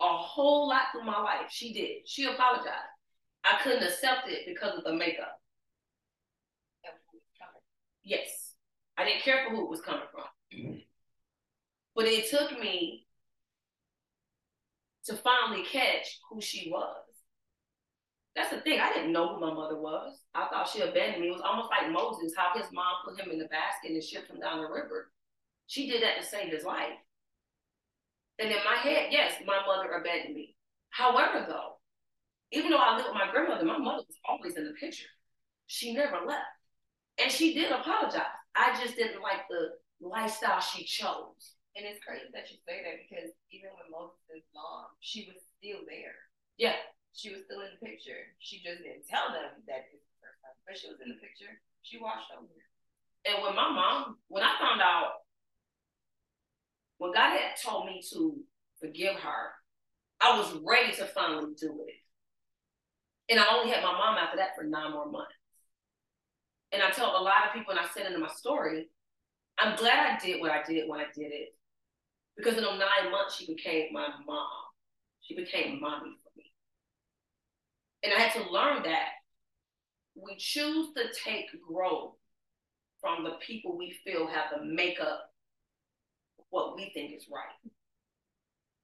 a 0.00 0.16
whole 0.16 0.68
lot 0.68 0.90
through 0.92 1.04
my 1.04 1.20
life, 1.20 1.50
she 1.50 1.72
did. 1.72 2.08
She 2.08 2.24
apologized. 2.24 2.90
I 3.44 3.60
couldn't 3.62 3.84
accept 3.84 4.28
it 4.28 4.46
because 4.46 4.76
of 4.76 4.84
the 4.84 4.94
makeup. 4.94 5.40
Yes. 8.02 8.43
I 8.96 9.04
didn't 9.04 9.22
care 9.22 9.44
for 9.44 9.54
who 9.54 9.64
it 9.64 9.70
was 9.70 9.80
coming 9.80 10.06
from. 10.12 10.80
But 11.94 12.06
it 12.06 12.30
took 12.30 12.58
me 12.58 13.06
to 15.06 15.16
finally 15.16 15.64
catch 15.64 16.20
who 16.30 16.40
she 16.40 16.70
was. 16.70 16.96
That's 18.34 18.50
the 18.50 18.60
thing. 18.60 18.80
I 18.80 18.92
didn't 18.92 19.12
know 19.12 19.34
who 19.34 19.40
my 19.40 19.52
mother 19.52 19.80
was. 19.80 20.18
I 20.34 20.48
thought 20.48 20.68
she 20.68 20.80
abandoned 20.80 21.22
me. 21.22 21.28
It 21.28 21.32
was 21.32 21.42
almost 21.44 21.70
like 21.70 21.90
Moses, 21.90 22.34
how 22.36 22.50
his 22.58 22.70
mom 22.72 22.94
put 23.04 23.20
him 23.20 23.30
in 23.30 23.38
the 23.38 23.46
basket 23.46 23.92
and 23.92 24.02
shipped 24.02 24.30
him 24.30 24.40
down 24.40 24.60
the 24.60 24.68
river. 24.68 25.12
She 25.66 25.88
did 25.88 26.02
that 26.02 26.20
to 26.20 26.26
save 26.26 26.52
his 26.52 26.64
life. 26.64 26.98
And 28.38 28.50
in 28.50 28.58
my 28.64 28.76
head, 28.76 29.08
yes, 29.10 29.34
my 29.46 29.60
mother 29.64 29.92
abandoned 29.92 30.34
me. 30.34 30.56
However, 30.90 31.46
though, 31.48 31.74
even 32.50 32.70
though 32.70 32.78
I 32.78 32.96
lived 32.96 33.08
with 33.08 33.14
my 33.14 33.30
grandmother, 33.30 33.64
my 33.64 33.78
mother 33.78 34.02
was 34.06 34.18
always 34.28 34.56
in 34.56 34.64
the 34.64 34.72
picture. 34.72 35.06
She 35.66 35.94
never 35.94 36.18
left. 36.26 36.42
And 37.22 37.30
she 37.30 37.54
did 37.54 37.70
apologize. 37.70 38.22
I 38.54 38.78
just 38.78 38.96
didn't 38.96 39.22
like 39.22 39.46
the 39.50 39.76
lifestyle 40.00 40.60
she 40.60 40.84
chose. 40.84 41.58
And 41.74 41.82
it's 41.82 42.02
crazy 42.06 42.30
that 42.30 42.46
you 42.50 42.58
say 42.62 42.86
that 42.86 43.02
because 43.02 43.34
even 43.50 43.74
when 43.74 43.90
Moses' 43.90 44.46
mom, 44.54 44.94
she 45.02 45.26
was 45.26 45.42
still 45.58 45.82
there. 45.90 46.14
Yeah. 46.56 46.78
She 47.14 47.30
was 47.30 47.46
still 47.46 47.62
in 47.62 47.74
the 47.74 47.82
picture. 47.82 48.34
She 48.38 48.58
just 48.58 48.82
didn't 48.82 49.06
tell 49.06 49.30
them 49.30 49.62
that 49.70 49.86
this 49.90 50.02
was 50.02 50.18
her 50.22 50.34
son, 50.42 50.54
but 50.66 50.74
she 50.74 50.90
was 50.90 50.98
in 50.98 51.14
the 51.14 51.22
picture. 51.22 51.50
She 51.82 51.98
watched 51.98 52.30
over. 52.34 52.50
And 53.26 53.42
when 53.42 53.54
my 53.54 53.70
mom, 53.70 54.18
when 54.26 54.42
I 54.42 54.58
found 54.58 54.82
out, 54.82 55.22
when 56.98 57.14
God 57.14 57.38
had 57.38 57.54
told 57.62 57.86
me 57.86 58.02
to 58.10 58.38
forgive 58.80 59.14
her, 59.14 59.54
I 60.20 60.38
was 60.38 60.58
ready 60.62 60.94
to 60.96 61.06
finally 61.06 61.54
do 61.58 61.84
it. 61.86 61.94
And 63.30 63.40
I 63.40 63.46
only 63.54 63.70
had 63.70 63.82
my 63.82 63.92
mom 63.92 64.18
after 64.18 64.36
that 64.38 64.54
for 64.56 64.64
nine 64.64 64.92
more 64.92 65.10
months. 65.10 65.34
And 66.74 66.82
I 66.82 66.90
tell 66.90 67.16
a 67.16 67.22
lot 67.22 67.46
of 67.46 67.54
people, 67.54 67.70
and 67.70 67.78
I 67.78 67.86
said 67.94 68.06
into 68.06 68.18
my 68.18 68.28
story, 68.28 68.88
I'm 69.58 69.76
glad 69.76 70.10
I 70.10 70.18
did 70.18 70.40
what 70.40 70.50
I 70.50 70.62
did 70.66 70.88
when 70.88 70.98
I 70.98 71.06
did 71.14 71.30
it. 71.30 71.54
Because 72.36 72.56
in 72.58 72.64
those 72.64 72.80
nine 72.80 73.12
months, 73.12 73.36
she 73.36 73.46
became 73.46 73.92
my 73.92 74.08
mom. 74.26 74.48
She 75.20 75.36
became 75.36 75.80
mommy 75.80 76.10
for 76.22 76.36
me. 76.36 76.52
And 78.02 78.12
I 78.12 78.18
had 78.18 78.32
to 78.42 78.50
learn 78.50 78.82
that 78.82 79.10
we 80.16 80.34
choose 80.36 80.88
to 80.96 81.04
take 81.24 81.46
growth 81.66 82.14
from 83.00 83.22
the 83.22 83.36
people 83.46 83.78
we 83.78 83.96
feel 84.04 84.26
have 84.26 84.46
the 84.56 84.64
makeup 84.64 85.30
what 86.50 86.76
we 86.76 86.90
think 86.94 87.14
is 87.14 87.26
right. 87.30 87.72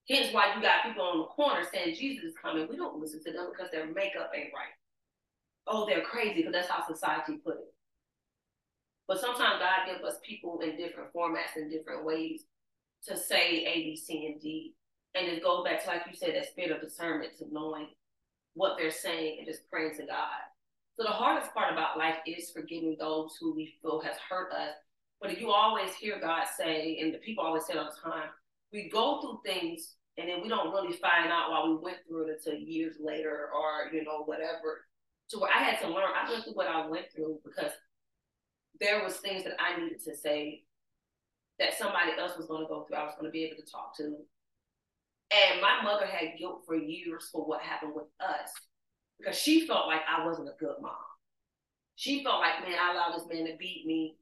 Hence 0.08 0.34
why 0.34 0.54
you 0.54 0.62
got 0.62 0.84
people 0.84 1.04
on 1.04 1.18
the 1.18 1.24
corner 1.24 1.62
saying 1.72 1.94
Jesus 1.94 2.24
is 2.24 2.34
coming. 2.40 2.66
We 2.68 2.76
don't 2.76 2.98
listen 2.98 3.22
to 3.24 3.32
them 3.32 3.48
because 3.50 3.70
their 3.70 3.86
makeup 3.86 4.32
ain't 4.34 4.52
right. 4.52 4.74
Oh, 5.68 5.86
they're 5.86 6.02
crazy 6.02 6.38
because 6.38 6.52
that's 6.52 6.68
how 6.68 6.84
society 6.86 7.38
put 7.44 7.54
it. 7.54 7.74
But 9.10 9.20
sometimes 9.20 9.58
God 9.58 9.90
gives 9.90 10.04
us 10.04 10.20
people 10.24 10.60
in 10.60 10.76
different 10.76 11.12
formats 11.12 11.56
and 11.56 11.68
different 11.68 12.04
ways 12.04 12.44
to 13.08 13.16
say 13.16 13.64
A, 13.66 13.74
B, 13.82 13.96
C, 13.96 14.26
and 14.26 14.40
D. 14.40 14.76
And 15.16 15.26
it 15.26 15.42
goes 15.42 15.64
back 15.64 15.82
to, 15.82 15.88
like 15.88 16.02
you 16.08 16.14
said, 16.14 16.36
that 16.36 16.46
spirit 16.46 16.70
of 16.70 16.80
discernment 16.80 17.36
to 17.38 17.46
knowing 17.50 17.88
what 18.54 18.78
they're 18.78 18.92
saying 18.92 19.38
and 19.38 19.48
just 19.48 19.68
praying 19.68 19.96
to 19.96 20.06
God. 20.06 20.38
So 20.96 21.02
the 21.02 21.08
hardest 21.08 21.52
part 21.52 21.72
about 21.72 21.98
life 21.98 22.18
is 22.24 22.52
forgiving 22.52 22.96
those 23.00 23.36
who 23.40 23.52
we 23.52 23.74
feel 23.82 24.00
has 24.00 24.14
hurt 24.28 24.52
us. 24.52 24.76
But 25.20 25.32
if 25.32 25.40
you 25.40 25.50
always 25.50 25.92
hear 25.94 26.20
God 26.20 26.44
say, 26.56 27.00
and 27.02 27.12
the 27.12 27.18
people 27.18 27.42
always 27.42 27.66
say 27.66 27.74
all 27.74 27.90
the 27.90 28.10
time, 28.10 28.28
we 28.72 28.90
go 28.90 29.20
through 29.20 29.40
things 29.44 29.96
and 30.18 30.28
then 30.28 30.40
we 30.40 30.48
don't 30.48 30.72
really 30.72 30.96
find 30.98 31.32
out 31.32 31.50
why 31.50 31.66
we 31.66 31.74
went 31.82 31.98
through 32.06 32.28
it 32.28 32.38
until 32.38 32.60
years 32.60 32.94
later 33.00 33.48
or, 33.52 33.92
you 33.92 34.04
know, 34.04 34.22
whatever. 34.26 34.86
So 35.26 35.44
I 35.44 35.64
had 35.64 35.80
to 35.80 35.88
learn, 35.88 36.04
I 36.14 36.30
went 36.30 36.44
through 36.44 36.54
what 36.54 36.68
I 36.68 36.86
went 36.86 37.06
through 37.12 37.40
because 37.44 37.72
there 38.80 39.04
was 39.04 39.16
things 39.16 39.44
that 39.44 39.56
I 39.60 39.80
needed 39.80 40.02
to 40.04 40.16
say 40.16 40.64
that 41.58 41.76
somebody 41.76 42.12
else 42.18 42.36
was 42.36 42.46
going 42.46 42.62
to 42.62 42.68
go 42.68 42.84
through. 42.84 42.96
I 42.96 43.04
was 43.04 43.14
going 43.14 43.26
to 43.26 43.32
be 43.32 43.44
able 43.44 43.62
to 43.62 43.70
talk 43.70 43.96
to. 43.98 44.16
And 45.32 45.60
my 45.60 45.82
mother 45.82 46.06
had 46.06 46.38
guilt 46.38 46.62
for 46.66 46.74
years 46.74 47.28
for 47.30 47.44
what 47.44 47.60
happened 47.60 47.92
with 47.94 48.06
us 48.20 48.50
because 49.18 49.36
she 49.36 49.66
felt 49.66 49.86
like 49.86 50.00
I 50.08 50.24
wasn't 50.24 50.48
a 50.48 50.58
good 50.58 50.76
mom. 50.80 50.94
She 51.96 52.24
felt 52.24 52.40
like, 52.40 52.66
man, 52.66 52.78
I 52.80 52.92
allowed 52.92 53.14
this 53.14 53.28
man 53.28 53.46
to 53.46 53.56
beat 53.58 53.84
me 53.86 54.16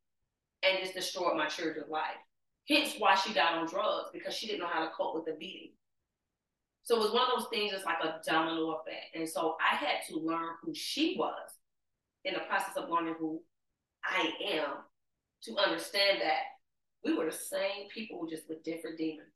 and 0.62 0.78
just 0.80 0.94
destroyed 0.94 1.36
my 1.36 1.46
children's 1.46 1.88
life. 1.88 2.18
Hence 2.68 2.96
why 2.98 3.14
she 3.14 3.32
got 3.32 3.54
on 3.54 3.66
drugs 3.66 4.10
because 4.12 4.34
she 4.34 4.46
didn't 4.46 4.60
know 4.60 4.66
how 4.66 4.84
to 4.84 4.90
cope 4.90 5.14
with 5.14 5.24
the 5.24 5.36
beating. 5.38 5.70
So 6.82 6.96
it 6.96 7.00
was 7.00 7.12
one 7.12 7.22
of 7.22 7.38
those 7.38 7.48
things 7.48 7.70
that's 7.70 7.84
like 7.84 8.02
a 8.02 8.20
domino 8.26 8.72
effect. 8.72 9.14
And 9.14 9.28
so 9.28 9.56
I 9.60 9.76
had 9.76 9.98
to 10.08 10.18
learn 10.18 10.54
who 10.62 10.74
she 10.74 11.16
was 11.18 11.50
in 12.24 12.34
the 12.34 12.40
process 12.40 12.76
of 12.76 12.90
learning 12.90 13.14
who 13.18 13.40
I 14.04 14.30
am 14.52 14.74
to 15.42 15.56
understand 15.56 16.20
that 16.20 16.42
we 17.04 17.16
were 17.16 17.26
the 17.26 17.32
same 17.32 17.88
people 17.92 18.26
just 18.28 18.48
with 18.48 18.64
different 18.64 18.98
demons. 18.98 19.28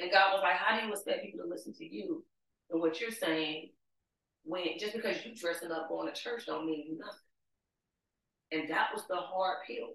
And 0.00 0.10
God 0.10 0.32
was 0.32 0.42
like, 0.42 0.56
How 0.56 0.80
do 0.80 0.86
you 0.86 0.92
expect 0.92 1.24
people 1.24 1.44
to 1.44 1.50
listen 1.50 1.74
to 1.74 1.84
you 1.84 2.24
and 2.70 2.80
what 2.80 3.00
you're 3.00 3.10
saying 3.10 3.70
when 4.44 4.62
just 4.78 4.94
because 4.94 5.24
you 5.24 5.34
dressing 5.36 5.70
up 5.70 5.88
going 5.88 6.12
to 6.12 6.18
church 6.18 6.46
don't 6.46 6.66
mean 6.66 6.98
nothing? 6.98 7.18
And 8.52 8.70
that 8.70 8.88
was 8.94 9.04
the 9.08 9.16
hard 9.16 9.58
pill. 9.66 9.90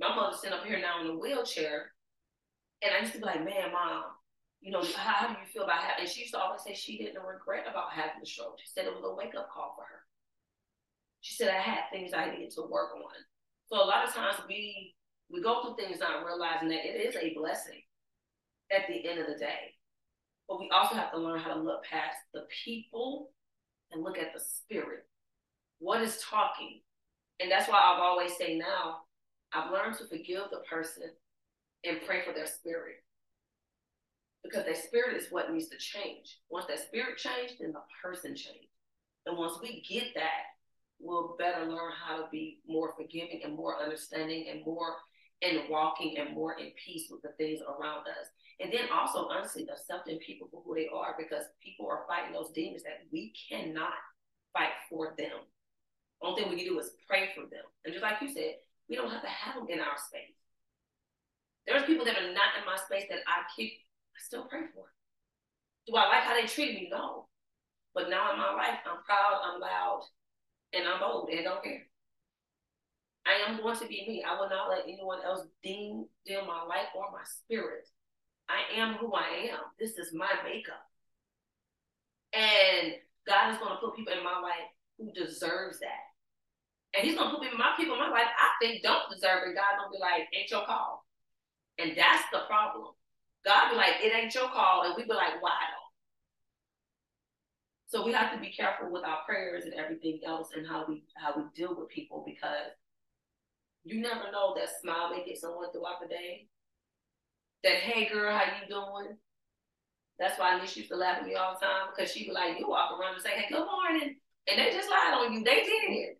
My 0.00 0.14
mother's 0.14 0.40
sitting 0.40 0.56
up 0.56 0.64
here 0.64 0.78
now 0.80 1.00
in 1.00 1.10
a 1.10 1.18
wheelchair, 1.18 1.90
and 2.82 2.94
I 2.94 3.00
used 3.00 3.12
to 3.14 3.18
be 3.18 3.24
like, 3.24 3.44
Man, 3.44 3.72
mom, 3.72 4.04
you 4.60 4.70
know, 4.70 4.82
how, 4.96 5.26
do 5.26 5.32
you 5.32 5.46
feel 5.52 5.64
about 5.64 5.82
having? 5.82 6.04
And 6.04 6.08
she 6.08 6.20
used 6.20 6.34
to 6.34 6.40
always 6.40 6.62
say 6.62 6.74
she 6.74 6.98
didn't 6.98 7.22
regret 7.22 7.66
about 7.68 7.92
having 7.92 8.20
the 8.20 8.26
stroke. 8.26 8.58
She 8.58 8.68
said 8.68 8.86
it 8.86 8.94
was 8.94 9.04
a 9.04 9.14
wake 9.14 9.34
up 9.36 9.50
call 9.52 9.74
for 9.76 9.84
her. 9.84 9.97
She 11.28 11.34
said 11.34 11.50
I 11.50 11.60
had 11.60 11.90
things 11.92 12.14
I 12.14 12.30
needed 12.30 12.52
to 12.52 12.62
work 12.62 12.94
on. 12.96 13.12
So 13.66 13.76
a 13.76 13.84
lot 13.84 14.08
of 14.08 14.14
times 14.14 14.36
we 14.48 14.94
we 15.28 15.42
go 15.42 15.62
through 15.62 15.76
things 15.76 16.00
not 16.00 16.24
realizing 16.24 16.70
that 16.70 16.86
it 16.86 17.06
is 17.06 17.16
a 17.16 17.34
blessing 17.34 17.82
at 18.72 18.88
the 18.88 19.06
end 19.06 19.20
of 19.20 19.26
the 19.26 19.38
day. 19.38 19.76
But 20.48 20.58
we 20.58 20.70
also 20.70 20.94
have 20.94 21.12
to 21.12 21.18
learn 21.18 21.38
how 21.38 21.52
to 21.52 21.60
look 21.60 21.84
past 21.84 22.16
the 22.32 22.46
people 22.64 23.30
and 23.92 24.02
look 24.02 24.16
at 24.16 24.32
the 24.32 24.40
spirit. 24.40 25.06
What 25.80 26.00
is 26.00 26.22
talking? 26.22 26.80
And 27.40 27.52
that's 27.52 27.68
why 27.68 27.76
I've 27.76 28.00
always 28.00 28.34
say 28.38 28.56
now, 28.56 29.00
I've 29.52 29.70
learned 29.70 29.98
to 29.98 30.06
forgive 30.06 30.44
the 30.50 30.62
person 30.70 31.10
and 31.84 31.98
pray 32.06 32.22
for 32.24 32.32
their 32.32 32.46
spirit. 32.46 33.04
Because 34.42 34.64
their 34.64 34.74
spirit 34.74 35.14
is 35.18 35.30
what 35.30 35.52
needs 35.52 35.68
to 35.68 35.76
change. 35.76 36.38
Once 36.48 36.64
that 36.68 36.80
spirit 36.80 37.18
changed, 37.18 37.56
then 37.60 37.72
the 37.72 37.82
person 38.02 38.34
changed. 38.34 38.72
And 39.26 39.36
once 39.36 39.58
we 39.60 39.84
get 39.86 40.14
that, 40.14 40.56
will 41.00 41.36
better 41.38 41.64
learn 41.64 41.92
how 41.92 42.16
to 42.16 42.26
be 42.30 42.60
more 42.66 42.92
forgiving 42.96 43.40
and 43.44 43.54
more 43.54 43.80
understanding 43.82 44.46
and 44.50 44.64
more 44.64 44.96
in 45.40 45.62
walking 45.70 46.16
and 46.18 46.34
more 46.34 46.58
in 46.58 46.72
peace 46.84 47.08
with 47.10 47.22
the 47.22 47.30
things 47.38 47.60
around 47.62 48.00
us. 48.00 48.26
And 48.60 48.72
then 48.72 48.90
also, 48.92 49.28
honestly, 49.28 49.68
accepting 49.70 50.18
people 50.18 50.48
for 50.50 50.62
who 50.64 50.74
they 50.74 50.88
are 50.92 51.14
because 51.16 51.44
people 51.62 51.86
are 51.86 52.02
fighting 52.08 52.32
those 52.32 52.50
demons 52.50 52.82
that 52.82 53.06
we 53.12 53.32
cannot 53.48 53.94
fight 54.52 54.74
for 54.90 55.14
them. 55.16 55.46
Only 56.20 56.42
thing 56.42 56.50
we 56.50 56.56
can 56.56 56.74
do 56.74 56.80
is 56.80 56.90
pray 57.06 57.30
for 57.34 57.42
them. 57.42 57.62
And 57.84 57.94
just 57.94 58.02
like 58.02 58.20
you 58.20 58.32
said, 58.32 58.58
we 58.88 58.96
don't 58.96 59.10
have 59.10 59.22
to 59.22 59.28
have 59.28 59.54
them 59.54 59.70
in 59.70 59.78
our 59.78 59.94
space. 60.08 60.34
There's 61.66 61.84
people 61.84 62.04
that 62.06 62.16
are 62.16 62.32
not 62.32 62.58
in 62.58 62.66
my 62.66 62.76
space 62.76 63.06
that 63.10 63.22
I 63.28 63.46
keep, 63.54 63.70
I 64.16 64.18
still 64.18 64.44
pray 64.50 64.66
for. 64.74 64.90
Do 65.86 65.94
I 65.94 66.08
like 66.08 66.24
how 66.24 66.34
they 66.34 66.48
treat 66.48 66.74
me? 66.74 66.88
No. 66.90 67.28
But 67.94 68.10
now 68.10 68.32
in 68.32 68.38
my 68.38 68.52
life, 68.54 68.80
I'm 68.88 69.04
proud, 69.04 69.40
I'm 69.44 69.60
loud, 69.60 70.02
and 70.72 70.86
I'm 70.86 71.00
bold 71.00 71.30
and 71.30 71.44
don't 71.44 71.62
care. 71.62 71.86
I 73.26 73.48
am 73.48 73.60
going 73.60 73.76
to 73.76 73.86
be 73.86 74.04
me. 74.08 74.24
I 74.24 74.38
will 74.40 74.48
not 74.48 74.70
let 74.70 74.84
anyone 74.84 75.18
else 75.24 75.42
deem 75.62 76.06
dim 76.24 76.46
my 76.46 76.64
life 76.64 76.88
or 76.96 77.12
my 77.12 77.24
spirit. 77.24 77.86
I 78.48 78.80
am 78.80 78.94
who 78.94 79.12
I 79.12 79.52
am. 79.52 79.60
This 79.78 79.98
is 79.98 80.14
my 80.14 80.32
makeup. 80.44 80.80
And 82.32 82.94
God 83.26 83.52
is 83.52 83.58
going 83.58 83.76
to 83.76 83.80
put 83.80 83.96
people 83.96 84.12
in 84.12 84.24
my 84.24 84.40
life 84.40 84.72
who 84.96 85.12
deserves 85.12 85.80
that. 85.80 86.08
And 86.96 87.04
he's 87.04 87.16
going 87.16 87.28
to 87.28 87.34
put 87.36 87.44
people, 87.44 87.60
my 87.60 87.76
people 87.76 87.94
in 87.94 88.00
my 88.00 88.08
life 88.08 88.32
I 88.32 88.48
think 88.60 88.82
don't 88.82 89.12
deserve 89.12 89.44
it. 89.44 89.52
God 89.52 89.76
going 89.76 89.92
to 89.92 89.96
be 89.96 90.00
like, 90.00 90.24
ain't 90.32 90.50
your 90.50 90.64
call. 90.64 91.04
And 91.76 91.92
that's 91.92 92.24
the 92.32 92.48
problem. 92.48 92.96
God 93.44 93.70
be 93.70 93.76
like, 93.76 94.00
it 94.00 94.12
ain't 94.16 94.34
your 94.34 94.48
call. 94.48 94.88
And 94.88 94.96
we 94.96 95.04
be 95.04 95.12
like, 95.12 95.36
why 95.44 95.52
so 97.88 98.04
we 98.04 98.12
have 98.12 98.32
to 98.34 98.38
be 98.38 98.52
careful 98.52 98.90
with 98.92 99.04
our 99.04 99.18
prayers 99.26 99.64
and 99.64 99.74
everything 99.74 100.20
else 100.26 100.50
and 100.54 100.66
how 100.66 100.84
we 100.88 101.04
how 101.16 101.34
we 101.36 101.44
deal 101.56 101.74
with 101.76 101.88
people 101.88 102.22
because 102.26 102.70
You 103.84 104.00
never 104.00 104.30
know 104.30 104.54
that 104.56 104.68
smile 104.82 105.10
may 105.10 105.24
get 105.24 105.38
someone 105.38 105.72
throughout 105.72 106.00
the 106.02 106.08
day. 106.08 106.48
That 107.64 107.76
hey 107.76 108.08
girl, 108.12 108.36
how 108.36 108.44
you 108.44 108.68
doing? 108.68 109.16
That's 110.18 110.38
why 110.38 110.60
Nish 110.60 110.76
used 110.76 110.90
to 110.90 110.96
laugh 110.96 111.18
at 111.20 111.26
me 111.26 111.34
all 111.34 111.56
the 111.58 111.64
time 111.64 111.88
because 111.94 112.12
she 112.12 112.26
was 112.28 112.34
like, 112.34 112.58
you 112.58 112.68
walk 112.68 112.92
around 112.98 113.14
and 113.14 113.22
say, 113.22 113.30
hey, 113.30 113.46
good 113.48 113.64
morning. 113.66 114.16
And 114.48 114.58
they 114.58 114.72
just 114.72 114.90
lied 114.90 115.14
on 115.14 115.32
you. 115.32 115.44
They 115.44 115.62
did. 115.64 116.16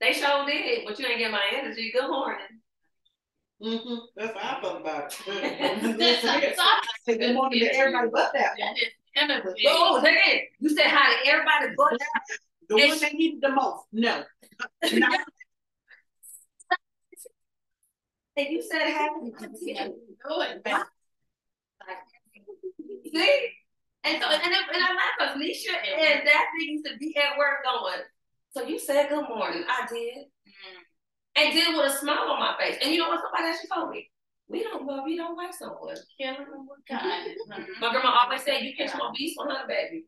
They 0.00 0.12
sure 0.12 0.44
did, 0.46 0.84
but 0.86 0.98
you 0.98 1.06
ain't 1.06 1.18
get 1.18 1.30
my 1.30 1.42
energy. 1.54 1.92
Good 1.94 2.10
morning. 2.10 2.60
Mm-hmm. 3.62 3.94
That's 4.16 4.36
how 4.36 4.58
I 4.58 4.60
felt 4.60 4.80
about 4.80 5.16
That's 5.26 6.24
it. 6.24 6.58
all. 6.58 6.66
Say 7.06 7.18
good 7.18 7.34
morning 7.34 7.60
to 7.60 7.76
everybody 7.76 8.08
but 8.12 8.32
that. 8.34 8.52
That 8.58 8.76
is 8.76 8.92
energy. 9.16 9.64
Oh, 9.68 10.00
dang. 10.02 10.46
You 10.60 10.70
said 10.70 10.86
hi 10.86 11.22
to 11.22 11.30
everybody 11.30 11.74
but. 11.76 11.98
The 12.68 12.76
one 12.76 13.00
that 13.00 13.14
needed 13.14 13.40
the 13.42 13.50
most. 13.50 13.84
No. 13.92 14.22
Not- 14.92 15.20
And 18.34 18.46
you 18.48 18.62
said 18.62 18.88
happy. 18.88 19.30
Yeah. 19.60 19.88
Do 19.88 20.40
it. 20.40 20.66
See? 23.12 23.48
And 24.04 24.20
so, 24.20 24.28
and, 24.28 24.42
and 24.42 24.54
I 24.54 24.94
laugh 24.94 25.14
because 25.18 25.36
Nisha 25.36 25.74
and 25.76 26.26
that 26.26 26.46
thing 26.58 26.70
used 26.70 26.86
to 26.86 26.96
be 26.98 27.16
at 27.16 27.38
work 27.38 27.62
going, 27.62 28.00
so 28.50 28.62
you 28.62 28.78
said 28.78 29.10
good 29.10 29.28
morning. 29.28 29.64
I 29.68 29.86
did. 29.86 30.24
Mm. 30.48 30.82
And 31.36 31.52
did 31.52 31.76
with 31.76 31.92
a 31.92 31.96
smile 31.96 32.30
on 32.30 32.40
my 32.40 32.56
face. 32.58 32.78
And 32.82 32.92
you 32.92 32.98
know 32.98 33.08
what 33.08 33.20
somebody 33.22 33.52
actually 33.54 33.70
told 33.72 33.90
me? 33.90 34.10
We 34.48 34.62
don't 34.62 34.86
love 34.86 35.08
you, 35.08 35.16
don't 35.16 35.36
like 35.36 35.54
someone. 35.54 35.96
Killing 36.20 36.50
them 36.50 36.68
with 36.68 36.84
kindness. 36.88 37.38
My 37.80 37.90
grandma 37.90 38.18
always 38.24 38.42
said, 38.42 38.62
you 38.62 38.74
catch 38.76 38.96
more 38.98 39.10
beats 39.16 39.34
for 39.34 39.48
her, 39.48 39.66
baby. 39.66 40.04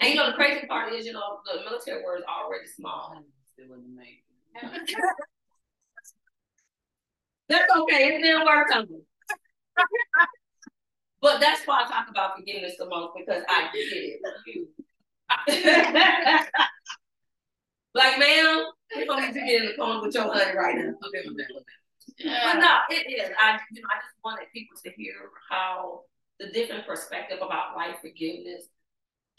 And 0.00 0.10
you 0.10 0.16
know, 0.16 0.26
the 0.26 0.32
crazy 0.36 0.66
part 0.66 0.92
is, 0.92 1.06
you 1.06 1.12
know, 1.12 1.38
the 1.44 1.60
military 1.62 2.02
word 2.02 2.18
is 2.18 2.24
already 2.24 2.66
small. 2.66 3.22
Still 3.52 3.74
in 3.74 3.82
the 3.82 3.88
making. 3.94 4.22
That's 7.48 7.72
okay. 7.76 8.16
It 8.16 8.22
didn't 8.22 8.44
work 8.44 8.66
on 8.74 8.88
me. 8.90 9.00
But 11.20 11.40
that's 11.40 11.66
why 11.66 11.82
I 11.84 11.88
talk 11.88 12.08
about 12.10 12.36
forgiveness 12.36 12.74
the 12.78 12.86
most 12.86 13.12
because 13.16 13.42
I 13.48 13.68
did 13.72 13.92
it. 13.92 14.20
like, 17.94 18.18
ma'am, 18.18 18.64
you 18.96 19.06
don't 19.06 19.20
need 19.20 19.34
to 19.34 19.40
get 19.40 19.62
in 19.62 19.66
the 19.68 19.74
corner 19.74 20.02
with 20.02 20.14
your 20.14 20.32
honey 20.32 20.56
right 20.56 20.76
now. 20.76 20.94
Okay, 21.06 21.22
with 21.26 21.36
that, 21.36 21.46
with 21.54 21.64
that. 21.64 21.85
But 22.22 22.60
no, 22.60 22.78
it 22.90 23.10
is. 23.10 23.30
I 23.40 23.58
you 23.72 23.82
know, 23.82 23.88
I 23.92 23.98
just 24.00 24.16
wanted 24.24 24.46
people 24.52 24.76
to 24.84 24.90
hear 24.92 25.14
how 25.50 26.02
the 26.38 26.48
different 26.48 26.86
perspective 26.86 27.38
about 27.38 27.76
life, 27.76 27.96
forgiveness, 28.00 28.64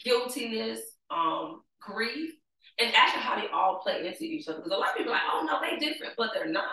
guiltiness, 0.04 0.80
um, 1.10 1.62
grief, 1.80 2.32
and 2.78 2.92
actually 2.94 3.22
how 3.22 3.40
they 3.40 3.48
all 3.48 3.80
play 3.80 4.06
into 4.06 4.24
each 4.24 4.48
other. 4.48 4.58
Because 4.58 4.72
a 4.72 4.76
lot 4.76 4.90
of 4.90 4.96
people 4.96 5.12
are 5.12 5.16
like, 5.16 5.22
oh 5.30 5.46
no, 5.46 5.60
they 5.60 5.84
different, 5.84 6.14
but 6.16 6.30
they're 6.34 6.48
not. 6.48 6.64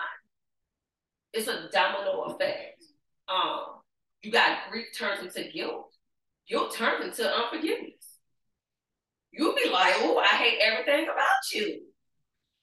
It's 1.32 1.48
a 1.48 1.68
domino 1.72 2.22
effect. 2.24 2.82
Um, 3.28 3.80
you 4.22 4.32
got 4.32 4.70
grief 4.70 4.86
turns 4.96 5.36
into 5.36 5.50
guilt. 5.50 5.92
Guilt 6.48 6.74
turns 6.74 7.18
into 7.18 7.30
unforgiveness. 7.30 8.18
You'll 9.32 9.54
be 9.54 9.68
like, 9.70 9.94
oh, 9.98 10.18
I 10.18 10.36
hate 10.36 10.58
everything 10.62 11.04
about 11.04 11.52
you. 11.52 11.82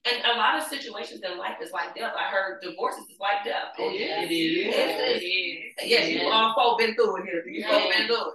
And 0.05 0.17
a 0.25 0.37
lot 0.37 0.61
of 0.61 0.67
situations 0.67 1.21
in 1.23 1.37
life 1.37 1.57
is 1.61 1.71
like 1.71 1.95
death. 1.95 2.13
I 2.17 2.29
heard 2.29 2.61
divorces 2.61 3.05
is 3.09 3.17
like 3.19 3.45
death. 3.45 3.71
Oh, 3.79 3.89
yeah. 3.89 4.23
It 4.23 4.31
is. 4.31 4.65
Yes, 4.65 4.99
it 4.99 5.23
is. 5.23 5.89
Yes, 5.89 6.09
you 6.09 6.29
all 6.29 6.53
four 6.53 6.77
been 6.77 6.93
through 6.95 7.17
it 7.17 7.25
here. 7.25 7.45
You 7.47 7.63
four 7.63 7.79
been 7.79 8.07
through 8.07 8.15
it. 8.15 8.33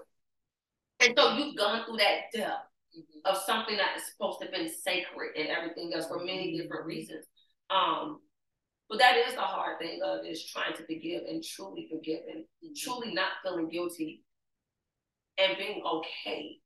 And 1.00 1.14
so 1.16 1.34
you've 1.34 1.56
gone 1.56 1.84
through 1.84 1.98
that 1.98 2.32
depth 2.32 2.66
mm-hmm. 2.96 3.30
of 3.30 3.36
something 3.42 3.76
that 3.76 3.96
is 3.96 4.04
supposed 4.10 4.40
to 4.40 4.46
have 4.46 4.54
been 4.54 4.68
sacred 4.68 5.36
and 5.36 5.48
everything 5.48 5.92
else 5.94 6.08
for 6.08 6.18
many 6.18 6.48
mm-hmm. 6.48 6.62
different 6.62 6.86
reasons. 6.86 7.26
Um, 7.70 8.20
but 8.88 8.98
that 8.98 9.18
is 9.18 9.34
the 9.34 9.42
hard 9.42 9.78
thing 9.78 10.00
of 10.02 10.24
is 10.26 10.44
trying 10.46 10.72
to 10.72 10.86
forgive 10.86 11.24
and 11.28 11.44
truly 11.44 11.86
forgive 11.92 12.20
and 12.32 12.44
mm-hmm. 12.44 12.72
truly 12.76 13.12
not 13.12 13.28
feeling 13.44 13.68
guilty 13.68 14.24
and 15.36 15.58
being 15.58 15.82
okay 15.84 16.56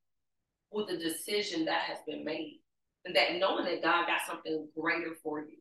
with 0.71 0.87
the 0.87 0.97
decision 0.97 1.65
that 1.65 1.81
has 1.81 1.99
been 2.07 2.23
made. 2.23 2.61
And 3.05 3.15
that 3.15 3.35
knowing 3.37 3.65
that 3.65 3.83
God 3.83 4.07
got 4.07 4.21
something 4.25 4.67
greater 4.79 5.15
for 5.21 5.41
you. 5.41 5.57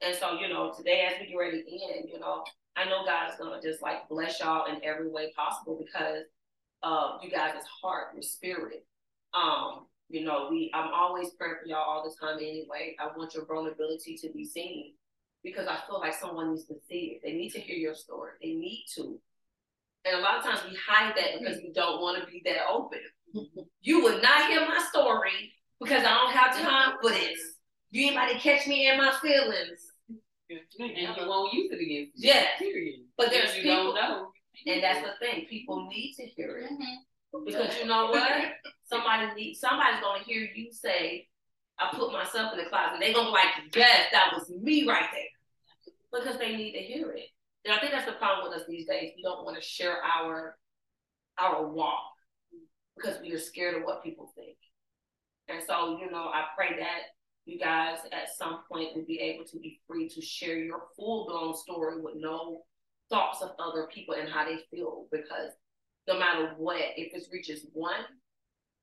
And 0.00 0.14
so, 0.14 0.38
you 0.38 0.48
know, 0.48 0.72
today 0.76 1.06
as 1.10 1.20
we 1.20 1.28
get 1.28 1.36
ready 1.36 1.62
to 1.62 1.70
end, 1.70 2.08
you 2.12 2.18
know, 2.18 2.44
I 2.76 2.84
know 2.84 3.04
God 3.04 3.30
is 3.30 3.38
gonna 3.38 3.60
just 3.62 3.82
like 3.82 4.08
bless 4.08 4.40
y'all 4.40 4.66
in 4.66 4.82
every 4.84 5.08
way 5.08 5.32
possible 5.36 5.78
because 5.84 6.24
of 6.82 7.22
you 7.22 7.30
guys' 7.30 7.62
heart, 7.82 8.14
your 8.14 8.22
spirit. 8.22 8.84
Um, 9.32 9.86
you 10.08 10.24
know, 10.24 10.48
we 10.50 10.70
I'm 10.74 10.92
always 10.92 11.30
praying 11.30 11.56
for 11.62 11.68
y'all 11.68 11.78
all 11.78 12.04
the 12.04 12.26
time 12.26 12.38
anyway. 12.38 12.96
I 12.98 13.06
want 13.16 13.34
your 13.34 13.46
vulnerability 13.46 14.16
to 14.18 14.30
be 14.32 14.44
seen 14.44 14.94
because 15.42 15.66
I 15.68 15.78
feel 15.86 16.00
like 16.00 16.14
someone 16.14 16.50
needs 16.50 16.66
to 16.66 16.74
see 16.88 17.16
it. 17.16 17.20
They 17.24 17.32
need 17.32 17.50
to 17.50 17.60
hear 17.60 17.76
your 17.76 17.94
story. 17.94 18.32
They 18.42 18.54
need 18.54 18.84
to. 18.96 19.20
And 20.04 20.16
a 20.16 20.20
lot 20.20 20.38
of 20.38 20.44
times 20.44 20.60
we 20.68 20.76
hide 20.86 21.14
that 21.16 21.40
because 21.40 21.58
we 21.58 21.72
don't 21.72 22.00
want 22.00 22.22
to 22.22 22.30
be 22.30 22.42
that 22.44 22.66
open. 22.70 23.00
you 23.80 24.02
would 24.02 24.22
not 24.22 24.48
hear 24.50 24.60
my 24.60 24.84
story 24.90 25.52
because 25.80 26.04
I 26.04 26.14
don't 26.14 26.32
have 26.32 26.56
time 26.56 26.96
for 27.00 27.10
this. 27.10 27.38
You 27.90 28.06
ain't 28.06 28.16
about 28.16 28.30
to 28.30 28.38
catch 28.38 28.66
me 28.66 28.88
in 28.88 28.98
my 28.98 29.12
feelings. 29.22 29.80
And 30.50 30.60
you 30.78 31.28
won't 31.28 31.52
use 31.54 31.70
it 31.72 31.80
again. 31.80 32.10
Yeah. 32.16 32.44
Period. 32.58 33.00
But 33.16 33.30
there's 33.30 33.56
you 33.56 33.62
people, 33.62 33.94
don't 33.94 33.94
know. 33.94 34.28
and 34.66 34.82
that's 34.82 35.00
the 35.00 35.12
thing. 35.24 35.46
People 35.48 35.88
need 35.88 36.14
to 36.14 36.26
hear 36.26 36.58
it 36.58 36.70
mm-hmm. 36.70 37.44
because 37.44 37.78
you 37.78 37.86
know 37.86 38.06
what? 38.06 38.52
Somebody 38.84 39.32
needs. 39.34 39.60
Somebody's 39.60 40.00
gonna 40.00 40.22
hear 40.24 40.48
you 40.54 40.70
say, 40.70 41.28
"I 41.78 41.96
put 41.96 42.12
myself 42.12 42.52
in 42.52 42.58
the 42.58 42.68
closet." 42.68 42.98
They're 43.00 43.14
gonna 43.14 43.28
be 43.28 43.32
like, 43.32 43.74
"Yes, 43.74 44.08
that 44.12 44.32
was 44.34 44.50
me 44.50 44.86
right 44.86 45.08
there," 45.12 45.92
because 46.12 46.38
they 46.38 46.56
need 46.56 46.72
to 46.72 46.80
hear 46.80 47.10
it. 47.12 47.28
And 47.64 47.72
I 47.72 47.78
think 47.78 47.92
that's 47.92 48.06
the 48.06 48.12
problem 48.12 48.48
with 48.48 48.60
us 48.60 48.66
these 48.68 48.86
days. 48.86 49.12
We 49.16 49.22
don't 49.22 49.44
want 49.44 49.56
to 49.56 49.62
share 49.62 49.96
our 50.02 50.56
our 51.38 51.66
walk 51.66 52.12
because 52.96 53.20
we 53.20 53.32
are 53.32 53.38
scared 53.38 53.76
of 53.76 53.84
what 53.84 54.04
people 54.04 54.32
think. 54.36 54.56
And 55.48 55.62
so, 55.66 55.98
you 56.00 56.10
know, 56.10 56.30
I 56.32 56.44
pray 56.56 56.78
that 56.78 57.00
you 57.44 57.58
guys 57.58 57.98
at 58.12 58.34
some 58.36 58.60
point 58.70 58.96
will 58.96 59.04
be 59.04 59.20
able 59.20 59.44
to 59.44 59.58
be 59.58 59.80
free 59.86 60.08
to 60.08 60.22
share 60.22 60.58
your 60.58 60.84
full 60.96 61.26
blown 61.26 61.54
story 61.54 62.00
with 62.00 62.14
no 62.16 62.62
thoughts 63.10 63.42
of 63.42 63.50
other 63.58 63.86
people 63.92 64.14
and 64.14 64.28
how 64.28 64.44
they 64.44 64.58
feel. 64.70 65.06
Because 65.12 65.52
no 66.08 66.18
matter 66.18 66.54
what, 66.56 66.80
if 66.96 67.14
it 67.14 67.28
reaches 67.32 67.66
one, 67.72 68.00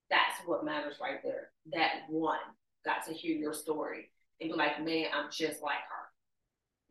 that's 0.10 0.36
what 0.46 0.66
matters 0.66 0.98
right 1.02 1.20
there. 1.24 1.52
That 1.74 2.02
one 2.10 2.40
got 2.86 3.06
to 3.08 3.14
hear 3.14 3.36
your 3.36 3.54
story 3.54 4.12
and 4.40 4.52
be 4.52 4.56
like, 4.56 4.84
man, 4.84 5.08
I'm 5.14 5.30
just 5.32 5.62
like 5.62 5.74
her. 5.90 6.11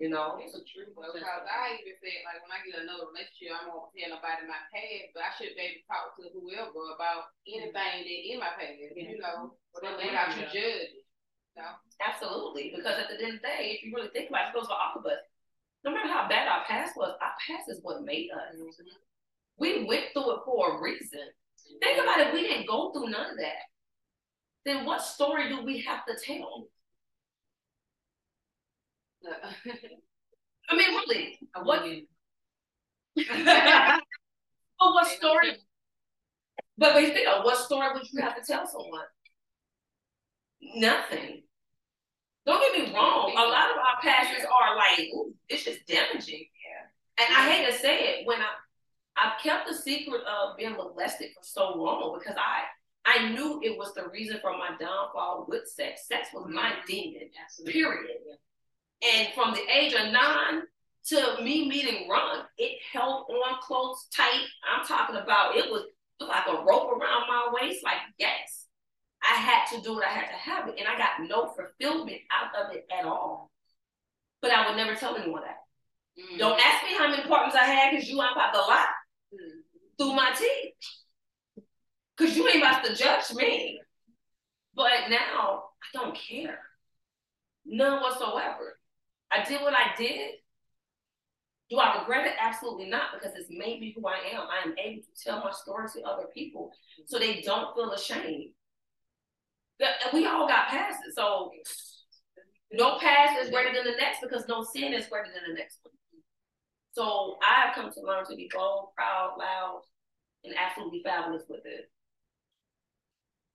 You 0.01 0.09
know? 0.09 0.41
It's 0.41 0.57
a 0.57 0.65
true 0.65 0.89
well, 0.97 1.13
because 1.13 1.45
I 1.45 1.77
even 1.77 1.93
said 2.01 2.25
like 2.25 2.41
when 2.41 2.57
I 2.57 2.65
get 2.65 2.81
another 2.81 3.13
relationship, 3.13 3.53
I 3.53 3.69
won't 3.69 3.93
tell 3.93 4.17
nobody 4.17 4.49
my 4.49 4.65
past, 4.73 5.13
but 5.13 5.29
I 5.29 5.31
should 5.37 5.53
be 5.53 5.61
able 5.61 5.77
to 5.77 5.85
talk 5.85 6.17
to 6.17 6.33
whoever 6.33 6.97
about 6.97 7.37
anything 7.45 7.77
that 7.77 8.09
in 8.09 8.41
my 8.41 8.57
past, 8.57 8.81
you 8.81 9.21
know, 9.21 9.53
without 9.77 10.01
without 10.01 10.33
you 10.41 10.49
judging. 10.49 11.05
You 11.53 11.61
know? 11.61 11.77
Absolutely. 12.01 12.73
Because 12.73 12.97
at 12.97 13.13
the 13.13 13.21
end 13.21 13.37
of 13.37 13.45
the 13.45 13.53
day, 13.53 13.77
if 13.77 13.85
you 13.85 13.93
really 13.93 14.09
think 14.17 14.33
about 14.33 14.49
it, 14.49 14.51
it 14.51 14.57
goes 14.57 14.73
for 14.73 14.81
all 14.81 14.97
of 14.97 15.05
us. 15.05 15.21
No 15.85 15.93
matter 15.93 16.09
how 16.09 16.25
bad 16.33 16.49
our 16.49 16.65
past 16.65 16.97
was, 16.97 17.13
our 17.21 17.37
past 17.45 17.69
is 17.69 17.85
what 17.85 18.01
made 18.01 18.33
us. 18.33 18.57
Mm-hmm. 18.57 18.97
We 19.61 19.85
went 19.85 20.17
through 20.17 20.41
it 20.41 20.49
for 20.49 20.81
a 20.81 20.81
reason. 20.81 21.29
Think 21.85 22.01
about 22.01 22.25
it, 22.25 22.33
we 22.33 22.41
didn't 22.41 22.73
go 22.73 22.93
through 22.93 23.13
none 23.13 23.33
of 23.33 23.37
that. 23.37 23.69
Then 24.65 24.85
what 24.85 25.03
story 25.03 25.49
do 25.49 25.63
we 25.63 25.85
have 25.85 26.05
to 26.07 26.17
tell? 26.17 26.69
I 30.71 30.77
mean, 30.77 30.95
really, 30.95 31.39
what? 31.63 31.85
but 33.15 34.01
what 34.79 35.07
story? 35.07 35.57
But 36.79 36.95
but 36.95 37.03
think 37.03 37.29
of 37.29 37.45
what 37.45 37.59
story 37.59 37.89
would 37.93 38.11
you 38.13 38.23
have 38.23 38.37
to 38.37 38.43
tell 38.47 38.67
someone? 38.67 39.05
Nothing. 40.77 41.43
Don't 42.47 42.61
get 42.61 42.89
me 42.89 42.95
wrong. 42.95 43.33
A 43.33 43.43
lot 43.43 43.71
of 43.71 43.77
our 43.77 44.01
passions 44.03 44.45
are 44.45 44.77
like, 44.77 45.01
ooh, 45.15 45.35
it's 45.49 45.65
just 45.65 45.87
damaging. 45.87 46.47
Yeah. 46.65 47.25
And 47.25 47.37
I 47.37 47.51
hate 47.51 47.71
to 47.71 47.79
say 47.79 48.21
it 48.21 48.27
when 48.27 48.41
I 48.41 48.49
I've 49.17 49.43
kept 49.43 49.69
the 49.69 49.75
secret 49.75 50.23
of 50.23 50.57
being 50.57 50.73
molested 50.73 51.29
for 51.35 51.43
so 51.43 51.77
long 51.77 52.19
because 52.19 52.37
I 52.39 52.65
I 53.05 53.31
knew 53.31 53.61
it 53.63 53.77
was 53.77 53.93
the 53.95 54.09
reason 54.09 54.39
for 54.41 54.53
my 54.53 54.71
downfall 54.79 55.47
with 55.49 55.69
sex. 55.69 56.07
Sex 56.07 56.29
was 56.33 56.47
my 56.49 56.75
demon. 56.87 57.29
Period. 57.67 58.17
And 59.03 59.29
from 59.35 59.55
the 59.55 59.63
age 59.71 59.95
of 59.95 60.13
nine 60.13 60.63
to 61.07 61.43
me 61.43 61.69
meeting 61.69 62.09
Ron, 62.09 62.45
it 62.59 62.79
held 62.93 63.27
on 63.31 63.59
close, 63.63 64.07
tight. 64.15 64.45
I'm 64.71 64.87
talking 64.87 65.17
about 65.17 65.57
it 65.57 65.71
was 65.71 65.85
like 66.21 66.47
a 66.47 66.63
rope 66.65 66.91
around 66.91 67.27
my 67.29 67.51
waist. 67.53 67.83
Like, 67.83 67.97
yes, 68.19 68.67
I 69.23 69.35
had 69.35 69.67
to 69.73 69.83
do 69.83 69.99
it. 70.01 70.05
I 70.07 70.13
had 70.13 70.29
to 70.29 70.37
have 70.37 70.69
it. 70.69 70.75
And 70.79 70.87
I 70.87 70.99
got 70.99 71.29
no 71.29 71.49
fulfillment 71.49 72.21
out 72.31 72.55
of 72.55 72.75
it 72.75 72.87
at 72.97 73.07
all. 73.07 73.51
But 74.43 74.53
I 74.53 74.67
would 74.67 74.77
never 74.77 74.95
tell 74.95 75.17
anyone 75.17 75.43
that. 75.43 75.57
Mm. 76.19 76.39
Don't 76.39 76.61
ask 76.61 76.85
me 76.85 76.95
how 76.97 77.09
many 77.09 77.23
partners 77.27 77.55
I 77.55 77.65
had 77.65 77.91
because 77.91 78.09
you 78.09 78.21
ain't 78.21 78.33
about 78.33 78.53
to 78.53 78.61
lie 78.61 78.87
through 79.99 80.15
my 80.15 80.33
teeth. 80.39 81.65
Because 82.17 82.37
you 82.37 82.47
ain't 82.49 82.59
about 82.59 82.85
to 82.85 82.95
judge 82.95 83.35
me. 83.35 83.81
But 84.75 85.09
now 85.09 85.65
I 85.83 85.99
don't 85.99 86.17
care. 86.17 86.59
None 87.65 88.03
whatsoever. 88.03 88.80
I 89.33 89.45
did 89.45 89.61
what 89.63 89.75
I 89.75 89.95
did. 89.97 90.33
Do 91.71 91.79
I 91.79 92.01
regret 92.01 92.27
it? 92.27 92.35
Absolutely 92.41 92.91
not, 92.91 93.13
because 93.15 93.37
it's 93.37 93.49
made 93.49 93.81
me 93.81 93.95
who 93.97 94.07
I 94.09 94.19
am. 94.35 94.43
I 94.51 94.67
am 94.67 94.75
able 94.77 95.03
to 95.03 95.25
tell 95.25 95.39
my 95.39 95.53
story 95.53 95.89
to 95.95 96.03
other 96.03 96.27
people 96.35 96.73
so 97.07 97.19
they 97.19 97.41
don't 97.43 97.75
feel 97.77 97.93
ashamed. 97.93 98.51
We 100.13 100.27
all 100.27 100.49
got 100.49 100.69
past 100.69 100.99
it. 101.07 101.15
So 101.15 101.53
no 102.73 102.99
past 102.99 103.41
is 103.41 103.51
greater 103.51 103.73
than 103.73 103.85
the 103.85 103.99
next 103.99 104.21
because 104.21 104.49
no 104.49 104.65
sin 104.65 104.93
is 104.93 105.07
greater 105.07 105.31
than 105.33 105.55
the 105.55 105.59
next 105.59 105.79
one. 105.83 105.95
So 106.93 107.37
I 107.41 107.67
have 107.67 107.75
come 107.75 107.93
to 107.93 108.01
learn 108.01 108.27
to 108.27 108.35
be 108.35 108.51
bold, 108.53 108.89
proud, 108.97 109.37
loud, 109.39 109.83
and 110.45 110.55
absolutely 110.59 111.03
fabulous 111.05 111.45
with 111.49 111.65
it. 111.65 111.89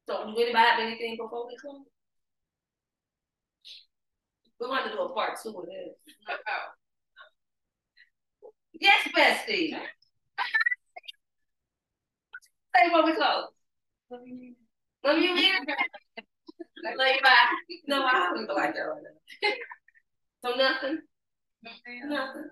So 0.07 0.23
do 0.25 0.41
anybody 0.41 0.65
have 0.65 0.79
anything 0.79 1.17
before 1.19 1.47
we 1.47 1.57
close? 1.57 1.81
We're 4.59 4.67
going 4.67 4.83
to 4.83 4.89
do 4.89 4.99
a 4.99 5.13
part 5.13 5.37
two 5.41 5.49
of 5.49 5.65
this. 5.65 5.95
Yes, 8.79 9.07
bestie. 9.15 9.71
Say 12.75 12.91
what 12.91 13.05
we 13.05 13.15
close. 13.15 13.45
Love 14.11 14.21
you, 14.25 14.53
Love 15.03 15.17
you, 15.17 15.33
man. 15.33 15.65
Love 16.83 17.07
you, 17.07 17.21
bye. 17.23 17.47
No, 17.87 18.03
I 18.03 18.11
don't 18.11 18.45
feel 18.45 18.55
like 18.55 18.73
that 18.73 18.81
right 18.81 19.01
now. 19.01 19.49
So 20.43 20.55
nothing. 20.55 20.99
Nothing. 21.63 22.49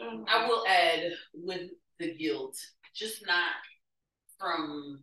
Mm. 0.00 0.24
I 0.28 0.46
will 0.46 0.64
add 0.68 1.12
with 1.34 1.70
the 1.98 2.14
guilt, 2.14 2.56
just 2.94 3.26
not 3.26 3.50
from 4.38 5.02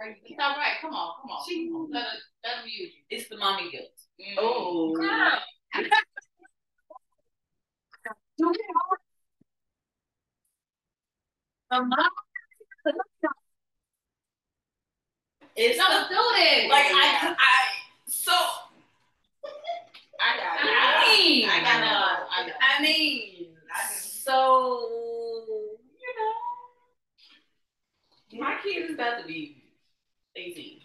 It's 0.00 0.38
all 0.40 0.56
right. 0.56 0.74
Come 0.80 0.94
on, 0.94 1.14
come 1.22 1.30
on. 1.30 1.44
She- 1.48 1.66
Come 1.68 1.76
on. 1.76 1.90
Let 1.90 2.02
her, 2.04 2.18
let 2.44 2.56
her 2.58 2.66
use 2.66 2.92
you. 2.94 3.02
it's 3.10 3.28
the 3.28 3.36
mommy 3.36 3.70
guilt. 3.70 3.90
Mm. 4.20 4.34
Oh, 4.38 4.92
Girl. 4.94 5.38
It's 15.56 15.76
Don't 15.78 16.08
the, 16.08 16.14
do 16.14 16.22
this. 16.36 16.70
like 16.70 16.86
I 16.86 17.34
I 17.38 17.66
so 18.06 18.32
I 20.20 20.36
got 20.36 20.60
it. 20.60 20.66
I 20.70 21.16
mean 21.16 21.48
I 21.48 21.60
got 21.60 21.82
it. 21.82 21.88
I 22.30 22.46
know. 22.46 22.52
I 22.60 22.82
mean 22.82 23.46
so 24.00 24.38
you 26.00 26.14
know 26.18 26.32
my 28.40 28.54
kid 28.62 28.84
is 28.90 28.94
about 28.94 29.20
to 29.22 29.26
be 29.26 29.56
18. 30.48 30.80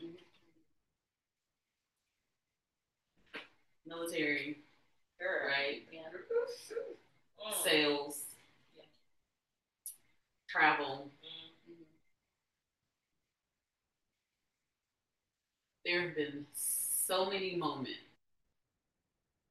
Military, 3.86 4.60
right? 5.22 5.84
Mm. 5.94 7.64
Sales, 7.64 8.24
travel. 10.50 11.12
There 15.86 16.02
have 16.02 16.16
been 16.16 16.46
so 16.54 17.30
many 17.30 17.56
moments 17.58 17.92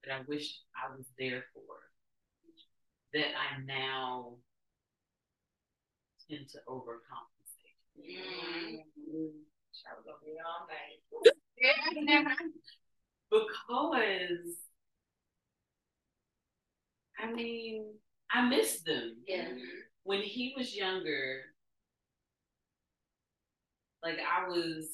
that 0.05 0.15
I 0.15 0.21
wish 0.27 0.61
I 0.75 0.95
was 0.97 1.07
there 1.19 1.45
for 1.53 1.61
that 3.13 3.27
I 3.37 3.61
now 3.67 4.33
tend 6.29 6.49
to 6.51 6.59
overcompensate. 6.69 8.83
I 9.91 9.95
was 9.97 10.05
gonna 10.05 10.19
be 10.25 10.37
all 10.45 10.67
night. 10.69 11.01
Because 13.31 14.57
I 17.19 17.33
mean, 17.33 17.95
I 18.31 18.49
miss 18.49 18.81
them. 18.83 19.17
Yeah. 19.27 19.49
When 20.05 20.21
he 20.23 20.55
was 20.57 20.75
younger, 20.75 21.43
like 24.03 24.19
I 24.19 24.49
was 24.49 24.89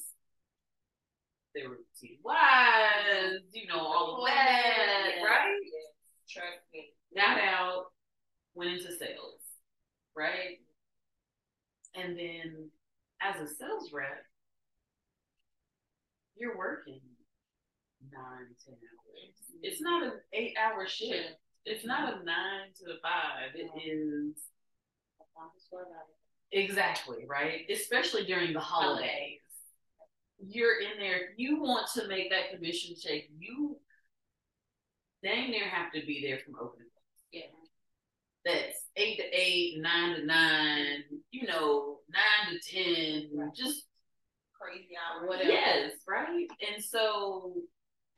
there 1.55 1.67
were 1.69 1.79
TDYs, 1.97 3.39
you 3.53 3.67
know, 3.67 3.79
all 3.79 4.17
of 4.21 4.27
that, 4.27 5.13
Yeah. 5.17 5.23
right? 5.23 5.55
Trust 6.29 6.59
me. 6.71 6.93
Got 7.15 7.39
out, 7.41 7.85
went 8.53 8.71
into 8.73 8.95
sales, 8.95 9.41
right? 10.15 10.59
And 11.95 12.17
then 12.17 12.69
as 13.19 13.41
a 13.41 13.47
sales 13.51 13.91
rep, 13.91 14.23
you're 16.39 16.57
working 16.57 17.01
nine, 18.11 18.55
ten 18.65 18.75
hours. 18.75 19.33
It's 19.61 19.81
not 19.81 20.03
an 20.03 20.13
eight 20.33 20.55
hour 20.57 20.87
shift. 20.87 21.35
It's 21.65 21.85
not 21.85 22.13
a 22.13 22.23
nine 22.23 22.71
to 22.79 22.85
five. 23.03 23.51
It 23.53 23.69
is 23.77 24.35
exactly 26.51 27.25
right, 27.27 27.61
especially 27.69 28.25
during 28.25 28.53
the 28.53 28.59
holidays. 28.59 29.39
You're 30.39 30.79
in 30.79 30.99
there. 30.99 31.17
If 31.17 31.37
you 31.37 31.61
want 31.61 31.87
to 31.95 32.07
make 32.07 32.29
that 32.31 32.55
commission 32.55 32.95
check, 32.99 33.23
you 33.37 33.77
dang 35.21 35.51
near 35.51 35.65
have 35.65 35.91
to 35.91 36.05
be 36.05 36.25
there 36.25 36.39
from 36.45 36.55
opening. 36.55 36.87
Yeah. 37.33 37.41
That's 38.45 38.77
eight 38.95 39.17
to 39.17 39.23
eight, 39.33 39.81
nine 39.81 40.15
to 40.15 40.25
nine, 40.25 41.03
you 41.31 41.45
know, 41.45 41.97
nine 42.09 42.53
to 42.53 42.73
ten, 42.73 43.51
just 43.53 43.88
Crazy 44.59 44.89
hours. 44.97 45.27
Whatever. 45.27 45.49
Yes, 45.49 45.91
right. 46.07 46.47
And 46.73 46.83
so, 46.83 47.53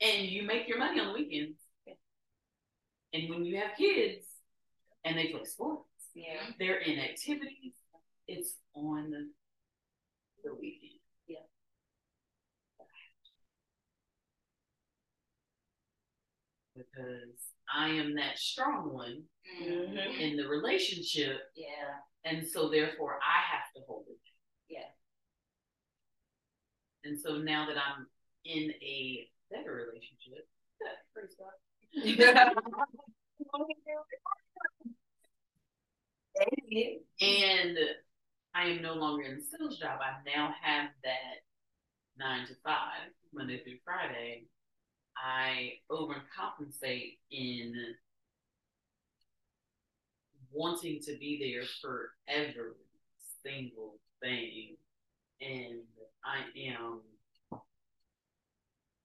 and 0.00 0.26
you 0.26 0.42
make 0.42 0.66
your 0.68 0.78
money 0.78 1.00
on 1.00 1.08
the 1.08 1.12
weekends. 1.12 1.58
And 3.14 3.28
when 3.28 3.44
you 3.44 3.58
have 3.58 3.76
kids 3.76 4.24
and 5.04 5.16
they 5.18 5.28
play 5.28 5.44
sports, 5.44 5.84
Yeah. 6.14 6.40
they're 6.58 6.78
in 6.80 6.98
activities, 6.98 7.74
it's 8.26 8.54
on 8.74 9.10
the, 9.10 9.28
the 10.42 10.54
weekend. 10.54 10.98
Yeah. 11.28 11.40
Because 16.74 17.36
I 17.74 17.88
am 17.88 18.14
that 18.16 18.38
strong 18.38 18.92
one 18.92 19.22
Mm-hmm. 19.62 19.98
in 20.20 20.36
the 20.36 20.46
relationship, 20.48 21.36
Yeah. 21.56 21.98
and 22.24 22.46
so 22.46 22.68
therefore 22.70 23.18
I 23.20 23.42
have 23.52 23.64
to 23.76 23.82
hold 23.86 24.06
it. 24.08 24.16
And 27.04 27.18
so 27.18 27.38
now 27.38 27.66
that 27.66 27.76
I'm 27.76 28.06
in 28.44 28.70
a 28.82 29.28
better 29.50 29.72
relationship, 29.72 30.48
yeah, 31.94 32.44
and 37.20 37.78
I 38.54 38.64
am 38.66 38.82
no 38.82 38.94
longer 38.94 39.24
in 39.24 39.36
the 39.36 39.42
sales 39.42 39.78
job. 39.78 40.00
I 40.00 40.22
now 40.24 40.54
have 40.62 40.90
that 41.04 41.42
nine 42.18 42.46
to 42.46 42.54
five, 42.64 43.10
Monday 43.32 43.62
through 43.62 43.78
Friday. 43.84 44.46
I 45.16 45.72
overcompensate 45.90 47.18
in 47.30 47.74
wanting 50.52 51.00
to 51.02 51.16
be 51.18 51.52
there 51.52 51.66
for 51.80 52.10
every 52.28 52.72
single 53.44 53.98
thing. 54.22 54.76
And 55.42 55.82
I 56.24 56.46
am 56.70 57.00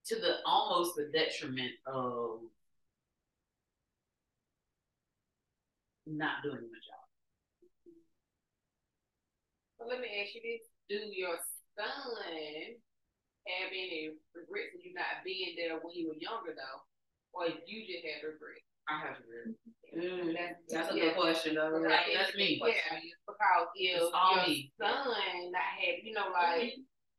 to 0.05 0.15
the 0.15 0.35
almost 0.45 0.95
the 0.95 1.09
detriment 1.11 1.71
of 1.87 2.41
not 6.05 6.43
doing 6.43 6.61
my 6.61 6.79
job. 6.85 7.05
So 9.79 9.87
let 9.87 9.99
me 9.99 10.07
ask 10.21 10.35
you 10.35 10.41
this: 10.45 10.67
Do 10.89 11.09
your 11.11 11.37
son 11.75 12.77
have 13.47 13.71
any 13.71 14.11
regrets 14.35 14.75
of 14.75 14.85
you 14.85 14.93
not 14.93 15.23
being 15.25 15.55
there 15.57 15.79
when 15.81 15.95
you 15.95 16.09
were 16.09 16.19
younger, 16.19 16.53
though, 16.53 16.81
or 17.33 17.47
you 17.47 17.87
just 17.87 18.05
had 18.05 18.27
regret? 18.27 18.66
I 18.89 18.99
have 18.99 19.17
to 19.17 19.23
really. 19.27 19.55
Mm, 19.97 20.33
That's- 20.33 20.55
that's 20.69 20.91
a 20.93 20.97
yeah. 20.97 21.03
good 21.05 21.15
question, 21.15 21.55
though. 21.55 21.69
Right. 21.71 22.05
That's 22.13 22.35
me. 22.35 22.61
Yeah, 22.63 22.73
because 23.25 23.67
if 23.75 23.95
It's 23.95 24.01
your 24.01 24.47
me. 24.47 24.71
son 24.79 25.51
not 25.51 25.61
have, 25.61 25.95
you 26.03 26.13
know, 26.13 26.29
like 26.31 26.73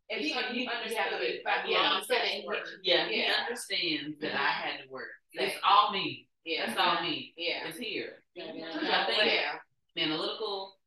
if 0.08 0.20
He- 0.20 0.28
you, 0.28 0.34
he 0.34 0.60
you, 0.60 0.62
you 0.62 0.68
have 0.68 0.84
to 1.10 1.16
understood 1.16 1.20
be, 1.20 1.26
it. 1.26 1.42
Yeah. 1.44 1.66
yeah, 1.66 1.90
understand. 1.90 2.44
Yeah, 2.82 3.08
he 3.08 3.26
understands 3.26 4.18
that 4.20 4.34
I 4.34 4.50
had 4.50 4.82
to 4.84 4.88
work. 4.88 5.10
It's 5.32 5.42
Exactly. 5.54 5.60
all 5.64 5.92
me. 5.92 6.28
Yeah, 6.44 6.66
That's 6.66 6.78
all 6.78 7.02
me. 7.02 7.34
yeah, 7.36 7.68
It's 7.68 7.78
here. 7.78 8.22
yeah, 8.34 8.44
I 8.46 9.06
think-. 9.06 10.06
Analytical, 10.10 10.78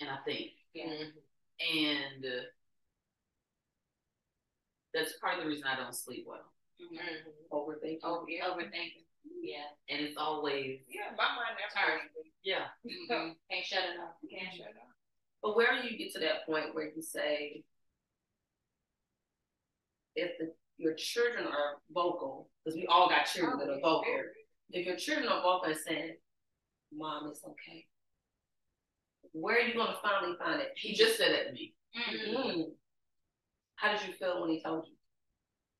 and 0.00 0.10
I 0.10 0.18
think. 0.26 0.50
And 0.74 2.24
uh, 2.24 2.42
that's 4.92 5.16
part 5.18 5.38
of 5.38 5.44
the 5.44 5.48
reason 5.48 5.66
I 5.66 5.76
don't 5.76 5.94
sleep 5.94 6.24
well. 6.26 6.52
Mhm. 6.80 7.00
Overthinking. 7.50 8.00
Oh 8.02 8.26
yeah. 8.28 8.44
Overthinking. 8.48 9.05
Yeah. 9.42 9.68
And 9.88 10.04
it's 10.04 10.16
always, 10.16 10.80
Yeah, 10.88 11.14
my 11.16 11.24
mind 11.36 11.56
never 11.58 11.72
Turn. 11.86 12.00
yeah, 12.42 12.66
Mhm. 12.86 13.34
Can't 13.50 13.64
shut 13.64 13.84
it 13.84 14.00
off. 14.00 14.14
Can't 14.30 14.54
shut 14.54 14.68
up. 14.68 14.88
But 15.42 15.56
where 15.56 15.80
do 15.80 15.88
you 15.88 15.96
get 15.98 16.12
to 16.14 16.20
that 16.20 16.46
point 16.46 16.74
where 16.74 16.90
you 16.94 17.02
say, 17.02 17.62
if 20.14 20.36
the 20.38 20.52
your 20.78 20.94
children 20.94 21.46
are 21.46 21.80
vocal, 21.92 22.50
because 22.64 22.76
we 22.76 22.86
all 22.86 23.08
got 23.08 23.24
children 23.24 23.58
that 23.58 23.70
are 23.70 23.80
vocal. 23.80 24.04
If 24.70 24.84
your 24.86 24.96
children 24.96 25.28
are 25.28 25.40
vocal 25.42 25.70
and 25.70 25.76
saying, 25.78 26.16
"Mom, 26.92 27.28
it's 27.30 27.42
okay," 27.44 27.86
where 29.32 29.56
are 29.56 29.60
you 29.60 29.74
gonna 29.74 29.98
finally 30.02 30.36
find 30.38 30.60
it? 30.60 30.72
He 30.76 30.94
just 30.94 31.16
said 31.16 31.30
it 31.32 31.46
to 31.48 31.52
me. 31.52 31.74
Mm. 31.96 32.74
How 33.76 33.92
did 33.96 34.06
you 34.06 34.14
feel 34.14 34.40
when 34.42 34.50
he 34.50 34.62
told 34.62 34.86
you? 34.86 34.96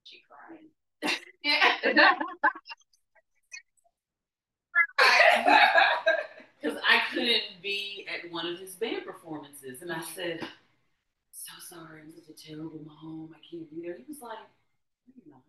She 0.04 0.22
crying. 0.28 0.70
Because 6.62 6.78
I 6.88 7.00
couldn't 7.12 7.62
be 7.62 8.06
at 8.12 8.30
one 8.32 8.46
of 8.46 8.58
his 8.58 8.74
band 8.74 9.04
performances. 9.04 9.82
And 9.82 9.92
I 9.92 10.00
said, 10.14 10.40
So 11.30 11.52
sorry, 11.60 12.00
I'm 12.00 12.12
such 12.12 12.28
a 12.34 12.46
terrible 12.48 12.80
mom. 12.84 13.30
I 13.34 13.38
can't 13.48 13.70
be 13.70 13.82
there. 13.86 13.96
He 13.98 14.04
was 14.08 14.20
like, 14.22 14.38
you're 15.24 15.34
not. 15.34 15.42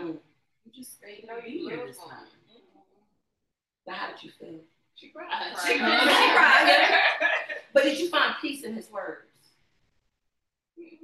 Mm. 0.00 0.16
You 0.64 0.72
just 0.74 0.94
stayed 0.96 1.26
No, 1.28 1.40
to 1.40 1.48
you 1.50 1.68
be 1.68 1.74
here 1.76 1.86
this 1.86 1.98
him. 1.98 2.08
time. 2.08 2.26
Now, 3.86 3.92
how 3.94 4.08
did 4.12 4.22
you 4.24 4.30
feel? 4.40 4.60
She 4.96 5.08
cried. 5.10 5.28
She 5.66 5.78
cried. 5.78 6.00
She 6.00 6.30
cried. 6.32 6.86
But 7.72 7.82
did 7.84 7.98
you 8.00 8.08
find 8.08 8.34
peace 8.40 8.64
in 8.64 8.74
his 8.74 8.90
words? 8.90 9.22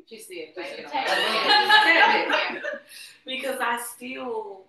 She 0.09 0.19
said, 0.19 0.55
"Thank 0.55 0.79
you." 0.79 0.85
tad 0.89 1.07
bit. 1.07 2.63
Yeah. 2.65 2.81
because 3.25 3.59
I 3.61 3.81
still 3.81 4.65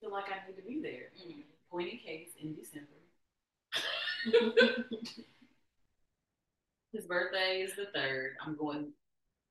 feel 0.00 0.12
like 0.12 0.26
I 0.26 0.46
need 0.48 0.56
to 0.56 0.62
be 0.62 0.80
there. 0.82 1.10
Point 1.70 1.92
in 1.92 1.98
case 1.98 2.30
in 2.40 2.54
December. 2.54 2.86
his 6.92 7.06
birthday 7.06 7.60
is 7.62 7.76
the 7.76 7.86
third. 7.94 8.36
I'm 8.44 8.56
going 8.56 8.92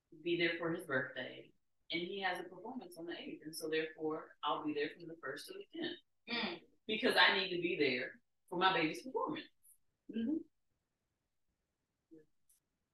to 0.10 0.16
be 0.24 0.38
there 0.38 0.58
for 0.60 0.72
his 0.72 0.86
birthday. 0.86 1.52
And 1.92 2.02
he 2.02 2.22
has 2.22 2.40
a 2.40 2.44
performance 2.44 2.96
on 3.00 3.06
the 3.06 3.14
eighth. 3.14 3.44
And 3.46 3.56
so 3.56 3.70
therefore 3.70 4.26
I'll 4.44 4.66
be 4.66 4.74
there 4.74 4.90
from 4.98 5.08
the 5.08 5.16
first 5.24 5.48
to 5.48 5.54
the 5.54 5.80
tenth. 5.80 6.00
Mm. 6.30 6.60
Because 6.88 7.16
I 7.16 7.38
need 7.38 7.56
to 7.56 7.62
be 7.62 7.78
there 7.80 8.12
for 8.50 8.58
my 8.58 8.74
baby's 8.74 9.02
performance. 9.02 9.46
Mm-hmm. 10.12 10.38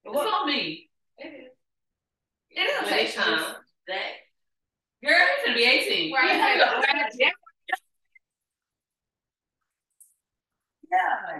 It's 0.05 0.17
on 0.17 0.47
me. 0.47 0.89
It 1.17 1.27
is. 1.27 1.51
It 2.49 2.67
doesn't 2.67 2.83
But 2.83 2.89
take 2.89 3.07
it's 3.07 3.15
time. 3.15 3.55
that 3.87 4.11
girl, 5.03 5.17
he's 5.17 5.45
gonna 5.45 5.57
be 5.57 5.63
18. 5.63 6.13
Right. 6.13 7.09
Yeah. 7.17 7.29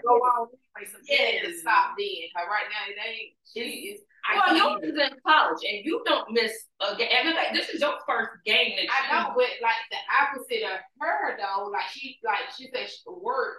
Go 0.05 0.15
on. 0.17 0.47
Like 0.75 0.87
some 0.87 1.01
Yes. 1.05 1.45
to 1.45 1.57
stop 1.57 1.95
then. 1.97 2.29
Cause 2.35 2.47
right 2.49 2.65
now 2.69 2.83
it 2.89 2.97
ain't. 3.07 3.33
She 3.45 3.93
is. 3.93 4.01
I 4.25 4.35
Well, 4.35 4.43
can't 4.55 4.81
yours 4.81 4.93
is 4.93 4.99
in 5.11 5.19
college, 5.27 5.61
and 5.67 5.85
you 5.85 6.01
don't 6.05 6.31
miss 6.31 6.53
a 6.79 6.95
game. 6.95 7.09
And 7.11 7.29
in 7.29 7.35
fact, 7.35 7.53
this 7.53 7.69
is 7.69 7.81
your 7.81 7.99
first 8.07 8.31
game 8.45 8.71
that 8.77 8.87
I 8.89 9.05
you 9.07 9.13
know, 9.13 9.33
but 9.35 9.51
like 9.61 9.81
the 9.91 9.99
opposite 10.09 10.63
of 10.63 10.79
her 10.99 11.37
though, 11.37 11.67
like 11.67 11.89
she 11.91 12.19
like 12.23 12.49
she 12.55 12.69
said 12.73 12.89
she 12.89 13.03
work. 13.07 13.57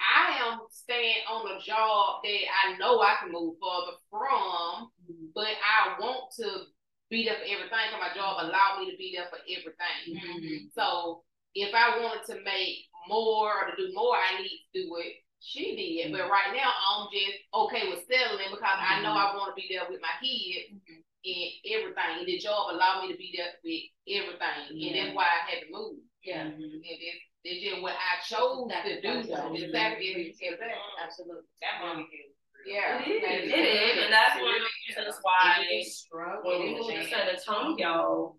I 0.00 0.38
am 0.46 0.60
staying 0.70 1.24
on 1.30 1.50
a 1.50 1.60
job 1.60 2.20
that 2.24 2.42
I 2.64 2.76
know 2.78 3.00
I 3.00 3.16
can 3.20 3.32
move 3.32 3.56
further 3.60 3.96
from, 4.10 4.90
but 5.34 5.48
I 5.64 5.98
want 6.00 6.32
to 6.40 6.64
be 7.10 7.24
there 7.24 7.36
for 7.36 7.44
everything. 7.44 7.70
Cause 7.90 8.00
my 8.00 8.14
job 8.14 8.36
allow 8.44 8.78
me 8.80 8.90
to 8.90 8.96
be 8.96 9.14
there 9.16 9.28
for 9.30 9.38
everything. 9.48 10.16
Mhm. 10.16 10.72
So 10.74 11.24
if 11.54 11.74
I 11.74 11.98
wanted 12.00 12.24
to 12.34 12.42
make 12.42 12.84
more 13.08 13.50
or 13.50 13.70
to 13.70 13.76
do 13.76 13.92
more, 13.94 14.16
I 14.16 14.42
need 14.42 14.66
to 14.74 14.82
do 14.82 14.90
what 14.90 15.06
she 15.40 15.76
did. 15.76 16.12
But 16.12 16.26
mm-hmm. 16.26 16.32
right 16.32 16.52
now, 16.54 16.70
I'm 16.70 17.08
just 17.12 17.38
okay 17.54 17.88
with 17.88 18.06
settling 18.10 18.50
because 18.50 18.64
I 18.66 19.02
know 19.02 19.12
I 19.14 19.30
mm-hmm. 19.30 19.38
want 19.38 19.50
to 19.54 19.58
be 19.60 19.68
there 19.70 19.86
with 19.88 20.00
my 20.02 20.14
kids 20.18 20.74
Mhm. 20.74 21.02
and 21.26 21.50
everything. 21.70 22.18
And 22.18 22.26
the 22.26 22.38
job 22.38 22.74
allowed 22.74 23.02
me 23.02 23.12
to 23.12 23.18
be 23.18 23.34
there 23.36 23.54
with 23.62 23.86
everything, 24.08 24.90
and 24.90 24.94
that's 24.96 25.14
why 25.16 25.26
I 25.26 25.40
had 25.50 25.60
to 25.66 25.70
move. 25.70 26.02
Yeah. 26.22 26.50
And 26.50 26.58
it's, 26.58 27.22
it's 27.44 27.62
just 27.62 27.82
what 27.82 27.94
I 27.94 28.18
chose 28.26 28.66
to 28.66 29.00
do. 29.00 29.22
Though. 29.22 29.54
Exactly, 29.54 30.10
it's- 30.10 30.40
mm-hmm. 30.42 30.58
it's. 30.58 31.02
Absolutely. 31.02 31.46
That 31.62 31.84
money 31.84 32.06
can. 32.10 32.26
Yeah, 32.66 32.98
It 32.98 33.22
is. 33.22 33.52
It 33.52 33.58
is, 33.62 34.04
and 34.04 34.12
that's 34.12 34.40
one 34.42 34.50
of 34.50 34.58
the 34.58 34.72
reasons 34.88 35.16
why 35.22 35.62
It 35.62 35.86
is 35.86 35.98
struggle. 36.02 36.42
when 36.50 36.62
we 36.62 36.74
moved 36.74 36.90
to 36.90 37.06
San 37.08 37.28
Antonio, 37.28 38.34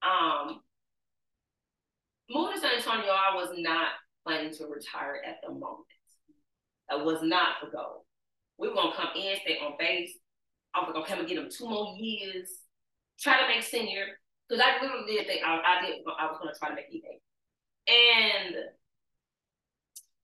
um, 0.00 0.60
moving 2.30 2.54
to 2.54 2.60
San 2.60 2.76
Antonio, 2.76 3.10
I 3.10 3.34
was 3.34 3.50
not 3.58 3.88
planning 4.24 4.52
to 4.54 4.66
retire 4.66 5.20
at 5.26 5.36
the 5.42 5.52
moment. 5.52 5.86
That 6.88 7.04
was 7.04 7.22
not 7.22 7.56
the 7.62 7.70
goal. 7.70 8.04
We 8.58 8.68
were 8.68 8.74
gonna 8.74 8.94
come 8.96 9.10
in, 9.16 9.36
stay 9.42 9.58
on 9.58 9.74
base. 9.78 10.12
I 10.74 10.80
was 10.80 10.92
gonna 10.92 11.06
come 11.06 11.20
and 11.20 11.28
get 11.28 11.36
them 11.36 11.48
two 11.50 11.68
more 11.68 11.94
years, 11.98 12.48
try 13.20 13.40
to 13.40 13.48
make 13.48 13.62
senior, 13.62 14.06
because 14.48 14.64
I 14.64 14.82
literally 14.82 15.14
did 15.14 15.26
think 15.26 15.42
I, 15.44 15.60
I 15.60 15.86
did. 15.86 16.00
I 16.18 16.26
was 16.26 16.38
gonna 16.40 16.54
try 16.58 16.68
to 16.68 16.74
make 16.74 16.86
E-8, 16.90 17.20
and 17.92 18.56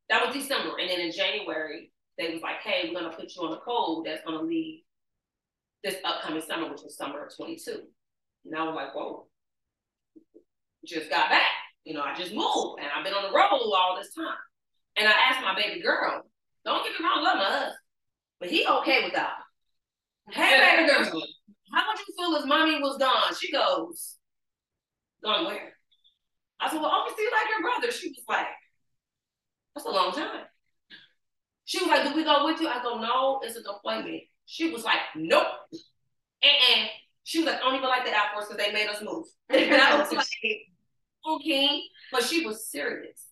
that 0.09 0.27
was 0.27 0.35
December. 0.35 0.77
And 0.79 0.91
then 0.91 1.01
in 1.01 1.13
January, 1.13 1.93
they 2.19 2.33
was 2.33 2.43
like, 2.43 2.61
"Hey, 2.63 2.89
we're 2.89 3.01
gonna 3.01 3.17
put 3.17 3.35
you 3.35 3.43
on 3.43 3.53
a 3.53 3.61
code 3.61 4.07
that's 4.07 4.25
gonna 4.25 4.43
leave 4.43 4.83
this 5.83 5.97
upcoming 6.05 6.43
summer, 6.43 6.71
which 6.71 6.83
was 6.83 6.97
summer 6.97 7.25
of 7.25 7.35
22." 7.35 7.87
And 8.45 8.57
I 8.57 8.65
was 8.65 8.75
like, 8.75 8.95
"Whoa!" 8.95 9.29
Just 10.85 11.11
got 11.11 11.31
back. 11.31 11.60
You 11.85 11.95
know, 11.95 12.03
I 12.03 12.15
just 12.15 12.35
moved, 12.35 12.81
and 12.81 12.89
I've 12.95 13.05
been 13.05 13.15
on 13.15 13.25
the 13.25 13.37
road 13.37 13.73
all 13.75 13.97
this 13.97 14.15
time. 14.15 14.37
And 14.97 15.09
I 15.09 15.13
asked 15.13 15.41
my 15.43 15.55
baby 15.55 15.81
girl, 15.81 16.23
"Don't 16.65 16.85
get 16.85 16.99
me 16.99 17.05
wrong, 17.05 17.19
I 17.19 17.23
love 17.23 17.37
my 17.39 17.45
husband, 17.45 17.77
but 18.39 18.51
he 18.51 18.67
okay 18.67 19.05
with 19.05 19.15
that." 19.15 19.39
Hey, 20.31 20.59
baby 20.59 20.89
girl, 20.89 21.23
how 21.73 21.89
would 21.89 21.99
you 21.99 22.15
feel 22.17 22.37
if 22.37 22.45
mommy 22.47 22.81
was 22.81 22.99
gone? 22.99 23.35
She 23.41 23.51
goes, 23.51 24.19
"Gone 25.23 25.47
where?" 25.47 25.77
I 26.61 26.71
said, 26.71 26.81
"Well, 26.81 26.91
obviously 26.91 27.25
like 27.27 27.49
your 27.51 27.63
brother." 27.63 27.91
She 27.93 28.09
was 28.11 28.25
like, 28.29 28.49
"That's 29.75 29.87
a 29.87 29.91
long 29.91 30.13
time." 30.13 30.47
She 31.65 31.79
was 31.79 31.89
like, 31.89 32.07
"Do 32.09 32.15
we 32.15 32.25
go 32.25 32.45
with 32.45 32.61
you?" 32.61 32.69
I 32.69 32.83
go, 32.83 32.99
"No, 32.99 33.41
it's 33.43 33.57
an 33.57 33.65
appointment." 33.67 34.23
She 34.47 34.71
was 34.71 34.85
like, 34.85 35.01
"Nope." 35.15 35.47
And 36.43 36.91
she 37.25 37.39
was 37.39 37.47
like, 37.47 37.57
"I 37.57 37.61
don't 37.61 37.77
even 37.77 37.89
like 37.89 38.05
the 38.05 38.11
Air 38.11 38.31
Force 38.33 38.47
because 38.49 38.65
they 38.65 38.73
made 38.73 38.89
us 38.89 39.03
move." 39.03 39.27
And 39.51 39.81
I 39.81 39.99
was 39.99 40.13
like, 40.13 40.27
"Okay," 41.27 41.83
but 42.13 42.23
she 42.25 42.45
was 42.45 42.67
serious. 42.67 43.27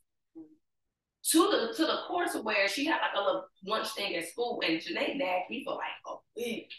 To 1.31 1.39
the 1.51 1.75
to 1.77 1.83
the 1.87 1.99
course 2.07 2.35
where 2.43 2.69
she 2.69 2.87
had 2.87 3.01
like 3.01 3.15
a 3.15 3.21
little 3.21 3.47
lunch 3.67 3.89
thing 3.91 4.15
at 4.17 4.29
school, 4.29 4.63
and 4.65 4.81
Janae 4.81 5.17
nagged 5.17 5.51
me 5.51 5.63
for 5.65 5.75
like 5.75 5.99
a 6.07 6.15
week. 6.37 6.73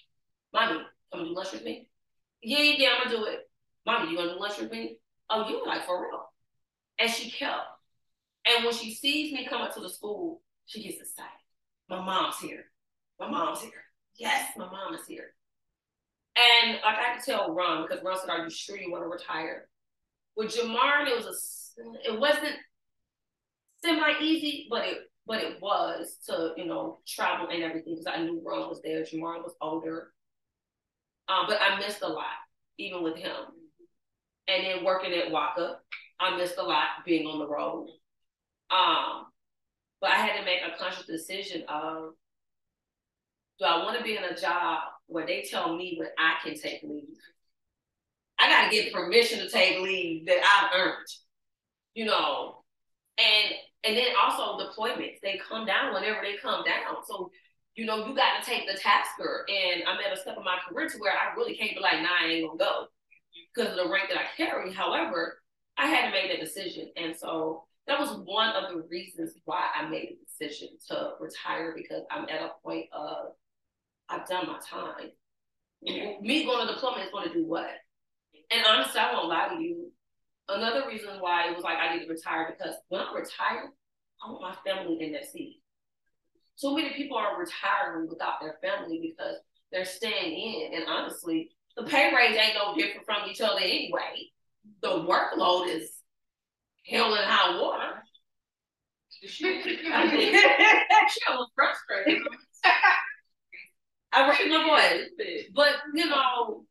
Mommy, 0.53 0.81
come 1.11 1.23
do 1.23 1.35
lunch 1.35 1.51
with 1.51 1.63
me? 1.63 1.89
Yeah, 2.41 2.59
yeah, 2.59 2.89
I'm 2.95 3.03
gonna 3.03 3.17
do 3.17 3.25
it. 3.25 3.49
Mommy, 3.85 4.11
you 4.11 4.17
gonna 4.17 4.33
do 4.33 4.39
lunch 4.39 4.57
with 4.59 4.71
me? 4.71 4.97
Oh, 5.29 5.47
you 5.47 5.63
like 5.65 5.85
for 5.85 6.01
real? 6.01 6.33
And 6.97 7.09
she 7.11 7.29
kept. 7.29 7.61
And 8.45 8.65
when 8.65 8.73
she 8.73 8.93
sees 8.93 9.31
me 9.33 9.45
come 9.45 9.61
up 9.61 9.73
to 9.75 9.81
the 9.81 9.89
school, 9.89 10.41
she 10.65 10.81
gets 10.83 10.99
excited. 10.99 11.29
My 11.89 12.03
mom's 12.03 12.39
here. 12.39 12.65
My 13.19 13.29
mom's 13.29 13.61
here. 13.61 13.83
Yes, 14.15 14.51
my 14.57 14.65
mom 14.65 14.95
is 14.95 15.05
here. 15.07 15.33
And 16.35 16.79
like 16.83 16.97
I 16.97 17.15
could 17.15 17.23
tell 17.23 17.53
Ron 17.53 17.83
because 17.83 18.03
Ron 18.03 18.19
said, 18.19 18.29
"Are 18.29 18.43
you 18.43 18.49
sure 18.49 18.77
you 18.77 18.91
want 18.91 19.03
to 19.03 19.07
retire?" 19.09 19.69
With 20.39 20.55
Jamar, 20.55 21.05
it 21.05 21.17
was 21.17 21.25
a. 21.25 22.09
It 22.09 22.17
wasn't 22.17 22.55
semi 23.83 24.21
easy, 24.21 24.67
but 24.69 24.85
it 24.85 24.97
but 25.27 25.43
it 25.43 25.61
was 25.61 26.15
to 26.27 26.53
you 26.55 26.65
know 26.65 26.99
travel 27.05 27.49
and 27.49 27.61
everything 27.61 27.95
because 27.95 28.07
I 28.07 28.23
knew 28.23 28.41
Ron 28.41 28.69
was 28.69 28.81
there. 28.81 29.01
Jamar 29.01 29.43
was 29.43 29.53
older. 29.59 30.13
Um, 31.27 31.45
but 31.49 31.59
I 31.61 31.77
missed 31.77 32.01
a 32.03 32.07
lot, 32.07 32.39
even 32.77 33.03
with 33.03 33.17
him. 33.17 33.35
And 34.47 34.65
then 34.65 34.85
working 34.85 35.11
at 35.11 35.29
Waka, 35.29 35.79
I 36.21 36.37
missed 36.37 36.57
a 36.57 36.63
lot 36.63 36.87
being 37.05 37.27
on 37.27 37.39
the 37.39 37.47
road. 37.47 37.89
Um, 38.71 39.25
but 39.99 40.11
I 40.11 40.15
had 40.15 40.39
to 40.39 40.45
make 40.45 40.61
a 40.61 40.81
conscious 40.81 41.05
decision 41.05 41.63
of 41.67 42.13
do 43.59 43.65
I 43.65 43.83
want 43.83 43.97
to 43.97 44.03
be 44.05 44.15
in 44.15 44.23
a 44.23 44.39
job 44.39 44.83
where 45.07 45.27
they 45.27 45.41
tell 45.41 45.75
me 45.75 45.97
when 45.99 46.07
I 46.17 46.35
can 46.41 46.57
take 46.57 46.81
leave? 46.81 47.17
I 48.39 48.49
got 48.49 48.65
to 48.65 48.71
get 48.71 48.93
permission 48.93 49.39
to 49.39 49.49
take 49.49 49.81
leave 49.81 50.25
that 50.27 50.39
I've 50.43 50.79
earned, 50.79 51.07
you 51.93 52.05
know. 52.05 52.63
And 53.17 53.53
and 53.83 53.97
then 53.97 54.07
also 54.21 54.63
deployments, 54.63 55.19
they 55.21 55.39
come 55.47 55.65
down 55.65 55.93
whenever 55.93 56.19
they 56.21 56.35
come 56.41 56.63
down. 56.63 57.03
So 57.07 57.31
you 57.75 57.85
know, 57.85 58.05
you 58.05 58.15
got 58.15 58.41
to 58.41 58.49
take 58.49 58.67
the 58.67 58.77
tasker. 58.77 59.45
And 59.47 59.83
I'm 59.87 59.99
at 60.05 60.11
a 60.11 60.19
step 60.19 60.35
in 60.37 60.43
my 60.43 60.57
career 60.67 60.89
to 60.89 60.97
where 60.97 61.13
I 61.13 61.33
really 61.35 61.55
can't 61.55 61.75
be 61.75 61.79
like, 61.79 62.01
nah, 62.01 62.09
I 62.21 62.27
ain't 62.27 62.47
gonna 62.47 62.57
go 62.57 62.87
because 63.55 63.71
of 63.71 63.77
the 63.77 63.91
rank 63.91 64.09
that 64.09 64.17
I 64.17 64.25
carry. 64.35 64.73
However, 64.73 65.41
I 65.77 65.87
had 65.87 66.05
to 66.05 66.11
make 66.11 66.29
that 66.29 66.43
decision. 66.43 66.89
And 66.97 67.15
so 67.15 67.63
that 67.87 67.99
was 67.99 68.19
one 68.25 68.55
of 68.55 68.69
the 68.69 68.83
reasons 68.89 69.33
why 69.45 69.67
I 69.75 69.87
made 69.89 70.09
the 70.09 70.45
decision 70.45 70.69
to 70.89 71.11
retire 71.19 71.73
because 71.75 72.03
I'm 72.11 72.23
at 72.23 72.41
a 72.41 72.51
point 72.63 72.87
of 72.93 73.33
I've 74.09 74.27
done 74.27 74.47
my 74.47 74.59
time. 74.59 75.09
Me 75.81 76.45
going 76.45 76.67
to 76.67 76.73
deployment 76.73 77.05
is 77.05 77.11
going 77.11 77.27
to 77.27 77.33
do 77.33 77.45
what? 77.45 77.69
And 78.51 78.65
honestly, 78.67 78.99
I 78.99 79.13
won't 79.13 79.29
lie 79.29 79.49
to 79.49 79.61
you. 79.61 79.91
Another 80.47 80.87
reason 80.87 81.19
why 81.19 81.49
it 81.49 81.55
was 81.55 81.63
like 81.63 81.77
I 81.77 81.95
need 81.95 82.05
to 82.05 82.09
retire 82.11 82.55
because 82.57 82.75
when 82.89 83.01
I 83.01 83.13
retire, 83.13 83.71
I 84.23 84.31
want 84.31 84.41
my 84.41 84.55
family 84.65 84.97
in 85.01 85.11
that 85.13 85.29
seat. 85.31 85.61
So 86.55 86.75
many 86.75 86.89
people 86.93 87.17
are 87.17 87.39
retiring 87.39 88.09
without 88.09 88.41
their 88.41 88.57
family 88.61 88.99
because 89.01 89.37
they're 89.71 89.85
staying 89.85 90.33
in. 90.33 90.73
And 90.73 90.89
honestly, 90.89 91.51
the 91.77 91.83
pay 91.83 92.13
raise 92.13 92.35
ain't 92.35 92.55
no 92.55 92.75
different 92.75 93.05
from 93.05 93.29
each 93.29 93.41
other 93.41 93.59
anyway. 93.61 94.29
The 94.81 94.89
workload 94.89 95.73
is 95.73 95.89
hell 96.87 97.13
and 97.13 97.25
high 97.25 97.59
water. 97.59 97.93
She 99.21 99.45
I 99.91 100.05
mean, 100.05 100.33
she 100.33 101.19
was 101.29 101.49
frustrated. 101.53 102.21
I 104.13 104.29
really 104.29 104.49
my 104.49 104.63
voice, 104.63 105.09
but 105.53 105.73
you 105.93 106.05
know, 106.05 106.63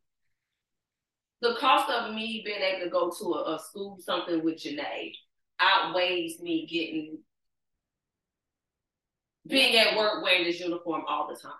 the 1.40 1.54
cost 1.60 1.90
of 1.90 2.14
me 2.14 2.42
being 2.44 2.60
able 2.60 2.84
to 2.84 2.90
go 2.90 3.10
to 3.10 3.34
a, 3.34 3.54
a 3.54 3.58
school 3.58 3.98
something 4.00 4.44
with 4.44 4.56
Janae 4.56 5.12
outweighs 5.60 6.40
me 6.40 6.66
getting 6.66 7.18
being 9.46 9.76
at 9.76 9.96
work 9.96 10.22
wearing 10.22 10.44
this 10.44 10.60
uniform 10.60 11.02
all 11.08 11.28
the 11.28 11.40
time. 11.40 11.52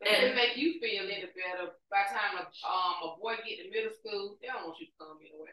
If 0.00 0.22
it 0.22 0.34
make 0.34 0.56
you 0.56 0.78
feel 0.80 1.04
any 1.04 1.24
better, 1.24 1.72
by 1.90 2.04
the 2.04 2.14
time 2.14 2.36
a, 2.36 2.44
um, 2.68 3.08
a 3.08 3.16
boy 3.18 3.36
get 3.40 3.64
to 3.64 3.70
middle 3.70 3.96
school, 3.98 4.36
they 4.40 4.48
don't 4.48 4.66
want 4.66 4.78
you 4.78 4.86
to 4.86 4.92
come 4.98 5.16
anyway. 5.20 5.48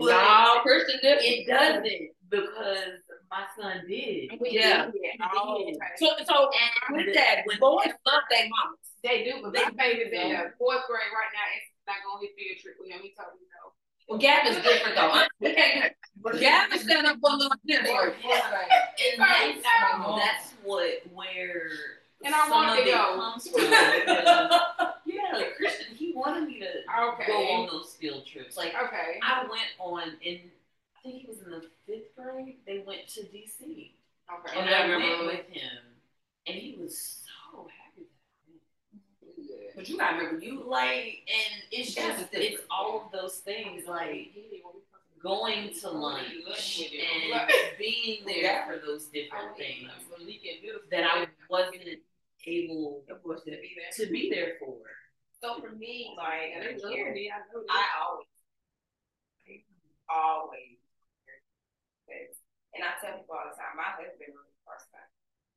No, 0.00 0.60
Christian, 0.62 0.98
It 1.02 1.46
doesn't 1.46 1.84
because 2.28 3.00
my 3.30 3.44
son 3.58 3.82
did. 3.88 4.30
Yeah. 4.50 4.90
Oh, 5.34 5.58
He 5.58 5.72
did. 5.72 5.76
okay. 5.76 5.86
So, 5.96 6.06
so 6.26 6.50
with 6.90 7.14
that, 7.14 7.42
boys 7.60 7.86
love 8.06 8.22
their 8.30 8.48
mamas. 8.48 8.78
They 9.04 9.24
do, 9.24 9.42
but 9.42 9.52
my 9.54 9.70
baby's 9.76 10.12
in 10.12 10.30
the 10.30 10.52
fourth 10.58 10.82
grade 10.88 11.10
right 11.12 11.32
now. 11.32 11.46
It's 11.56 11.70
not 11.86 11.96
gonna 12.06 12.20
hit 12.22 12.30
field 12.36 12.58
trip 12.62 12.74
with 12.80 12.90
him. 12.90 13.00
He 13.02 13.12
told 13.18 13.34
me 13.34 13.46
no. 13.50 13.72
Well, 14.08 14.18
Gavin's 14.18 14.56
different 14.62 14.96
though. 14.96 15.10
I- 15.10 15.28
We 15.40 15.52
can't. 15.54 15.92
Gavin's 16.40 16.84
set 16.86 17.04
up 17.04 17.16
a 17.22 17.36
little 17.36 17.56
different. 17.66 18.14
And 18.24 19.20
that's, 19.20 19.62
that's 19.62 20.54
what 20.62 21.02
where 21.12 21.68
And 22.24 22.34
I 22.34 22.38
some 22.42 22.50
wanted 22.50 22.78
of 22.80 22.84
to 22.84 22.90
it 22.90 22.94
go. 22.94 23.16
comes 23.16 23.48
from. 23.48 23.62
yeah, 25.06 25.32
like 25.34 25.56
Christian, 25.56 25.96
he 25.96 26.12
wanted 26.14 26.46
me 26.48 26.60
to 26.60 26.66
Okay. 26.68 27.26
go 27.26 27.32
on 27.38 27.66
those 27.66 27.72
field 27.72 27.72
trips. 27.72 27.72
Like 27.72 27.81
Okay. 28.92 29.18
I 29.22 29.42
went 29.42 29.70
on 29.78 30.16
in, 30.22 30.40
I 30.96 31.02
think 31.02 31.22
he 31.22 31.26
was 31.28 31.38
in 31.40 31.50
the 31.50 31.62
fifth 31.86 32.14
grade. 32.16 32.56
They 32.66 32.84
went 32.86 33.08
to 33.08 33.20
DC, 33.22 33.92
Okay. 34.32 34.58
and 34.58 34.70
I 34.70 34.86
went 34.96 35.26
with 35.26 35.46
him, 35.48 35.78
and 36.46 36.56
he 36.56 36.76
was 36.78 37.24
so 37.52 37.68
happy. 37.68 38.06
But 39.74 39.88
you 39.88 39.96
gotta 39.96 40.16
remember, 40.18 40.44
you 40.44 40.62
Like, 40.64 41.22
and 41.26 41.62
it's 41.70 41.94
That's 41.94 42.18
just 42.20 42.30
different. 42.32 42.54
it's 42.54 42.62
all 42.70 43.06
of 43.06 43.12
those 43.12 43.38
things 43.38 43.86
like 43.86 44.32
going 45.22 45.70
to 45.80 45.90
lunch 45.90 46.82
and 46.82 47.50
being 47.78 48.24
there 48.26 48.64
for 48.66 48.84
those 48.84 49.06
different 49.06 49.50
oh, 49.52 49.56
things 49.56 49.88
that 50.90 51.04
I 51.04 51.26
wasn't 51.48 52.00
able 52.46 53.02
to 53.06 54.06
be 54.06 54.30
there 54.30 54.54
for. 54.58 54.76
So 55.40 55.60
for 55.60 55.70
me, 55.74 56.14
like, 56.16 56.52
And 56.54 56.64
they 56.64 56.82
love 56.82 56.92
here, 56.92 57.12
me, 57.12 57.30
I 57.30 57.38
know 57.52 57.64
I 57.68 57.84
always, 58.02 58.26
always, 60.12 60.76
and 62.76 62.82
I 62.84 62.92
tell 63.00 63.16
people 63.20 63.36
all 63.36 63.48
the 63.48 63.56
time, 63.56 63.76
my 63.80 63.96
husband 63.96 64.32
was 64.36 64.48
the 64.48 64.60
first 64.68 64.86
time 64.92 65.10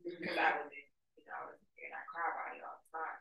because 0.03 0.37
I 0.39 0.49
was 0.63 0.71
in, 0.71 0.85
you 1.19 1.23
know, 1.27 1.35
I 1.35 1.43
was 1.51 1.59
and 1.59 1.91
I 1.91 2.01
cry 2.09 2.27
about 2.31 2.55
it 2.55 2.63
all 2.63 2.79
the 2.81 2.89
time 2.95 3.19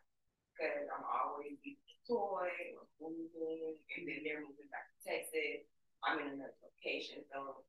because 0.54 0.86
I'm 0.88 1.04
always 1.06 1.58
the 1.66 1.74
toy 2.06 2.50
or 2.78 2.86
moving, 3.02 3.74
and 3.96 4.02
then 4.06 4.22
they're 4.22 4.44
moving 4.46 4.70
back 4.70 4.88
to 4.94 4.96
Texas. 5.02 5.66
I'm 6.06 6.20
in 6.22 6.36
another 6.38 6.54
location, 6.62 7.24
so 7.32 7.64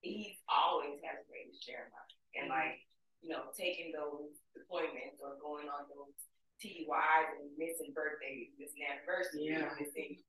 he's 0.00 0.38
always 0.48 0.98
has 1.04 1.20
the 1.24 1.28
greatest 1.28 1.60
share 1.66 1.90
about 1.92 2.08
it. 2.10 2.20
and 2.40 2.48
like 2.48 2.80
you 3.24 3.32
know, 3.32 3.48
taking 3.56 3.90
those 3.96 4.28
deployments 4.54 5.18
or 5.18 5.34
going 5.42 5.66
on 5.72 5.88
those 5.90 6.14
TDYs 6.62 7.42
and 7.42 7.48
missing 7.58 7.90
birthdays, 7.96 8.52
missing 8.60 8.84
anniversaries, 8.86 9.50
Yeah. 9.50 9.72
missing. 9.80 10.20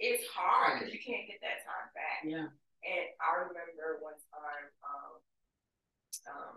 It's 0.00 0.24
hard 0.32 0.80
because 0.80 0.92
you 0.96 1.00
can't 1.04 1.28
get 1.28 1.44
that 1.44 1.60
time 1.68 1.88
back. 1.92 2.20
Yeah. 2.24 2.48
And 2.80 3.04
I 3.20 3.30
remember 3.44 4.00
one 4.00 4.16
time, 4.32 4.66
um, 4.80 5.12
um, 6.24 6.54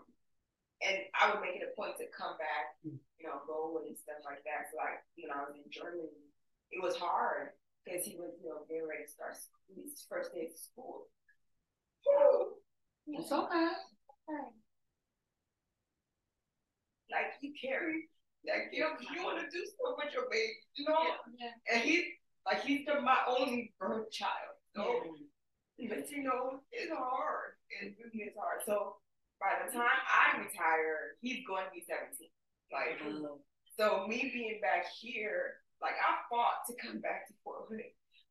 and 0.79 1.03
I 1.11 1.31
would 1.31 1.43
make 1.43 1.59
it 1.59 1.67
a 1.67 1.75
point 1.75 1.99
to 1.99 2.07
come 2.15 2.39
back, 2.39 2.79
Mm. 2.87 2.99
you 3.19 3.27
know, 3.27 3.43
go 3.45 3.83
and 3.83 3.95
stuff 3.99 4.23
like 4.23 4.43
that. 4.47 4.71
So 4.71 4.79
like, 4.79 5.03
you 5.19 5.27
know, 5.27 5.35
I 5.35 5.43
was 5.51 5.59
in 5.59 5.67
Germany. 5.67 6.31
It 6.71 6.79
was 6.81 6.95
hard 6.95 7.51
because 7.83 8.07
he 8.07 8.15
was, 8.15 8.31
you 8.41 8.47
know, 8.49 8.63
getting 8.71 8.87
ready 8.87 9.03
to 9.03 9.11
start 9.11 9.35
school, 9.35 9.75
his 9.75 10.07
first 10.07 10.31
day 10.33 10.47
of 10.47 10.55
school. 10.55 11.11
It's 13.07 13.31
okay. 13.31 13.67
Like 17.11 17.35
you 17.41 17.53
carry, 17.59 18.07
like 18.47 18.71
you 18.71 18.87
you 19.13 19.23
want 19.23 19.39
to 19.39 19.45
do 19.51 19.61
stuff 19.67 19.95
with 19.99 20.13
your 20.13 20.27
baby, 20.31 20.55
you 20.75 20.85
know. 20.87 21.03
And 21.71 21.81
he's 21.83 22.05
like 22.45 22.63
he's 22.63 22.85
the, 22.85 23.01
my 23.01 23.17
only 23.27 23.73
birth 23.79 24.11
child, 24.11 24.57
so. 24.75 25.03
But 25.89 26.05
you 26.11 26.21
know, 26.21 26.61
it's 26.71 26.93
hard. 26.93 27.57
It 27.81 27.97
really 27.97 28.29
is 28.29 28.37
hard. 28.37 28.61
So 28.63 29.01
by 29.41 29.59
the 29.59 29.73
time 29.73 29.99
I 30.07 30.39
retire, 30.39 31.17
he's 31.19 31.41
going 31.43 31.65
to 31.65 31.73
be 31.73 31.83
17. 31.83 32.29
Like, 32.71 33.01
mm-hmm. 33.01 33.41
so 33.75 34.07
me 34.07 34.31
being 34.31 34.61
back 34.63 34.87
here, 35.01 35.59
like 35.83 35.99
I 35.99 36.23
fought 36.31 36.63
to 36.69 36.73
come 36.79 37.03
back 37.03 37.27
to 37.27 37.33
Fort 37.43 37.67
Hood. 37.67 37.83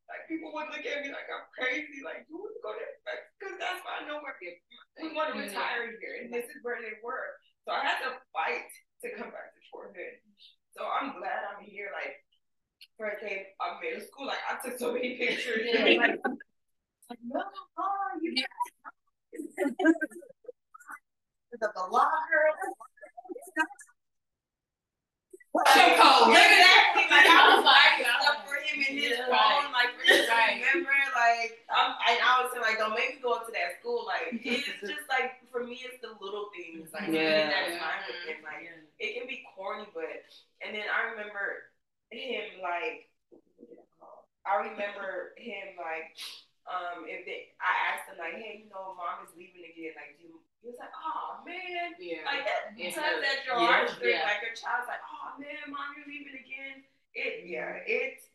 Like 0.09 0.25
people 0.27 0.51
would 0.51 0.73
look 0.73 0.83
at 0.83 1.05
me 1.05 1.13
like 1.13 1.29
I'm 1.29 1.47
crazy. 1.53 2.03
Like, 2.03 2.27
you 2.27 2.35
to 2.35 2.59
go 2.59 2.75
there? 2.75 2.97
Because 3.37 3.55
that's 3.61 3.79
why 3.85 4.03
I 4.03 4.07
know 4.09 4.19
where 4.19 4.35
we 4.41 5.13
want 5.15 5.31
to 5.31 5.39
mm-hmm. 5.39 5.47
retire 5.47 5.93
here, 6.01 6.25
and 6.25 6.33
this 6.33 6.49
is 6.49 6.59
where 6.65 6.81
they 6.81 6.99
were. 6.99 7.39
So 7.63 7.71
I 7.71 7.85
had 7.85 8.03
to 8.03 8.19
fight 8.35 8.67
to 9.05 9.07
come 9.15 9.31
back 9.31 9.55
to 9.55 9.61
Fort 9.71 9.95
Hood. 9.95 10.17
So 10.75 10.83
I'm 10.83 11.15
glad 11.15 11.45
I'm 11.47 11.63
here. 11.63 11.93
Like 11.93 12.19
first 12.97 13.21
day 13.21 13.47
of 13.59 13.81
middle 13.81 14.01
school, 14.07 14.27
like 14.27 14.39
I 14.49 14.57
took 14.63 14.77
so 14.79 14.93
many 14.93 15.17
pictures. 15.19 15.67
Yeah. 15.71 15.85
Like, 15.85 15.97
like, 15.99 17.19
no, 17.25 17.41
oh, 17.77 17.83
you 18.21 18.43
the 21.59 21.69
locker. 21.91 22.43
Chokehold. 25.53 26.33
Exactly. 26.33 27.05
Like 27.13 27.29
I 27.29 27.53
was 27.53 27.61
like 27.61 28.01
stuff 28.01 28.41
for 28.49 28.57
him 28.57 28.81
in 28.89 28.97
his 28.97 29.13
Yeah. 29.21 29.29
phone, 29.29 29.69
like 29.69 29.93
for 29.93 30.01
Right. 30.09 30.57
remember. 30.57 30.89
Like 31.13 31.61
I'm, 31.69 31.93
and 32.09 32.17
I 32.25 32.41
was 32.41 32.49
saying, 32.51 32.65
like, 32.65 32.81
don't 32.81 32.97
make 32.97 33.15
me 33.17 33.21
go 33.21 33.33
up 33.37 33.45
to 33.45 33.53
that 33.53 33.77
school. 33.79 34.01
Like 34.09 34.33
it's 34.41 34.65
just 34.81 35.05
like 35.09 35.45
for 35.53 35.61
me, 35.63 35.85
it's 35.85 36.01
the 36.01 36.17
little 36.17 36.49
things. 36.57 36.89
Like 36.91 37.05
Yeah. 37.13 37.53
that 37.53 37.77
time 37.77 38.01
with 38.09 38.17
him. 38.25 38.41
Like 38.41 38.65
it 38.97 39.13
can 39.13 39.27
be 39.29 39.45
corny, 39.53 39.85
but 39.93 40.25
and 40.65 40.73
then 40.73 40.89
I 40.89 41.11
remember 41.13 41.69
him 42.13 42.61
like 42.61 43.09
I 44.45 44.59
remember 44.69 45.33
him 45.39 45.79
like 45.79 46.13
um 46.67 47.07
if 47.07 47.23
they 47.25 47.55
I 47.63 47.71
asked 47.91 48.07
him 48.11 48.19
like, 48.19 48.35
hey, 48.39 48.63
you 48.63 48.67
know, 48.71 48.95
mom 48.95 49.23
is 49.23 49.31
leaving 49.35 49.63
again. 49.67 49.95
Like, 49.95 50.15
do 50.19 50.27
you, 50.27 50.39
he 50.63 50.71
was 50.71 50.79
like, 50.79 50.91
oh 50.95 51.39
man, 51.43 51.95
Yeah. 51.99 52.23
like 52.27 52.43
that 52.47 52.71
It 52.75 52.91
tugs 52.95 53.23
hurts. 53.23 53.27
at 53.27 53.39
your 53.47 53.59
Yeah. 53.59 53.67
heartstrings. 53.87 54.15
Yeah. 54.19 54.27
Like 54.27 54.39
your 54.43 54.55
child's 54.55 54.87
like, 54.91 55.03
oh 55.03 55.35
man, 55.39 55.71
mom, 55.71 55.95
you're 55.95 56.07
leaving 56.07 56.35
again. 56.39 56.83
It 57.15 57.47
yeah, 57.47 57.83
it's 57.87 58.27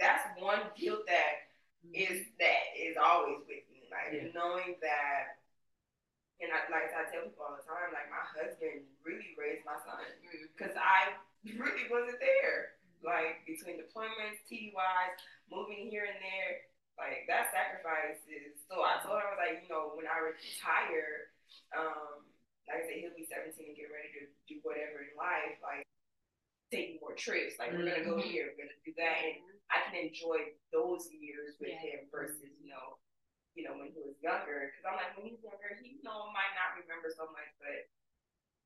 that's 0.00 0.24
one 0.40 0.64
guilt 0.76 1.04
that 1.08 1.48
is 1.92 2.24
that 2.40 2.62
is 2.76 2.96
always 3.00 3.44
with 3.48 3.64
me. 3.72 3.84
Like 3.92 4.16
Yeah. 4.16 4.32
knowing 4.36 4.76
that 4.80 5.40
and 6.40 6.48
I 6.56 6.64
like 6.72 6.88
I 6.96 7.04
tell 7.12 7.28
people 7.28 7.44
all 7.44 7.56
the 7.56 7.64
time, 7.68 7.92
like 7.92 8.08
my 8.08 8.24
husband 8.24 8.88
really 9.04 9.36
raised 9.36 9.64
my 9.68 9.76
son 9.84 10.00
because 10.56 10.72
I 10.76 11.16
really 11.44 11.84
wasn't 11.92 12.16
there. 12.20 12.79
Like 13.00 13.44
between 13.48 13.80
deployments, 13.80 14.44
TDYs, 14.46 15.16
moving 15.48 15.88
here 15.88 16.04
and 16.04 16.20
there, 16.20 16.68
like 17.00 17.24
that 17.32 17.48
sacrifice 17.48 18.20
is. 18.28 18.60
So 18.68 18.84
I 18.84 19.00
told 19.00 19.18
him 19.20 19.24
I 19.24 19.32
was 19.32 19.40
like, 19.40 19.56
you 19.64 19.70
know, 19.72 19.96
when 19.96 20.04
I 20.04 20.20
retire, 20.20 21.32
um, 21.72 22.28
like 22.68 22.84
I 22.84 22.86
said, 22.86 23.00
he'll 23.00 23.16
be 23.16 23.24
17 23.26 23.56
and 23.56 23.74
get 23.78 23.88
ready 23.88 24.12
to 24.20 24.22
do 24.46 24.60
whatever 24.62 25.00
in 25.02 25.16
life, 25.16 25.56
like 25.64 25.82
taking 26.68 27.00
more 27.00 27.16
trips. 27.16 27.56
Like 27.56 27.72
we're 27.72 27.88
gonna 27.88 28.04
go 28.06 28.20
here, 28.20 28.52
we're 28.52 28.68
gonna 28.68 28.80
do 28.84 28.92
that, 29.00 29.16
and 29.24 29.40
I 29.72 29.80
can 29.88 29.96
enjoy 29.96 30.52
those 30.70 31.08
years 31.10 31.56
with 31.58 31.72
Yeah. 31.72 31.80
him 31.82 32.00
versus 32.12 32.52
you 32.60 32.68
know, 32.68 33.00
you 33.56 33.64
know 33.64 33.74
when 33.80 33.90
he 33.96 33.98
was 34.04 34.14
younger. 34.20 34.70
Because 34.70 34.84
I'm 34.86 35.00
like 35.00 35.16
when 35.16 35.24
he's 35.32 35.40
younger, 35.40 35.72
he 35.80 35.98
you 35.98 36.04
know 36.04 36.28
might 36.36 36.52
not 36.54 36.76
remember 36.78 37.08
so 37.10 37.26
much, 37.32 37.48
but 37.58 37.88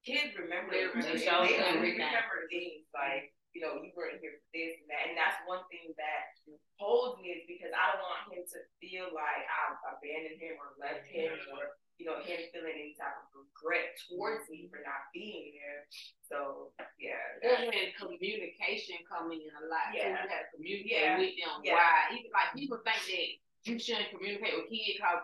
kids 0.04 0.34
remember. 0.36 0.74
They 0.74 0.84
remember 0.90 1.16
they, 1.16 1.22
they 1.22 1.30
everything. 1.30 2.02
remember 2.02 2.50
things 2.52 2.84
like 2.92 3.32
you 3.54 3.62
know 3.62 3.78
you 3.78 3.94
weren't 3.94 4.18
here 4.18 4.34
for 4.42 4.50
this 4.50 4.74
and 4.82 4.90
that, 4.90 5.06
and 5.08 5.14
that's 5.14 5.38
one 5.46 5.62
thing 5.70 5.94
that 5.94 6.34
holds 6.76 7.22
me 7.22 7.38
is 7.38 7.46
because 7.46 7.70
I 7.70 7.94
don't 7.94 8.02
want 8.02 8.34
him 8.34 8.42
to 8.42 8.58
feel 8.82 9.14
like 9.14 9.46
I've 9.46 9.78
abandoned 9.94 10.42
him 10.42 10.58
or 10.58 10.74
left 10.76 11.06
him 11.06 11.30
or 11.54 11.78
you 12.02 12.10
know 12.10 12.18
him 12.26 12.50
feeling 12.50 12.74
any 12.74 12.98
type 12.98 13.14
of 13.14 13.30
regret 13.30 13.94
towards 14.10 14.50
me 14.50 14.66
mm-hmm. 14.66 14.74
for 14.74 14.82
not 14.82 15.06
being 15.14 15.54
there. 15.54 15.86
So 16.26 16.74
yeah, 16.98 17.38
That's 17.38 17.70
when 17.70 17.94
communication 17.94 18.98
come 19.06 19.30
in 19.30 19.46
a 19.46 19.64
lot. 19.70 19.94
Yeah. 19.94 20.10
Yeah. 20.10 20.26
You 20.26 20.28
have 20.34 20.44
to 20.50 20.52
communicate 20.58 20.90
Yeah. 20.90 21.22
with 21.22 21.34
them. 21.38 21.62
Yeah. 21.62 21.78
Why? 21.78 22.18
Even 22.18 22.34
like 22.34 22.50
people 22.58 22.82
think 22.82 22.98
that 22.98 23.28
you 23.70 23.78
shouldn't 23.78 24.10
communicate 24.10 24.58
with 24.58 24.68
kids 24.68 24.98
because 24.98 25.22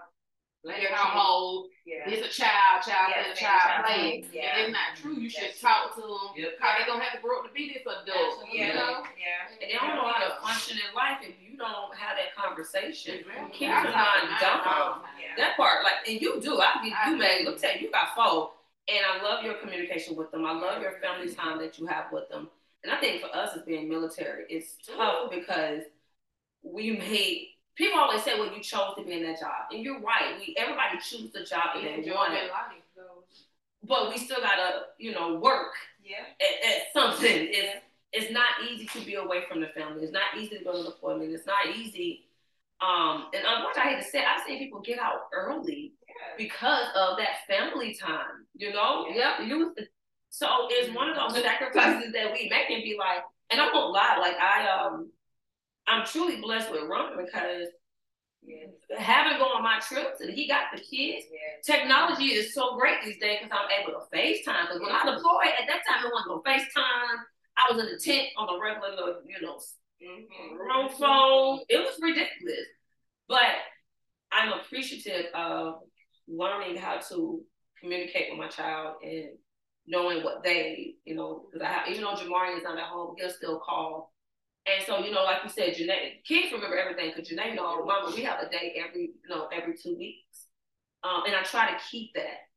Black 0.62 0.82
household, 0.92 1.68
Yeah. 1.86 2.04
it's 2.10 2.20
a 2.20 2.28
child, 2.28 2.82
child, 2.84 3.08
Yeah, 3.08 3.22
and 3.24 3.32
a 3.32 3.34
child 3.34 3.60
child 3.62 3.84
playing. 3.86 4.24
play, 4.28 4.30
yeah. 4.42 4.56
And 4.56 4.60
it's 4.68 4.72
not 4.72 4.92
true. 5.00 5.14
You 5.16 5.30
should 5.30 5.44
That's 5.44 5.60
talk 5.60 5.94
to 5.94 6.02
them. 6.02 6.36
Yep. 6.36 6.58
How 6.60 6.78
they 6.78 6.84
gonna 6.84 7.02
have 7.02 7.14
to 7.16 7.22
grow 7.24 7.40
up 7.40 7.46
to 7.48 7.52
be 7.52 7.72
this 7.72 7.80
adult? 7.80 8.44
You 8.52 8.60
Yeah, 8.60 8.74
know? 8.74 9.02
yeah. 9.16 9.48
And 9.48 9.70
they 9.70 9.72
don't 9.72 9.96
know 9.96 10.04
how 10.12 10.20
to 10.20 10.36
function 10.44 10.76
in 10.76 10.94
life 10.94 11.18
if 11.22 11.34
you 11.40 11.56
don't 11.56 11.96
have 11.96 12.18
that 12.18 12.34
conversation. 12.36 13.20
Exactly. 13.20 13.56
Keep 13.56 13.70
I 13.70 13.82
your 13.84 13.92
talk 13.92 14.14
to 14.20 14.20
mind 14.20 14.30
mine 14.32 14.40
dumb. 14.40 14.60
all 14.60 14.94
the 15.00 15.00
time. 15.00 15.16
Yeah. 15.18 15.36
That 15.38 15.56
part, 15.56 15.82
like, 15.82 16.06
and 16.06 16.20
you 16.20 16.40
do. 16.42 16.60
I 16.60 16.82
mean, 16.82 16.92
you, 17.08 17.16
man. 17.16 17.38
do. 17.38 17.44
Let 17.46 17.54
me 17.54 17.58
tell 17.60 17.74
you, 17.76 17.80
you 17.86 17.90
got 17.90 18.14
four, 18.14 18.52
and 18.88 18.98
I 19.06 19.22
love 19.22 19.42
your 19.42 19.54
communication 19.54 20.14
with 20.14 20.30
them. 20.30 20.44
I 20.44 20.52
love 20.52 20.82
your 20.82 20.92
family 21.00 21.32
time 21.32 21.58
that 21.60 21.78
you 21.78 21.86
have 21.86 22.12
with 22.12 22.28
them. 22.28 22.50
And 22.84 22.92
I 22.92 23.00
think 23.00 23.22
for 23.22 23.34
us 23.34 23.56
as 23.56 23.62
being 23.62 23.88
military, 23.88 24.44
it's 24.50 24.76
tough 24.86 25.30
because 25.30 25.84
we 26.62 26.92
made 26.98 27.48
people 27.80 27.98
always 28.00 28.22
say, 28.22 28.38
"Well, 28.38 28.52
you 28.54 28.62
chose 28.62 28.94
to 28.96 29.02
be 29.04 29.12
in 29.14 29.22
that 29.24 29.40
job," 29.40 29.70
and 29.72 29.82
you're 29.84 30.00
right. 30.00 30.36
We 30.38 30.54
everybody 30.58 30.98
chooses 30.98 31.32
the 31.32 31.44
job 31.44 31.74
that 31.74 31.82
they 31.82 32.10
want, 32.10 32.32
their 32.32 32.48
life, 32.48 32.82
so. 32.94 33.24
but 33.84 34.10
we 34.10 34.18
still 34.18 34.40
gotta, 34.40 34.86
you 34.98 35.12
know, 35.12 35.34
work 35.36 35.72
Yeah. 36.04 36.24
at, 36.40 36.70
at 36.70 36.92
something. 36.92 37.48
It's 37.50 37.82
it's 38.12 38.32
not 38.32 38.48
easy 38.68 38.86
to 38.98 39.04
be 39.06 39.14
away 39.14 39.44
from 39.48 39.60
the 39.60 39.68
family. 39.68 40.02
It's 40.02 40.12
not 40.12 40.36
easy 40.36 40.58
to 40.58 40.64
go 40.64 40.72
to 40.76 40.82
the 40.82 40.88
appointment. 40.90 41.32
It's 41.32 41.46
not 41.46 41.66
easy. 41.76 42.26
Um, 42.80 43.26
and 43.34 43.44
unfortunately, 43.46 43.92
I 43.92 43.94
hate 43.96 44.04
to 44.04 44.10
say, 44.10 44.24
I've 44.24 44.42
seen 44.46 44.58
people 44.58 44.80
get 44.80 44.98
out 44.98 45.28
early 45.32 45.92
because 46.38 46.86
of 46.96 47.18
that 47.18 47.46
family 47.46 47.94
time. 47.94 48.46
You 48.56 48.72
know, 48.72 49.06
yep. 49.14 49.40
You. 49.46 49.74
So 50.30 50.46
it's 50.70 50.94
one 50.94 51.08
of 51.08 51.16
those 51.16 51.42
sacrifices 51.42 52.12
that 52.12 52.32
we 52.32 52.48
make 52.48 52.70
and 52.70 52.82
be 52.82 52.96
like, 52.98 53.22
and 53.50 53.60
I 53.60 53.72
won't 53.72 53.92
lie, 53.92 54.16
like 54.20 54.36
I 54.38 54.68
um, 54.68 55.10
I'm 55.90 56.06
truly 56.06 56.40
blessed 56.40 56.70
with 56.70 56.82
Ron 56.88 57.16
because 57.16 57.66
having 58.96 59.38
go 59.38 59.44
on 59.44 59.62
my 59.62 59.80
trips 59.80 60.20
and 60.20 60.32
he 60.32 60.46
got 60.48 60.66
the 60.72 60.80
kids. 60.80 61.26
Yeah. 61.30 61.76
Technology 61.76 62.26
is 62.26 62.54
so 62.54 62.76
great 62.78 63.02
these 63.04 63.18
days 63.18 63.38
because 63.42 63.58
I'm 63.58 63.70
able 63.80 63.92
to 63.98 64.16
FaceTime. 64.16 64.62
Because 64.68 64.80
when 64.80 64.92
I 64.92 65.04
deployed 65.04 65.52
at 65.60 65.66
that 65.68 65.82
time, 65.88 66.06
it 66.06 66.12
wasn't 66.12 66.28
no 66.28 66.42
FaceTime. 66.46 67.16
I 67.56 67.72
was 67.72 67.82
in 67.82 67.90
the 67.92 67.98
tent 67.98 68.28
on 68.38 68.48
a 68.48 68.60
regular, 68.62 68.90
little, 68.90 69.22
you 69.26 69.40
know, 69.42 69.60
Mhm. 70.00 70.58
room 70.58 70.88
phone. 70.88 71.64
It 71.68 71.78
was 71.78 71.98
ridiculous. 72.00 72.66
But 73.28 73.56
I'm 74.32 74.52
appreciative 74.52 75.26
of 75.34 75.82
learning 76.26 76.76
how 76.76 76.98
to 76.98 77.44
communicate 77.78 78.30
with 78.30 78.38
my 78.38 78.48
child 78.48 79.02
and 79.02 79.36
knowing 79.86 80.22
what 80.22 80.42
they, 80.42 80.94
you 81.04 81.14
know, 81.14 81.46
because 81.50 81.66
I 81.66 81.72
have, 81.72 81.88
even 81.88 82.02
though 82.02 82.14
Jamari 82.14 82.56
is 82.56 82.62
not 82.62 82.78
at 82.78 82.84
home, 82.84 83.16
he'll 83.18 83.30
still 83.30 83.58
call. 83.58 84.09
And 84.66 84.84
so, 84.86 84.98
you 84.98 85.10
know, 85.10 85.24
like 85.24 85.42
you 85.42 85.50
said, 85.50 85.74
Janae, 85.74 86.22
kids 86.24 86.52
remember 86.52 86.76
everything 86.76 87.12
because 87.14 87.30
Janae 87.30 87.56
know, 87.56 87.84
Mama, 87.84 88.12
we 88.14 88.22
have 88.22 88.40
a 88.40 88.48
day 88.48 88.80
every, 88.86 89.12
you 89.22 89.28
know, 89.28 89.48
every 89.52 89.76
two 89.76 89.96
weeks. 89.96 90.46
Um, 91.02 91.22
and 91.26 91.34
I 91.34 91.42
try 91.42 91.70
to 91.70 91.78
keep 91.90 92.12
that. 92.14 92.48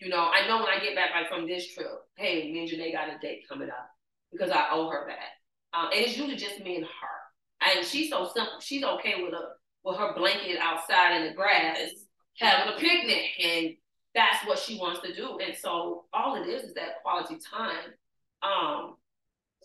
You 0.00 0.08
know, 0.08 0.30
I 0.30 0.46
know 0.46 0.58
when 0.58 0.68
I 0.68 0.80
get 0.80 0.94
back 0.94 1.10
like 1.14 1.28
from 1.28 1.46
this 1.46 1.72
trip, 1.72 1.86
hey, 2.16 2.50
me 2.52 2.60
and 2.60 2.68
Janae 2.68 2.92
got 2.92 3.08
a 3.08 3.18
date 3.20 3.44
coming 3.48 3.68
up 3.68 3.90
because 4.32 4.50
I 4.50 4.66
owe 4.70 4.88
her 4.88 5.06
that. 5.08 5.78
Um, 5.78 5.90
and 5.92 6.00
it's 6.04 6.16
usually 6.16 6.36
just 6.36 6.60
me 6.60 6.76
and 6.76 6.84
her. 6.84 7.70
And 7.76 7.86
she's 7.86 8.10
so 8.10 8.24
simple. 8.24 8.60
She's 8.60 8.82
okay 8.84 9.22
with 9.22 9.32
a 9.32 9.56
with 9.84 9.96
her 9.98 10.14
blanket 10.14 10.58
outside 10.60 11.16
in 11.16 11.28
the 11.28 11.34
grass, 11.34 11.90
having 12.38 12.74
a 12.74 12.76
picnic, 12.76 13.22
and 13.42 13.68
that's 14.14 14.44
what 14.46 14.58
she 14.58 14.78
wants 14.78 15.00
to 15.02 15.14
do. 15.14 15.38
And 15.38 15.56
so 15.56 16.06
all 16.12 16.42
it 16.42 16.48
is 16.48 16.64
is 16.64 16.74
that 16.74 17.02
quality 17.02 17.38
time. 17.38 17.94
Um, 18.42 18.96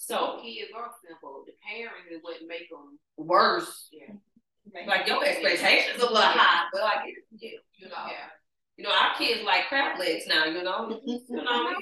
So 0.02 0.16
so 0.16 0.42
kids 0.42 0.72
are 0.76 0.90
simple. 1.08 1.44
The 1.46 1.54
parents 1.62 2.10
is 2.12 2.20
what 2.24 2.38
make 2.48 2.70
them. 2.70 2.98
worse. 3.18 3.88
Yeah. 3.92 4.16
Like 4.88 5.08
your 5.08 5.24
expectations 5.24 6.02
a 6.02 6.06
little 6.06 6.18
high, 6.22 6.66
but 6.74 6.82
like 6.82 7.06
get 7.06 7.14
it 7.14 7.24
from 7.30 7.38
you. 7.40 7.60
You 7.78 7.90
know, 7.90 8.06
Yeah. 8.08 8.30
you 8.78 8.84
know, 8.84 8.92
our 8.92 9.16
kids 9.18 9.44
like 9.46 9.68
crab 9.70 10.00
legs 10.00 10.26
now. 10.28 10.46
You 10.46 10.64
know, 10.64 11.00
you 11.06 11.22
know. 11.30 11.74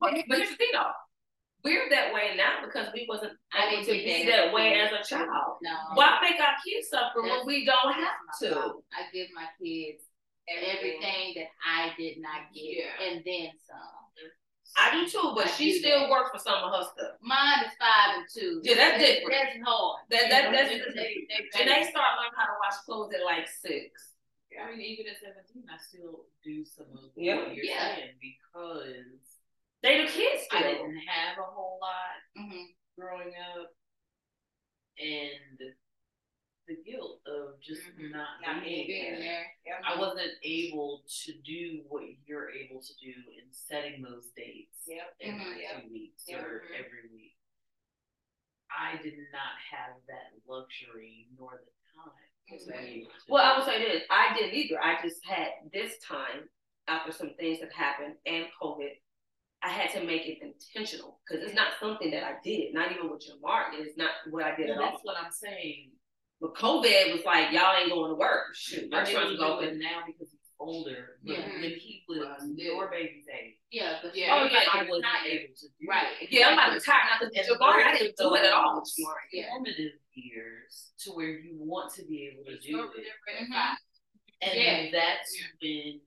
But, 0.00 0.14
but 0.28 0.38
here's 0.38 0.50
the 0.50 0.56
thing 0.56 0.68
though. 0.72 0.92
We're 1.68 1.88
that 1.90 2.12
way 2.14 2.32
now 2.36 2.64
because 2.64 2.88
we 2.94 3.04
wasn't 3.08 3.32
I 3.52 3.68
able 3.76 3.84
to 3.84 3.92
be 3.92 4.24
that 4.24 4.48
that 4.48 4.52
way 4.54 4.80
as 4.80 4.90
a 4.92 5.04
child. 5.04 5.58
No. 5.62 5.76
Why 5.94 6.18
make 6.22 6.40
our 6.40 6.56
kids 6.64 6.88
suffer 6.88 7.20
when 7.22 7.44
we 7.46 7.64
don't 7.66 7.92
have 7.92 8.16
to? 8.40 8.50
problem. 8.52 8.82
I 8.96 9.04
give 9.12 9.28
my 9.34 9.46
kids 9.62 10.04
everything 10.48 11.34
that 11.36 11.48
I 11.60 11.92
did 11.98 12.18
not 12.24 12.48
get, 12.54 12.64
Yeah. 12.88 13.04
and 13.06 13.22
then 13.24 13.50
some. 13.68 13.76
I 14.76 14.92
do 14.92 15.08
too, 15.08 15.32
but 15.34 15.46
I 15.46 15.50
she 15.50 15.78
still 15.80 16.00
that. 16.00 16.10
works 16.10 16.30
for 16.30 16.38
some 16.38 16.62
of 16.62 16.70
her 16.72 16.84
stuff. 16.84 17.16
Mine 17.20 17.64
is 17.64 17.72
five 17.80 18.16
and 18.20 18.26
two. 18.32 18.60
Yeah, 18.62 18.74
that's 18.76 18.98
That- 19.00 19.06
different. 19.06 19.32
That's 19.32 19.58
hard. 19.64 19.96
That 20.10 20.30
that 20.30 20.52
that's 20.52 20.68
They- 20.70 20.78
they- 20.78 21.26
they- 21.28 21.48
Janae 21.52 21.88
started 21.88 22.16
learning 22.20 22.36
how 22.36 22.46
to 22.46 22.56
wash 22.60 22.76
clothes 22.84 23.12
at 23.14 23.24
like 23.24 23.48
six. 23.48 24.14
I 24.60 24.70
mean, 24.70 24.80
even 24.80 25.06
at 25.08 25.20
seventeen, 25.20 25.64
I 25.72 25.76
still 25.78 26.26
do 26.44 26.64
some 26.64 26.86
of 26.96 27.10
Yeah. 27.16 27.36
what 27.36 27.54
you're 27.54 27.64
Yeah. 27.64 27.94
saying 27.96 28.18
because 28.20 29.27
They 29.82 30.02
the 30.04 30.10
kids 30.10 30.46
I 30.50 30.62
didn't 30.62 30.96
have 31.06 31.38
a 31.38 31.42
whole 31.42 31.78
lot 31.80 32.16
Mhm. 32.36 32.74
growing 32.98 33.34
up, 33.36 33.70
and 34.98 35.58
the 36.66 36.76
guilt 36.84 37.22
of 37.26 37.58
just 37.60 37.82
Mhm. 37.96 38.10
not, 38.10 38.40
Not 38.42 38.62
being 38.62 38.86
Being 38.86 39.20
there. 39.20 39.56
there. 39.64 39.80
I 39.84 39.96
wasn't 39.98 40.36
able 40.42 41.02
to 41.06 41.32
do 41.40 41.82
what 41.88 42.04
you're 42.26 42.50
able 42.50 42.82
to 42.82 42.94
do 42.96 43.14
in 43.30 43.50
setting 43.52 44.02
those 44.02 44.30
dates 44.32 44.86
Yep. 44.86 45.16
every 45.20 45.40
Mhm. 45.40 45.60
Yep. 45.60 45.84
weeks 45.86 46.28
Yep. 46.28 46.44
or 46.44 46.60
Mhm. 46.60 46.74
every 46.84 47.08
week. 47.08 47.36
I 48.70 48.96
did 48.98 49.18
not 49.30 49.58
have 49.60 50.04
that 50.06 50.32
luxury 50.46 51.28
nor 51.38 51.56
the 51.64 51.72
time 51.94 52.12
be 52.48 53.08
Well, 53.28 53.44
I 53.44 53.52
do 53.54 53.58
would 53.60 53.64
say 53.72 53.78
this: 53.98 54.06
I 54.10 54.34
didn't 54.34 54.54
either. 54.54 54.82
I 54.82 55.00
just 55.00 55.24
had 55.24 55.70
this 55.72 55.98
time 56.00 56.50
after 56.86 57.12
some 57.12 57.34
things 57.36 57.60
that 57.60 57.72
happened 57.72 58.18
and 58.26 58.50
COVID. 58.60 59.00
I 59.62 59.70
had 59.70 59.90
to 59.98 60.04
make 60.06 60.22
it 60.26 60.38
intentional 60.40 61.18
because 61.26 61.44
it's 61.44 61.54
not 61.54 61.72
something 61.80 62.10
that 62.12 62.22
I 62.22 62.34
did. 62.44 62.72
Not 62.74 62.92
even 62.92 63.10
with 63.10 63.22
Jamar. 63.26 63.64
It's 63.74 63.96
not 63.98 64.10
what 64.30 64.44
I 64.44 64.54
did 64.54 64.68
Well, 64.68 64.78
at 64.78 64.84
all. 64.84 64.90
that's 64.92 65.04
what 65.04 65.16
I'm 65.18 65.32
saying. 65.32 65.90
But 66.40 66.54
COVID 66.54 67.12
was 67.12 67.24
like, 67.26 67.50
y'all 67.50 67.74
ain't 67.76 67.90
going 67.90 68.10
to 68.10 68.14
work. 68.14 68.54
Shoot, 68.54 68.78
I 68.78 68.82
mean, 68.82 68.90
restaurants 68.92 69.28
we 69.30 69.34
is 69.34 69.40
do 69.40 69.44
open. 69.46 69.78
now 69.80 70.02
because 70.06 70.30
he's 70.30 70.38
older. 70.60 71.18
But 71.24 71.32
Yeah. 71.38 71.48
when 71.60 71.70
he 71.74 72.04
was 72.08 72.18
Well, 72.18 72.48
your 72.54 72.88
baby's 72.88 73.26
age, 73.26 73.56
Yeah, 73.72 73.98
but 74.00 74.14
Yeah. 74.14 74.34
Oh, 74.36 74.44
yeah, 74.44 74.60
I 74.72 74.84
wasn't 74.88 75.06
able 75.26 75.54
to 75.56 75.66
do 75.66 75.86
Right. 75.88 76.22
it. 76.22 76.30
Yeah, 76.30 76.46
I'm 76.48 76.52
about 76.54 76.68
to 76.68 76.74
retire 76.74 77.00
now 77.10 77.18
because 77.28 77.48
And 77.48 77.58
Jamar, 77.58 77.82
I 77.84 77.98
didn't 77.98 78.16
do 78.16 78.34
it 78.36 78.44
at 78.44 78.52
all 78.52 78.74
with 78.76 78.84
those 78.84 78.94
Jamar. 79.04 79.14
Yeah. 79.32 79.48
Formative 79.50 79.92
years 80.14 80.92
to 81.00 81.10
where 81.12 81.30
you 81.30 81.56
want 81.58 81.92
to 81.94 82.04
be 82.06 82.28
able 82.32 82.44
to 82.44 82.56
do 82.60 82.84
it. 82.84 82.90
their 82.94 83.34
red 83.34 83.48
Mhm. 83.48 83.76
And 84.42 84.54
Yeah. 84.54 84.82
then 84.82 84.92
that's 84.92 85.36
Yeah. 85.40 85.46
when 85.60 85.70
you 85.72 86.00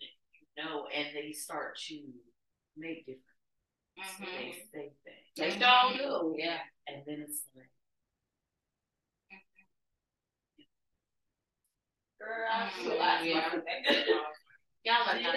know, 0.56 0.88
and 0.88 1.14
they 1.14 1.34
start 1.34 1.78
to 1.90 2.14
make 2.78 3.06
different 3.06 3.26
Mhm. 3.98 4.26
they 4.26 4.52
say 4.74 4.94
things. 5.04 5.36
They 5.38 5.52
sure 5.52 5.98
do. 5.98 6.36
Yeah. 6.38 6.60
And 6.88 7.04
then 7.06 7.22
it's 7.28 7.44
like, 7.56 7.70
Girl, 12.20 12.48
I 12.52 12.70
Mhm. 12.70 13.26
Yeah. 13.26 13.62
Y'all 14.84 15.06
are 15.10 15.20
not. 15.22 15.36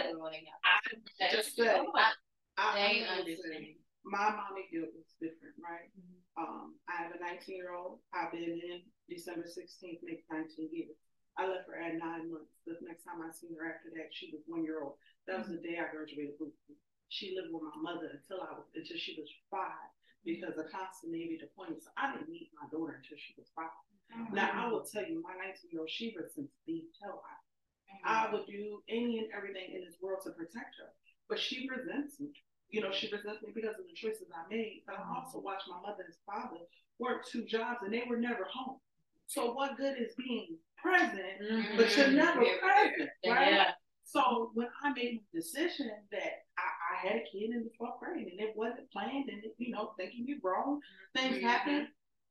I 0.64 1.30
just 1.30 1.56
said, 1.56 1.80
I, 2.56 2.74
They 2.74 3.04
I 3.04 3.20
understand. 3.20 3.76
my 4.04 4.30
mommy 4.30 4.68
guilt 4.72 4.90
was 4.96 5.04
different, 5.20 5.56
right? 5.60 5.90
Um, 6.36 6.76
I 6.88 7.02
have 7.02 7.12
a 7.14 7.20
nineteen 7.20 7.56
year 7.56 7.74
old, 7.74 8.00
I've 8.12 8.32
been 8.32 8.42
in 8.44 8.82
December 9.08 9.46
sixteenth, 9.46 10.00
make 10.02 10.24
nineteen 10.30 10.68
years. 10.72 10.96
I 11.38 11.46
left 11.46 11.66
her 11.68 11.76
at 11.76 11.94
nine 11.98 12.30
months, 12.30 12.52
the 12.66 12.78
next 12.86 13.04
time 13.04 13.20
I 13.22 13.32
seen 13.34 13.54
her 13.58 13.66
after 13.66 13.90
that, 13.98 14.10
she 14.14 14.30
was 14.32 14.42
one 14.46 14.62
year 14.64 14.82
old, 14.82 14.94
that 15.26 15.38
was 15.38 15.48
the 15.48 15.58
day 15.58 15.78
I 15.82 15.90
graduated 15.90 16.38
from 16.38 16.52
school. 16.54 16.78
She 17.14 17.38
lived 17.38 17.54
with 17.54 17.62
my 17.62 17.78
mother 17.78 18.10
until 18.10 18.42
I 18.42 18.58
was, 18.58 18.66
until 18.74 18.98
she 18.98 19.14
was 19.14 19.30
five, 19.46 19.86
because 20.26 20.58
of 20.58 20.66
constant 20.74 21.14
Navy 21.14 21.38
deployment, 21.38 21.86
so 21.86 21.94
I 21.94 22.10
didn't 22.10 22.26
meet 22.26 22.50
my 22.58 22.66
daughter 22.74 22.98
until 22.98 23.14
she 23.14 23.38
was 23.38 23.54
five. 23.54 23.70
Mm-hmm. 24.10 24.34
Now, 24.34 24.50
I 24.50 24.66
will 24.66 24.82
tell 24.82 25.06
you, 25.06 25.22
my 25.22 25.38
nineteen 25.38 25.70
year 25.70 25.86
old, 25.86 25.94
she 25.94 26.10
resents 26.10 26.58
the 26.66 26.90
hell 26.98 27.22
out 27.22 27.44
I 28.02 28.26
mm-hmm. 28.26 28.34
would 28.34 28.46
do 28.46 28.82
any 28.90 29.22
and 29.22 29.28
everything 29.30 29.78
in 29.78 29.84
this 29.84 29.96
world 30.02 30.20
to 30.24 30.30
protect 30.34 30.74
her. 30.82 30.90
But 31.28 31.38
she 31.38 31.68
resents 31.70 32.18
me. 32.18 32.34
You 32.70 32.82
know, 32.82 32.90
she 32.90 33.06
resents 33.06 33.42
me 33.42 33.52
because 33.54 33.78
of 33.78 33.86
the 33.86 33.94
choices 33.94 34.26
I 34.34 34.42
made. 34.50 34.82
But 34.86 34.98
I 34.98 35.06
also 35.14 35.38
mm-hmm. 35.38 35.46
watched 35.46 35.70
my 35.70 35.80
mother 35.80 36.04
and 36.04 36.18
father 36.26 36.66
work 36.98 37.26
two 37.30 37.44
jobs 37.44 37.80
and 37.82 37.94
they 37.94 38.04
were 38.08 38.18
never 38.18 38.46
home. 38.50 38.78
So 39.26 39.52
what 39.54 39.76
good 39.76 39.96
is 39.98 40.14
being 40.18 40.58
present, 40.76 41.40
but 41.76 41.96
you're 41.96 42.10
never 42.10 42.42
Yeah. 42.42 42.58
present, 42.60 43.10
right? 43.26 43.52
Yeah. 43.54 43.70
So 44.04 44.50
when 44.54 44.68
I 44.82 44.92
made 44.92 45.22
the 45.32 45.40
decision 45.40 45.90
that 46.12 46.43
I, 47.04 47.08
had 47.08 47.16
a 47.16 47.24
kid 47.30 47.50
in 47.50 47.64
the 47.64 47.70
12th 47.78 47.98
grade 48.00 48.28
and 48.28 48.40
it 48.40 48.56
wasn't 48.56 48.90
planned 48.90 49.28
and, 49.28 49.42
you 49.58 49.72
know, 49.72 49.92
thinking 49.96 50.26
you 50.26 50.40
wrong. 50.42 50.80
things 51.14 51.36
Mhm. 51.36 51.42
happen, 51.42 51.88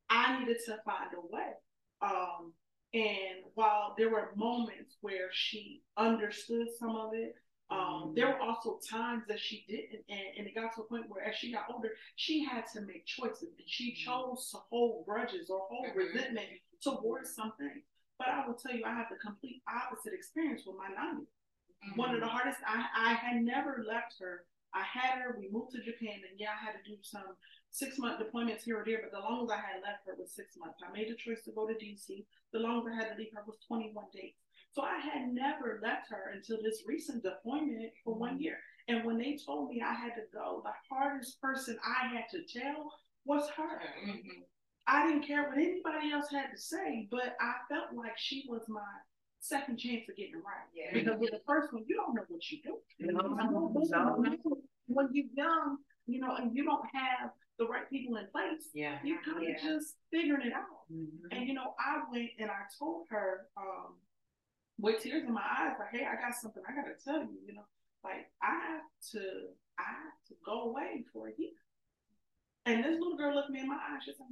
I 0.09 0.39
needed 0.39 0.57
to 0.65 0.77
find 0.83 1.13
a 1.13 1.21
way. 1.21 1.53
Um, 2.01 2.53
and 2.93 3.43
while 3.55 3.95
there 3.97 4.09
were 4.09 4.33
moments 4.35 4.97
where 5.01 5.29
she 5.31 5.81
understood 5.97 6.67
some 6.79 6.95
of 6.95 7.13
it, 7.13 7.35
Um, 7.69 8.13
there 8.13 8.27
were 8.27 8.39
also 8.39 8.77
times 8.87 9.23
that 9.27 9.39
she 9.39 9.65
didn't, 9.67 10.05
and, 10.07 10.37
and 10.37 10.47
it 10.47 10.53
got 10.53 10.75
to 10.75 10.81
a 10.81 10.85
point 10.85 11.09
where 11.09 11.23
as 11.23 11.35
she 11.35 11.51
got 11.51 11.71
older, 11.73 11.89
she 12.17 12.43
had 12.43 12.67
to 12.73 12.81
make 12.81 13.05
choices, 13.07 13.49
and 13.57 13.67
she 13.67 13.93
chose 13.95 14.51
to 14.51 14.57
hold 14.69 15.05
grudges 15.07 15.49
or 15.49 15.61
hold 15.69 15.87
Mhm. 15.87 15.95
resentment 15.95 16.49
towards 16.81 17.33
something. 17.33 17.81
But 18.19 18.27
I 18.27 18.45
will 18.45 18.53
tell 18.55 18.75
you, 18.75 18.85
I 18.85 18.93
had 18.93 19.07
the 19.09 19.15
complete 19.15 19.63
opposite 19.67 20.13
experience 20.13 20.65
with 20.67 20.75
my 20.75 20.89
nine. 20.89 21.25
One 21.95 22.13
of 22.13 22.19
the 22.21 22.27
hardest, 22.27 22.59
I, 22.67 22.87
I 22.93 23.13
had 23.13 23.41
never 23.41 23.83
left 23.87 24.19
her. 24.19 24.45
I 24.73 24.83
had 24.83 25.21
her, 25.21 25.37
we 25.37 25.49
moved 25.53 25.71
to 25.73 25.85
Japan, 25.85 26.25
and 26.25 26.37
yeah, 26.37 26.57
I 26.57 26.65
had 26.65 26.73
to 26.73 26.89
do 26.89 26.97
some 27.01 27.37
six 27.69 27.97
month 27.97 28.21
deployments 28.21 28.63
here 28.63 28.81
or 28.81 28.85
there, 28.85 29.01
but 29.01 29.11
the 29.11 29.23
longest 29.23 29.53
I 29.53 29.61
had 29.61 29.81
left 29.81 30.05
her 30.05 30.15
was 30.17 30.33
six 30.33 30.57
months. 30.57 30.81
I 30.81 30.91
made 30.91 31.09
the 31.09 31.17
choice 31.17 31.43
to 31.45 31.51
go 31.51 31.67
to 31.67 31.73
DC. 31.73 32.25
The 32.53 32.59
longest 32.59 32.93
I 32.93 33.01
had 33.01 33.11
to 33.13 33.17
leave 33.17 33.33
her 33.33 33.43
was 33.45 33.57
21 33.67 33.93
days. 34.13 34.33
So 34.73 34.81
I 34.81 34.97
had 34.97 35.33
never 35.33 35.79
left 35.83 36.09
her 36.09 36.33
until 36.33 36.57
this 36.61 36.83
recent 36.87 37.23
deployment 37.23 37.93
for 38.03 38.15
one 38.15 38.35
mm-hmm. 38.35 38.41
year. 38.41 38.57
And 38.87 39.05
when 39.05 39.17
they 39.17 39.37
told 39.37 39.69
me 39.69 39.81
I 39.81 39.93
had 39.93 40.15
to 40.15 40.25
go, 40.33 40.61
the 40.63 40.73
hardest 40.89 41.39
person 41.39 41.77
I 41.85 42.07
had 42.07 42.25
to 42.31 42.41
tell 42.59 42.91
was 43.25 43.49
her. 43.55 43.81
Mm-hmm. 44.05 44.41
I 44.87 45.07
didn't 45.07 45.27
care 45.27 45.47
what 45.47 45.57
anybody 45.57 46.11
else 46.11 46.27
had 46.31 46.51
to 46.51 46.61
say, 46.61 47.07
but 47.09 47.37
I 47.39 47.53
felt 47.69 47.95
like 47.95 48.17
she 48.17 48.45
was 48.49 48.63
my 48.67 48.81
second 49.43 49.77
chance 49.77 50.07
of 50.09 50.15
getting 50.15 50.35
it 50.39 50.43
right. 50.47 50.63
Yeah. 50.73 50.93
Because 50.95 51.19
with 51.19 51.31
the 51.31 51.43
first 51.45 51.73
one, 51.73 51.83
you 51.87 51.95
don't 51.95 52.15
know 52.15 52.23
what 52.29 52.39
you 52.49 52.59
do. 52.63 52.79
No. 52.99 54.15
When 54.87 55.09
you're 55.11 55.25
young, 55.35 55.77
you 56.07 56.19
know, 56.21 56.35
and 56.35 56.55
you 56.55 56.63
don't 56.63 56.85
have 56.93 57.31
the 57.59 57.65
right 57.67 57.87
people 57.89 58.15
in 58.17 58.27
place, 58.31 58.69
Yeah. 58.73 58.99
you're 59.03 59.21
kind 59.21 59.37
of 59.37 59.43
Yeah. 59.43 59.57
just 59.61 59.97
figuring 60.11 60.47
it 60.47 60.53
out. 60.53 60.87
Mhm. 60.91 61.27
And 61.31 61.47
you 61.47 61.53
know, 61.53 61.75
I 61.77 62.03
went 62.09 62.31
and 62.39 62.49
I 62.49 62.63
told 62.79 63.07
her, 63.09 63.49
um, 63.57 63.99
with 64.79 65.01
tears 65.03 65.23
in 65.23 65.33
my 65.33 65.45
eyes, 65.45 65.75
like, 65.77 65.89
hey, 65.91 66.05
I 66.05 66.15
got 66.15 66.33
something 66.35 66.63
I 66.67 66.73
gotta 66.73 66.95
tell 67.03 67.21
you, 67.23 67.39
you 67.45 67.53
know, 67.53 67.67
like 68.03 68.31
I 68.41 68.51
have 68.59 68.83
to 69.11 69.55
I 69.77 69.83
have 69.83 70.23
to 70.27 70.35
go 70.45 70.69
away 70.69 71.03
for 71.11 71.27
a 71.27 71.33
year. 71.37 71.53
And 72.65 72.83
this 72.83 72.99
little 72.99 73.17
girl 73.17 73.33
looked 73.35 73.49
me 73.49 73.59
in 73.61 73.67
my 73.67 73.75
eyes, 73.89 74.03
she's 74.03 74.19
like, 74.19 74.29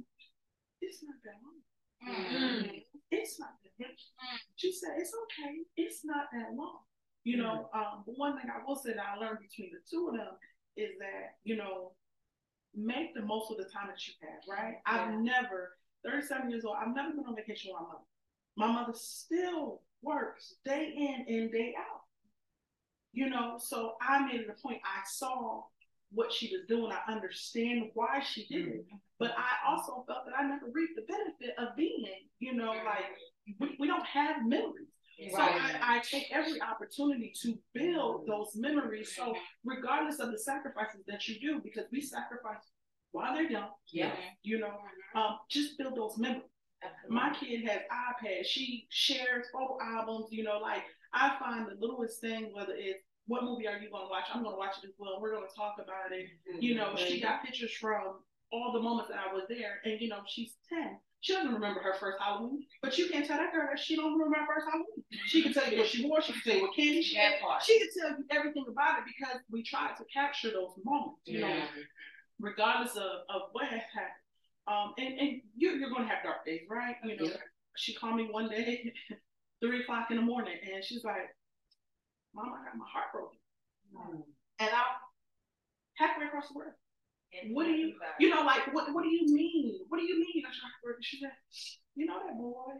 it's 0.80 1.02
not 1.02 1.16
that 1.24 1.42
long. 1.42 1.60
Mm. 2.08 2.82
It's 3.10 3.38
not 3.38 3.50
that. 3.78 3.88
She 4.56 4.72
said, 4.72 4.90
it's 4.98 5.12
okay, 5.24 5.58
it's 5.76 6.04
not 6.04 6.26
that 6.32 6.54
long. 6.54 6.78
You 7.24 7.36
know, 7.36 7.68
um, 7.74 8.02
but 8.06 8.18
one 8.18 8.36
thing 8.36 8.50
I 8.50 8.64
will 8.66 8.76
say 8.76 8.94
that 8.94 9.04
I 9.14 9.18
learned 9.18 9.38
between 9.40 9.70
the 9.70 9.78
two 9.88 10.08
of 10.08 10.16
them 10.16 10.34
is 10.76 10.90
that, 10.98 11.36
you 11.44 11.56
know, 11.56 11.92
make 12.74 13.14
the 13.14 13.22
most 13.22 13.50
of 13.50 13.58
the 13.58 13.64
time 13.64 13.88
that 13.88 14.06
you 14.06 14.14
have, 14.22 14.42
right? 14.48 14.76
I've 14.86 15.20
never, 15.20 15.76
37 16.04 16.50
years 16.50 16.64
old, 16.64 16.76
I've 16.80 16.94
never 16.94 17.10
been 17.10 17.24
on 17.26 17.36
vacation 17.36 17.70
with 17.72 17.80
my 17.80 17.86
mother. 17.86 18.04
My 18.56 18.80
mother 18.80 18.92
still 18.96 19.82
works 20.02 20.54
day 20.64 20.92
in 20.96 21.34
and 21.34 21.52
day 21.52 21.74
out. 21.78 22.02
You 23.12 23.28
know, 23.28 23.56
so 23.58 23.94
I 24.00 24.24
made 24.26 24.40
it 24.40 24.48
a 24.48 24.60
point. 24.60 24.80
I 24.84 25.02
saw 25.06 25.64
what 26.14 26.32
she 26.32 26.48
was 26.48 26.62
doing. 26.68 26.92
I 26.92 27.12
understand 27.12 27.90
why 27.94 28.20
she 28.20 28.46
did 28.46 28.68
it. 28.68 28.86
Mm-hmm. 28.86 28.96
But 29.18 29.32
I 29.36 29.70
also 29.70 30.04
felt 30.06 30.26
that 30.26 30.34
I 30.38 30.46
never 30.46 30.66
reaped 30.72 30.96
the 30.96 31.02
benefit 31.02 31.54
of 31.58 31.76
being, 31.76 32.04
you 32.38 32.54
know, 32.54 32.72
mm-hmm. 32.72 32.86
like 32.86 33.04
we, 33.60 33.76
we 33.80 33.86
don't 33.86 34.06
have 34.06 34.46
memories. 34.46 34.88
So 35.30 35.40
I, 35.40 35.78
I 35.80 35.98
take 36.00 36.26
every 36.32 36.60
opportunity 36.60 37.32
to 37.42 37.54
build 37.74 38.22
mm-hmm. 38.22 38.30
those 38.30 38.52
memories. 38.56 39.14
So 39.14 39.34
regardless 39.64 40.18
of 40.18 40.32
the 40.32 40.38
sacrifices 40.38 41.02
that 41.06 41.28
you 41.28 41.38
do, 41.40 41.60
because 41.62 41.84
we 41.92 42.00
sacrifice 42.00 42.62
while 43.12 43.34
they're 43.34 43.50
young, 43.50 43.68
Yeah. 43.92 44.12
you 44.42 44.58
know, 44.58 44.72
um, 45.14 45.38
just 45.48 45.78
build 45.78 45.96
those 45.96 46.18
memories. 46.18 46.42
My 47.08 47.32
kid 47.38 47.64
has 47.68 47.82
iPads. 47.92 48.46
She 48.46 48.86
shares 48.88 49.46
photo 49.52 49.78
albums. 49.80 50.26
You 50.30 50.42
know, 50.42 50.58
like 50.58 50.82
I 51.12 51.36
find 51.38 51.66
the 51.66 51.76
littlest 51.78 52.20
thing, 52.20 52.50
whether 52.52 52.74
it's 52.74 53.04
what 53.26 53.44
movie 53.44 53.66
are 53.66 53.78
you 53.78 53.90
going 53.90 54.04
to 54.04 54.10
watch? 54.10 54.24
I'm 54.32 54.42
going 54.42 54.54
to 54.54 54.58
watch 54.58 54.74
it 54.82 54.86
as 54.88 54.94
well. 54.98 55.18
We're 55.20 55.32
going 55.32 55.46
to 55.48 55.54
talk 55.56 55.76
about 55.82 56.10
it. 56.12 56.26
You 56.60 56.74
know, 56.74 56.94
she 56.96 57.20
got 57.20 57.42
pictures 57.44 57.72
from 57.72 58.18
all 58.52 58.72
the 58.72 58.80
moments 58.80 59.10
that 59.10 59.18
I 59.18 59.32
was 59.32 59.44
there, 59.48 59.80
and 59.84 60.00
you 60.00 60.08
know, 60.08 60.20
she's 60.26 60.54
ten. 60.68 60.98
She 61.20 61.32
doesn't 61.34 61.54
remember 61.54 61.78
her 61.80 61.94
first 62.00 62.18
Halloween, 62.20 62.64
but 62.82 62.98
you 62.98 63.08
can't 63.08 63.24
tell 63.24 63.36
that 63.36 63.52
girl 63.52 63.68
that 63.70 63.78
she 63.78 63.94
don't 63.94 64.12
remember 64.18 64.36
her 64.40 64.46
first 64.54 64.66
Halloween. 64.66 65.04
She 65.26 65.42
can 65.44 65.52
tell 65.54 65.70
you 65.70 65.78
what 65.78 65.86
she 65.86 66.04
wore. 66.04 66.20
She 66.20 66.32
can 66.32 66.42
tell 66.42 66.56
you 66.56 66.62
what 66.62 66.74
candy 66.74 67.00
she 67.00 67.14
had. 67.16 67.34
She 67.64 67.78
can 67.78 67.88
tell 67.96 68.10
you 68.18 68.24
everything 68.30 68.64
about 68.68 68.98
it 68.98 69.04
because 69.06 69.40
we 69.50 69.62
tried 69.62 69.94
to 69.98 70.04
capture 70.12 70.50
those 70.50 70.72
moments. 70.84 71.20
You 71.26 71.40
know, 71.42 71.62
regardless 72.40 72.96
of, 72.96 73.22
of 73.30 73.42
what 73.52 73.66
has 73.66 73.82
happened. 73.94 74.18
Um, 74.66 74.94
and, 74.98 75.18
and 75.18 75.40
you're, 75.56 75.74
you're 75.74 75.90
going 75.90 76.02
to 76.02 76.08
have 76.08 76.22
dark 76.24 76.44
days, 76.44 76.62
right? 76.68 76.96
You 77.04 77.16
know, 77.16 77.24
Yeah. 77.26 77.36
she 77.76 77.94
called 77.94 78.16
me 78.16 78.28
one 78.30 78.48
day, 78.48 78.92
three 79.62 79.82
o'clock 79.82 80.10
in 80.10 80.16
the 80.16 80.22
morning, 80.22 80.54
and 80.74 80.84
she's 80.84 81.04
like, 81.04 81.34
Mom, 82.34 82.48
I 82.48 82.64
got 82.64 82.76
my 82.76 82.86
heart 82.88 83.12
broken. 83.12 83.38
And 84.58 84.70
I'm 84.70 84.92
halfway 85.94 86.26
across 86.26 86.48
the 86.48 86.54
world. 86.58 86.72
What 87.52 87.64
do 87.64 87.72
you, 87.72 87.94
you 88.20 88.28
know, 88.28 88.42
like, 88.42 88.72
what, 88.74 88.92
what 88.92 89.04
do 89.04 89.08
you 89.10 89.26
mean? 89.34 89.80
What 89.88 89.98
do 89.98 90.04
you 90.04 90.18
mean? 90.20 90.44
I 90.44 90.48
was 90.48 90.58
like, 90.84 90.96
she 91.00 91.18
said, 91.18 91.32
you 91.96 92.06
know 92.06 92.18
that 92.26 92.36
boy 92.36 92.72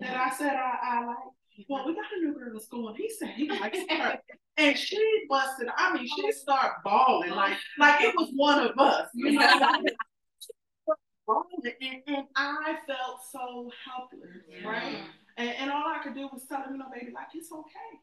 that 0.00 0.16
I 0.16 0.30
said 0.34 0.54
I, 0.54 0.78
I 0.82 1.06
like? 1.06 1.16
Well, 1.68 1.86
we 1.86 1.94
got 1.94 2.04
a 2.14 2.24
new 2.24 2.34
girl 2.34 2.52
in 2.54 2.60
school, 2.60 2.88
and 2.88 2.96
he 2.96 3.10
said 3.10 3.30
he 3.30 3.48
likes 3.48 3.78
her. 3.90 4.18
And 4.58 4.76
she 4.76 5.24
busted, 5.28 5.68
I 5.76 5.92
mean, 5.94 6.06
she 6.06 6.32
started 6.32 6.76
bawling, 6.84 7.30
like, 7.30 7.56
like 7.78 8.02
it 8.02 8.14
was 8.16 8.30
one 8.34 8.66
of 8.66 8.78
us, 8.78 9.08
you 9.14 9.32
know? 9.32 9.82
And, 11.28 12.02
and 12.06 12.24
I 12.36 12.76
felt 12.86 13.18
so 13.32 13.68
helpless, 13.84 14.30
right? 14.64 14.98
And, 15.36 15.50
and 15.50 15.70
all 15.72 15.82
I 15.88 15.98
could 16.00 16.14
do 16.14 16.28
was 16.32 16.44
tell 16.48 16.62
him, 16.62 16.72
you 16.72 16.78
know, 16.78 16.86
baby, 16.92 17.10
like, 17.12 17.26
it's 17.34 17.50
okay. 17.50 17.98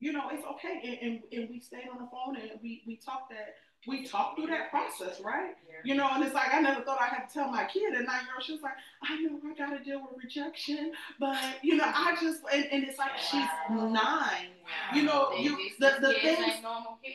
You 0.00 0.12
know, 0.12 0.28
it's 0.30 0.44
okay. 0.44 0.80
And, 0.84 1.12
and, 1.12 1.22
and 1.32 1.50
we 1.50 1.60
stayed 1.60 1.88
on 1.90 1.98
the 1.98 2.08
phone 2.10 2.36
and 2.36 2.60
we, 2.62 2.82
we 2.86 2.96
talked 2.96 3.30
that, 3.30 3.54
we 3.86 4.04
talked 4.04 4.38
through 4.38 4.48
that 4.48 4.70
process, 4.70 5.20
right? 5.22 5.54
You 5.84 5.94
know, 5.94 6.08
and 6.10 6.24
it's 6.24 6.34
like 6.34 6.54
I 6.54 6.60
never 6.60 6.80
thought 6.80 6.98
I 7.00 7.06
had 7.06 7.28
to 7.28 7.34
tell 7.34 7.50
my 7.50 7.64
kid 7.64 7.94
at 7.94 8.04
nine 8.06 8.24
year 8.24 8.34
old. 8.34 8.42
She 8.42 8.52
was 8.52 8.62
like, 8.62 8.72
I 9.02 9.20
know 9.20 9.38
I 9.46 9.54
gotta 9.54 9.84
deal 9.84 10.00
with 10.00 10.22
rejection, 10.22 10.92
but 11.20 11.36
you 11.62 11.76
know, 11.76 11.84
I 11.86 12.16
just 12.20 12.40
and, 12.50 12.64
and 12.72 12.84
it's 12.84 12.98
like 12.98 13.10
she's 13.18 13.46
nine. 13.70 14.48
You 14.94 15.02
know, 15.02 15.32
you 15.34 15.58
the, 15.78 15.96
the 16.00 16.14
things 16.14 16.54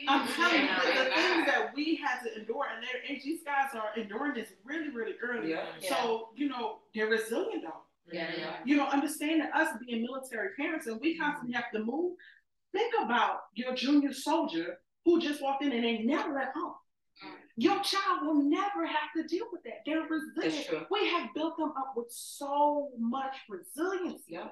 I'm 0.06 0.28
telling 0.28 0.62
you, 0.62 0.68
the, 0.68 1.04
the 1.04 1.10
things 1.10 1.46
that 1.46 1.72
we 1.74 1.96
had 1.96 2.20
to 2.22 2.38
endure, 2.38 2.66
and 2.72 2.84
they're 2.84 3.02
and 3.08 3.20
these 3.20 3.42
guys 3.42 3.70
are 3.74 4.00
enduring 4.00 4.34
this 4.34 4.50
really, 4.64 4.90
really 4.90 5.14
early. 5.22 5.50
Yeah. 5.50 5.64
So, 5.88 6.28
you 6.36 6.48
know, 6.48 6.78
they're 6.94 7.08
resilient 7.08 7.64
though. 7.64 7.82
Yeah, 8.12 8.28
yeah. 8.38 8.56
You 8.64 8.76
know, 8.76 8.86
understanding 8.86 9.48
us 9.54 9.76
being 9.84 10.02
military 10.02 10.50
parents 10.56 10.86
and 10.86 11.00
we 11.00 11.16
constantly 11.18 11.54
have 11.54 11.70
to 11.72 11.80
move. 11.80 12.12
Think 12.72 12.94
about 13.02 13.38
your 13.54 13.74
junior 13.74 14.12
soldier 14.12 14.78
who 15.04 15.20
just 15.20 15.42
walked 15.42 15.64
in 15.64 15.72
and 15.72 15.84
they 15.84 15.98
never 15.98 16.32
left 16.34 16.56
home. 16.56 16.74
Your 17.56 17.80
child 17.82 18.20
will 18.22 18.42
never 18.42 18.86
have 18.86 19.10
to 19.16 19.24
deal 19.26 19.46
with 19.52 19.62
that. 19.64 19.82
They're 19.84 20.02
resilient. 20.02 20.86
We 20.90 21.08
have 21.08 21.28
built 21.34 21.58
them 21.58 21.72
up 21.76 21.92
with 21.94 22.06
so 22.10 22.88
much 22.98 23.36
resilience. 23.48 24.22
Yeah. 24.28 24.48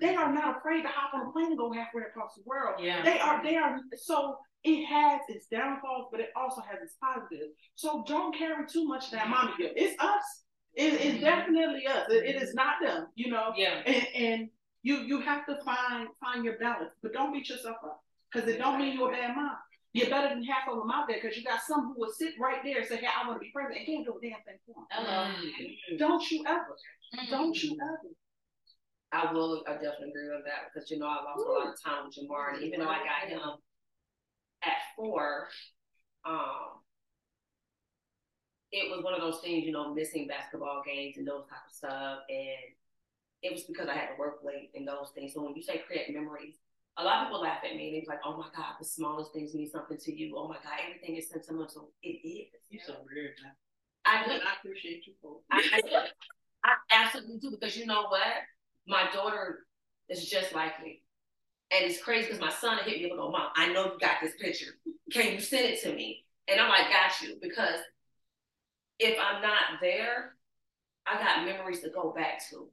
They 0.00 0.14
are 0.14 0.32
not 0.32 0.56
afraid 0.58 0.82
to 0.82 0.88
hop 0.88 1.12
on 1.12 1.28
a 1.28 1.32
plane 1.32 1.48
and 1.48 1.58
go 1.58 1.70
halfway 1.72 2.02
across 2.02 2.34
the 2.36 2.42
world. 2.46 2.76
Yeah. 2.80 3.04
They 3.04 3.18
are, 3.18 3.42
they 3.42 3.56
are, 3.56 3.78
so 3.96 4.38
it 4.64 4.86
has 4.86 5.20
its 5.28 5.46
downfalls, 5.48 6.08
but 6.10 6.20
it 6.20 6.30
also 6.34 6.62
has 6.62 6.80
its 6.82 6.94
positives. 7.02 7.52
So 7.74 8.04
don't 8.06 8.34
carry 8.34 8.66
too 8.66 8.86
much 8.86 9.06
of 9.06 9.10
that 9.12 9.28
mommy 9.28 9.52
guilt. 9.58 9.72
It's 9.76 10.00
us. 10.02 10.44
It, 10.74 10.94
it's 10.94 11.04
mm-hmm. 11.04 11.24
definitely 11.24 11.86
us. 11.86 12.06
It- 12.08 12.36
it 12.36 12.42
is 12.42 12.54
not 12.54 12.76
them, 12.82 13.08
you 13.16 13.30
know? 13.30 13.52
Yeah. 13.54 13.82
And, 13.84 14.06
and 14.14 14.48
you 14.82 14.96
you 14.96 15.20
have 15.20 15.46
to 15.46 15.58
find 15.64 16.08
find 16.20 16.44
your 16.44 16.58
balance, 16.58 16.92
but 17.02 17.12
don't 17.12 17.32
beat 17.32 17.48
yourself 17.48 17.76
up 17.84 18.02
because 18.32 18.48
it 18.48 18.58
don't 18.58 18.78
mean 18.78 18.96
you're 18.96 19.08
a 19.08 19.12
bad 19.12 19.36
mom. 19.36 19.56
You're 19.92 20.08
better 20.08 20.28
than 20.28 20.44
half 20.44 20.68
of 20.70 20.78
them 20.78 20.90
out 20.90 21.08
there 21.08 21.18
because 21.20 21.36
you 21.36 21.42
got 21.42 21.60
some 21.66 21.86
who 21.86 21.94
will 21.98 22.12
sit 22.12 22.34
right 22.40 22.60
there 22.62 22.78
and 22.78 22.86
say, 22.86 22.96
"Hey, 22.96 23.08
I 23.08 23.26
want 23.26 23.40
to 23.40 23.44
be 23.44 23.50
president," 23.52 23.78
and 23.78 23.86
can't 23.86 24.06
do 24.06 24.16
a 24.16 24.20
damn 24.20 24.42
thing 24.44 24.58
for 24.64 24.74
them. 24.74 24.86
Hello. 24.90 25.98
Don't 25.98 26.30
you 26.30 26.44
ever? 26.46 26.76
Don't 27.28 27.60
you 27.60 27.76
ever? 27.82 28.14
I 29.12 29.32
will. 29.32 29.64
I 29.66 29.72
definitely 29.72 30.10
agree 30.10 30.28
with 30.28 30.44
that 30.46 30.70
because 30.72 30.90
you 30.90 30.98
know 30.98 31.06
I 31.06 31.24
lost 31.24 31.44
a 31.44 31.50
lot 31.50 31.74
of 31.74 31.82
time 31.82 32.06
with 32.06 32.14
Jamar, 32.14 32.54
and 32.54 32.62
even 32.62 32.80
though 32.80 32.88
I 32.88 32.98
got 32.98 33.28
him 33.28 33.40
at 34.62 34.78
four, 34.94 35.48
um, 36.24 36.80
it 38.70 38.88
was 38.88 39.02
one 39.02 39.14
of 39.14 39.20
those 39.20 39.40
things, 39.40 39.66
you 39.66 39.72
know, 39.72 39.92
missing 39.92 40.28
basketball 40.28 40.82
games 40.86 41.16
and 41.16 41.26
those 41.26 41.42
type 41.48 41.66
of 41.68 41.74
stuff, 41.74 42.18
and 42.28 42.74
it 43.42 43.52
was 43.52 43.64
because 43.64 43.88
I 43.88 43.94
had 43.94 44.08
to 44.08 44.18
work 44.18 44.40
late 44.44 44.70
and 44.74 44.86
those 44.86 45.10
things. 45.14 45.34
So 45.34 45.42
when 45.42 45.54
you 45.56 45.62
say 45.62 45.82
create 45.86 46.12
memories, 46.14 46.54
a 46.98 47.04
lot 47.04 47.22
of 47.22 47.28
people 47.28 47.40
laugh 47.42 47.60
at 47.64 47.76
me 47.76 47.88
and 47.88 47.96
they're 47.96 48.14
like, 48.14 48.24
"Oh 48.24 48.36
my 48.36 48.48
God, 48.54 48.74
the 48.78 48.84
smallest 48.84 49.32
things 49.32 49.54
mean 49.54 49.70
something 49.70 49.96
to 49.96 50.12
you. 50.12 50.34
Oh 50.36 50.48
my 50.48 50.56
God, 50.56 50.72
everything 50.84 51.16
is 51.16 51.30
sentimental. 51.30 51.68
So 51.68 51.88
it 52.02 52.20
is. 52.26 52.48
You're 52.68 52.82
so 52.86 52.96
weird, 53.10 53.32
man. 53.42 53.52
I 54.04 54.24
do. 54.26 54.32
I 54.32 54.56
appreciate 54.58 55.06
you 55.06 55.14
for. 55.22 55.38
I, 55.50 55.62
I, 55.72 56.06
I 56.64 56.72
absolutely 56.90 57.38
do 57.38 57.50
because 57.50 57.76
you 57.76 57.86
know 57.86 58.06
what? 58.08 58.22
My 58.86 59.10
daughter 59.12 59.66
is 60.08 60.28
just 60.28 60.54
like 60.54 60.82
me. 60.82 61.02
And 61.70 61.84
it's 61.84 62.02
crazy 62.02 62.26
because 62.26 62.40
my 62.40 62.50
son 62.50 62.78
hit 62.84 62.98
me 62.98 63.04
up 63.06 63.12
and 63.12 63.20
go, 63.20 63.30
Mom, 63.30 63.50
I 63.54 63.72
know 63.72 63.84
you 63.84 63.98
got 64.00 64.16
this 64.20 64.34
picture. 64.40 64.72
Can 65.12 65.34
you 65.34 65.40
send 65.40 65.66
it 65.66 65.80
to 65.82 65.94
me? 65.94 66.24
And 66.48 66.60
I'm 66.60 66.68
like, 66.68 66.90
got 66.90 67.20
you. 67.22 67.36
Because 67.40 67.80
if 68.98 69.16
I'm 69.20 69.40
not 69.40 69.80
there, 69.80 70.34
I 71.06 71.18
got 71.18 71.44
memories 71.44 71.80
to 71.80 71.90
go 71.90 72.12
back 72.12 72.42
to. 72.50 72.68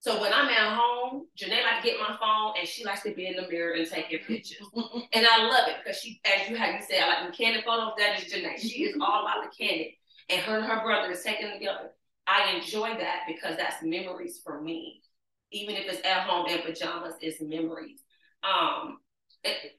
So 0.00 0.20
when 0.20 0.32
I'm 0.32 0.48
at 0.48 0.76
home, 0.76 1.26
Janae 1.38 1.62
likes 1.62 1.84
to 1.84 1.90
get 1.90 2.00
my 2.00 2.16
phone 2.18 2.54
and 2.58 2.66
she 2.66 2.84
likes 2.84 3.02
to 3.02 3.14
be 3.14 3.26
in 3.26 3.36
the 3.36 3.46
mirror 3.48 3.74
and 3.74 3.86
taking 3.86 4.18
pictures. 4.20 4.66
and 5.12 5.26
I 5.26 5.44
love 5.46 5.68
it 5.68 5.76
because 5.84 6.00
she, 6.00 6.20
as 6.24 6.48
you 6.48 6.56
how 6.56 6.70
you 6.70 6.78
said, 6.88 7.02
I 7.02 7.22
like 7.22 7.30
the 7.30 7.36
candid 7.36 7.64
photos. 7.64 7.92
That 7.98 8.18
is 8.18 8.32
Janae. 8.32 8.58
She 8.58 8.84
is 8.84 8.96
all 9.00 9.22
about 9.22 9.44
the 9.44 9.50
candid, 9.56 9.88
and 10.30 10.40
her 10.40 10.56
and 10.58 10.66
her 10.66 10.82
brother 10.82 11.12
is 11.12 11.22
taken 11.22 11.52
together. 11.52 11.90
I 12.26 12.54
enjoy 12.56 12.96
that 12.96 13.22
because 13.26 13.56
that's 13.56 13.82
memories 13.82 14.40
for 14.42 14.60
me. 14.62 15.02
Even 15.52 15.76
if 15.76 15.86
it's 15.86 16.06
at 16.06 16.22
home 16.28 16.46
in 16.46 16.62
pajamas, 16.62 17.14
it's 17.20 17.40
memories. 17.42 18.02
Um, 18.42 18.98
it, 19.44 19.78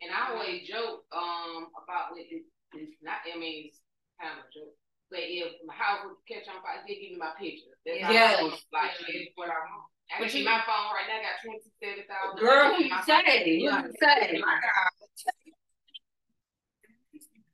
And 0.00 0.10
I 0.12 0.32
always 0.32 0.66
joke 0.66 1.04
um 1.12 1.68
about 1.82 2.12
with 2.12 2.26
it, 2.30 2.44
it's 2.74 2.96
not 3.02 3.18
I 3.34 3.38
mean 3.38 3.66
it's 3.66 3.80
kind 4.20 4.38
of 4.38 4.44
a 4.46 4.48
joke. 4.52 4.74
But 5.10 5.20
if 5.24 5.52
my 5.64 5.72
house 5.74 6.04
would 6.04 6.16
catch 6.28 6.46
on 6.48 6.60
fire, 6.62 6.84
they 6.86 6.94
give 7.00 7.12
me 7.12 7.18
my 7.18 7.32
picture. 7.38 7.72
That's 7.86 8.00
how. 8.02 8.12
I 8.12 8.42
want, 8.42 8.52
like 8.72 8.92
that's 9.00 9.32
what 9.36 9.48
I 9.48 9.56
want. 9.56 9.88
I 10.12 10.20
But 10.20 10.34
you- 10.34 10.44
my 10.44 10.60
phone 10.68 10.92
right 10.92 11.08
now 11.08 11.20
got 11.24 11.40
twenty 11.44 11.60
seven 11.80 12.04
thousand. 12.04 12.40
girl, 12.40 12.78
you 12.80 12.88
say, 13.06 13.56
you 13.56 13.70
say. 14.00 14.42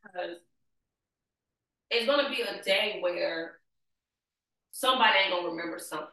Because 0.03 0.37
it's 1.91 2.07
gonna 2.07 2.29
be 2.31 2.43
a 2.43 2.63
day 2.63 2.99
where 3.01 3.59
somebody 4.71 5.19
ain't 5.19 5.33
gonna 5.33 5.49
remember 5.49 5.79
something. 5.79 6.09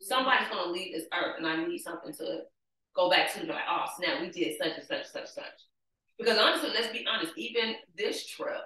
Somebody's 0.00 0.48
gonna 0.48 0.70
leave 0.72 0.94
this 0.94 1.04
earth, 1.12 1.36
and 1.38 1.46
I 1.46 1.64
need 1.66 1.78
something 1.78 2.12
to 2.14 2.40
go 2.96 3.10
back 3.10 3.32
to. 3.34 3.44
Like, 3.46 3.62
oh 3.68 3.84
snap, 3.96 4.20
we 4.20 4.30
did 4.30 4.56
such 4.58 4.76
and 4.78 4.86
such, 4.86 5.06
such, 5.06 5.28
such. 5.28 5.44
Because 6.18 6.38
honestly, 6.38 6.70
let's 6.74 6.92
be 6.92 7.04
honest. 7.06 7.32
Even 7.36 7.76
this 7.96 8.26
trip, 8.26 8.62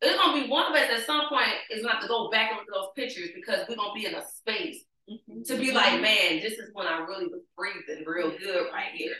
it's 0.00 0.16
gonna 0.16 0.42
be 0.42 0.48
one 0.48 0.66
of 0.66 0.74
us 0.74 0.90
at 0.90 1.06
some 1.06 1.28
point 1.28 1.48
is 1.70 1.82
gonna 1.82 1.94
have 1.94 2.02
to 2.02 2.08
go 2.08 2.30
back 2.30 2.50
and 2.50 2.58
look 2.58 2.68
at 2.68 2.74
those 2.74 2.90
pictures 2.96 3.30
because 3.34 3.66
we're 3.68 3.76
gonna 3.76 3.94
be 3.94 4.06
in 4.06 4.14
a 4.14 4.24
space 4.26 4.84
mm-hmm. 5.10 5.42
to 5.42 5.56
be 5.56 5.72
like, 5.72 6.00
man, 6.00 6.40
this 6.40 6.54
is 6.54 6.70
when 6.72 6.86
I 6.86 6.98
really 6.98 7.26
was 7.26 7.42
breathing 7.56 8.04
real 8.06 8.30
good 8.30 8.66
right 8.72 8.92
here. 8.94 9.14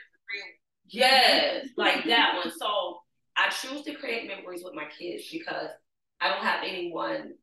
Yes, 0.86 1.66
mm-hmm. 1.66 1.80
like 1.80 2.04
that 2.06 2.36
one. 2.36 2.52
So 2.56 2.98
I 3.36 3.48
choose 3.50 3.82
to 3.82 3.94
create 3.94 4.28
memories 4.28 4.62
with 4.64 4.74
my 4.74 4.86
kids 4.98 5.24
because 5.30 5.70
I 6.20 6.28
don't 6.28 6.44
have 6.44 6.60
anyone. 6.64 7.34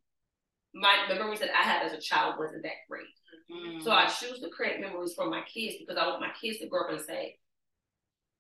My 0.73 1.05
the 1.07 1.15
memories 1.15 1.39
that 1.39 1.55
I 1.55 1.63
had 1.63 1.85
as 1.85 1.93
a 1.93 2.01
child 2.01 2.35
wasn't 2.37 2.63
that 2.63 2.87
great. 2.89 3.05
Mm-hmm. 3.51 3.83
So 3.83 3.91
I 3.91 4.07
choose 4.07 4.39
to 4.39 4.49
create 4.49 4.81
memories 4.81 5.13
for 5.13 5.29
my 5.29 5.41
kids 5.41 5.75
because 5.79 5.97
I 5.97 6.07
want 6.07 6.21
my 6.21 6.31
kids 6.41 6.59
to 6.59 6.67
grow 6.67 6.85
up 6.85 6.91
and 6.91 7.01
say, 7.01 7.37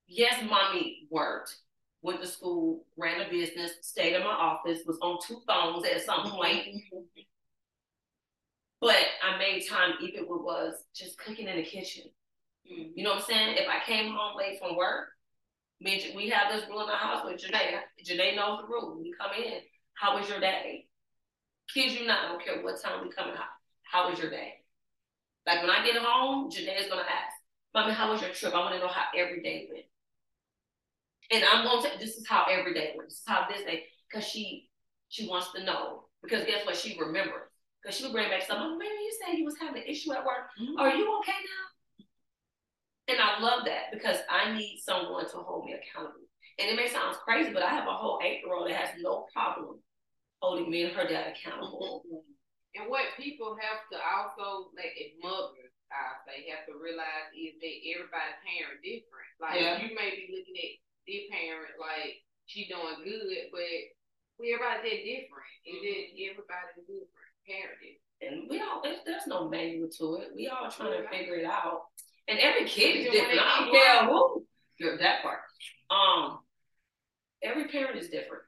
yes, 0.07 0.41
mommy 0.49 1.07
worked, 1.09 1.55
went 2.05 2.21
to 2.21 2.27
school, 2.27 2.85
ran 2.97 3.19
a 3.19 3.29
business, 3.29 3.71
stayed 3.81 4.13
in 4.13 4.21
my 4.21 4.27
office, 4.27 4.81
was 4.85 4.99
on 5.01 5.17
two 5.25 5.41
phones 5.47 5.85
at 5.85 6.05
some 6.05 6.19
mm-hmm. 6.19 6.35
point. 6.35 6.61
But 8.79 9.03
I 9.23 9.37
made 9.39 9.67
time, 9.67 9.93
even 10.01 10.15
if 10.15 10.21
it 10.21 10.29
was 10.29 10.75
just 10.95 11.17
cooking 11.17 11.47
in 11.47 11.57
the 11.57 11.63
kitchen. 11.63 12.03
You 12.63 13.03
know 13.03 13.11
what 13.11 13.19
I'm 13.19 13.25
saying? 13.25 13.57
If 13.57 13.67
I 13.67 13.83
came 13.85 14.11
home 14.11 14.37
late 14.37 14.59
from 14.59 14.75
work, 14.75 15.09
me 15.81 16.13
we 16.15 16.29
have 16.29 16.51
this 16.51 16.67
rule 16.69 16.83
in 16.83 16.89
our 16.89 16.97
house 16.97 17.25
with 17.25 17.41
Janae. 17.41 17.79
Janae 18.05 18.35
knows 18.35 18.61
the 18.61 18.67
rule. 18.67 18.97
We 18.99 19.13
come 19.19 19.31
in, 19.35 19.59
how 19.95 20.17
was 20.17 20.29
your 20.29 20.39
day? 20.39 20.85
Kids, 21.73 21.99
you 21.99 22.05
not, 22.05 22.25
I 22.25 22.27
don't 22.29 22.43
care 22.43 22.63
what 22.63 22.81
time 22.81 23.03
we 23.03 23.11
come 23.11 23.29
in, 23.29 23.35
how, 23.35 23.49
how 23.83 24.09
was 24.09 24.19
your 24.19 24.29
day? 24.29 24.53
Like 25.47 25.61
when 25.61 25.71
I 25.71 25.83
get 25.83 25.97
home, 25.97 26.51
Janae 26.51 26.81
is 26.81 26.89
gonna 26.89 27.01
ask, 27.01 27.35
Mommy, 27.73 27.93
how 27.93 28.11
was 28.11 28.21
your 28.21 28.31
trip? 28.31 28.53
I 28.53 28.59
wanna 28.59 28.79
know 28.79 28.87
how 28.87 29.05
every 29.17 29.41
day 29.41 29.67
went. 29.71 29.85
And 31.31 31.43
I'm 31.43 31.65
gonna 31.65 31.81
tell 31.81 31.97
this 31.99 32.17
is 32.17 32.27
how 32.27 32.45
every 32.49 32.73
day 32.73 32.93
went. 32.95 33.09
This 33.09 33.19
is 33.19 33.23
how 33.27 33.45
this 33.49 33.63
day, 33.63 33.83
cause 34.13 34.25
she 34.27 34.69
she 35.09 35.27
wants 35.27 35.51
to 35.53 35.63
know. 35.63 36.05
Because 36.21 36.45
guess 36.45 36.65
what? 36.65 36.75
She 36.75 36.97
remembers. 36.99 37.49
Cause 37.85 37.95
she'll 37.97 38.11
bring 38.11 38.29
back 38.29 38.41
something. 38.41 38.65
Oh, 38.73 38.77
Maybe 38.77 38.93
you 38.93 39.13
said 39.21 39.37
you 39.37 39.45
was 39.45 39.57
having 39.61 39.81
an 39.81 39.87
issue 39.87 40.11
at 40.13 40.25
work. 40.25 40.49
Mm-hmm. 40.59 40.79
Are 40.79 40.89
you 40.89 41.05
okay 41.19 41.37
now? 41.37 41.65
And 43.07 43.21
I 43.21 43.39
love 43.39 43.65
that 43.65 43.93
because 43.93 44.17
I 44.29 44.57
need 44.57 44.81
someone 44.81 45.29
to 45.29 45.37
hold 45.37 45.65
me 45.65 45.77
accountable. 45.77 46.25
And 46.57 46.71
it 46.71 46.75
may 46.75 46.89
sound 46.89 47.15
crazy, 47.21 47.53
but 47.53 47.61
I 47.61 47.69
have 47.69 47.85
a 47.87 47.93
whole 47.93 48.17
eight 48.25 48.41
year 48.41 48.53
old 48.53 48.65
that 48.69 48.75
has 48.75 48.89
no 49.01 49.27
problem 49.33 49.77
holding 50.41 50.69
me 50.69 50.83
and 50.89 50.93
her 50.97 51.05
dad 51.05 51.33
accountable. 51.37 52.01
Mm-hmm. 52.09 52.81
And 52.81 52.89
what 52.89 53.05
people 53.15 53.55
have 53.61 53.85
to 53.93 53.97
also 54.01 54.73
like 54.75 54.91
as 54.97 55.13
mothers, 55.21 55.71
I 55.93 56.17
say, 56.25 56.49
have 56.51 56.65
to 56.67 56.75
realize 56.75 57.29
is 57.37 57.55
that 57.61 57.75
everybody's 57.93 58.41
parent 58.43 58.81
is 58.81 58.81
different. 58.81 59.29
Like 59.39 59.61
Yeah. 59.61 59.79
you 59.79 59.93
may 59.93 60.09
be 60.17 60.27
looking 60.33 60.57
at 60.57 60.73
this 61.07 61.29
parent 61.31 61.77
like 61.79 62.21
she 62.45 62.67
doing 62.67 63.01
good, 63.01 63.49
but 63.51 63.61
we 64.37 64.53
everybody 64.53 64.89
did 64.89 64.99
different. 65.05 65.53
It 65.65 65.77
did 65.81 66.01
everybody's 66.29 66.85
different. 66.85 67.31
Parent 67.47 67.79
different. 67.81 68.03
And 68.21 68.49
we 68.49 68.57
don't, 68.57 68.81
there's, 68.81 69.03
there's 69.05 69.27
no 69.27 69.49
manual 69.49 69.89
to 69.99 70.23
it. 70.23 70.31
We 70.35 70.47
all 70.47 70.71
trying 70.71 71.03
to 71.03 71.07
figure 71.09 71.35
it 71.35 71.45
out. 71.45 71.91
And 72.27 72.39
every 72.39 72.65
kid 72.65 73.05
is 73.05 73.11
different. 73.11 73.39
I 73.39 73.59
don't 73.59 73.71
care 73.71 74.05
who. 74.07 74.45
You're 74.77 74.97
that 74.97 75.21
part. 75.21 75.39
Um, 75.89 76.39
every 77.43 77.67
parent 77.67 77.99
is 77.99 78.09
different. 78.09 78.43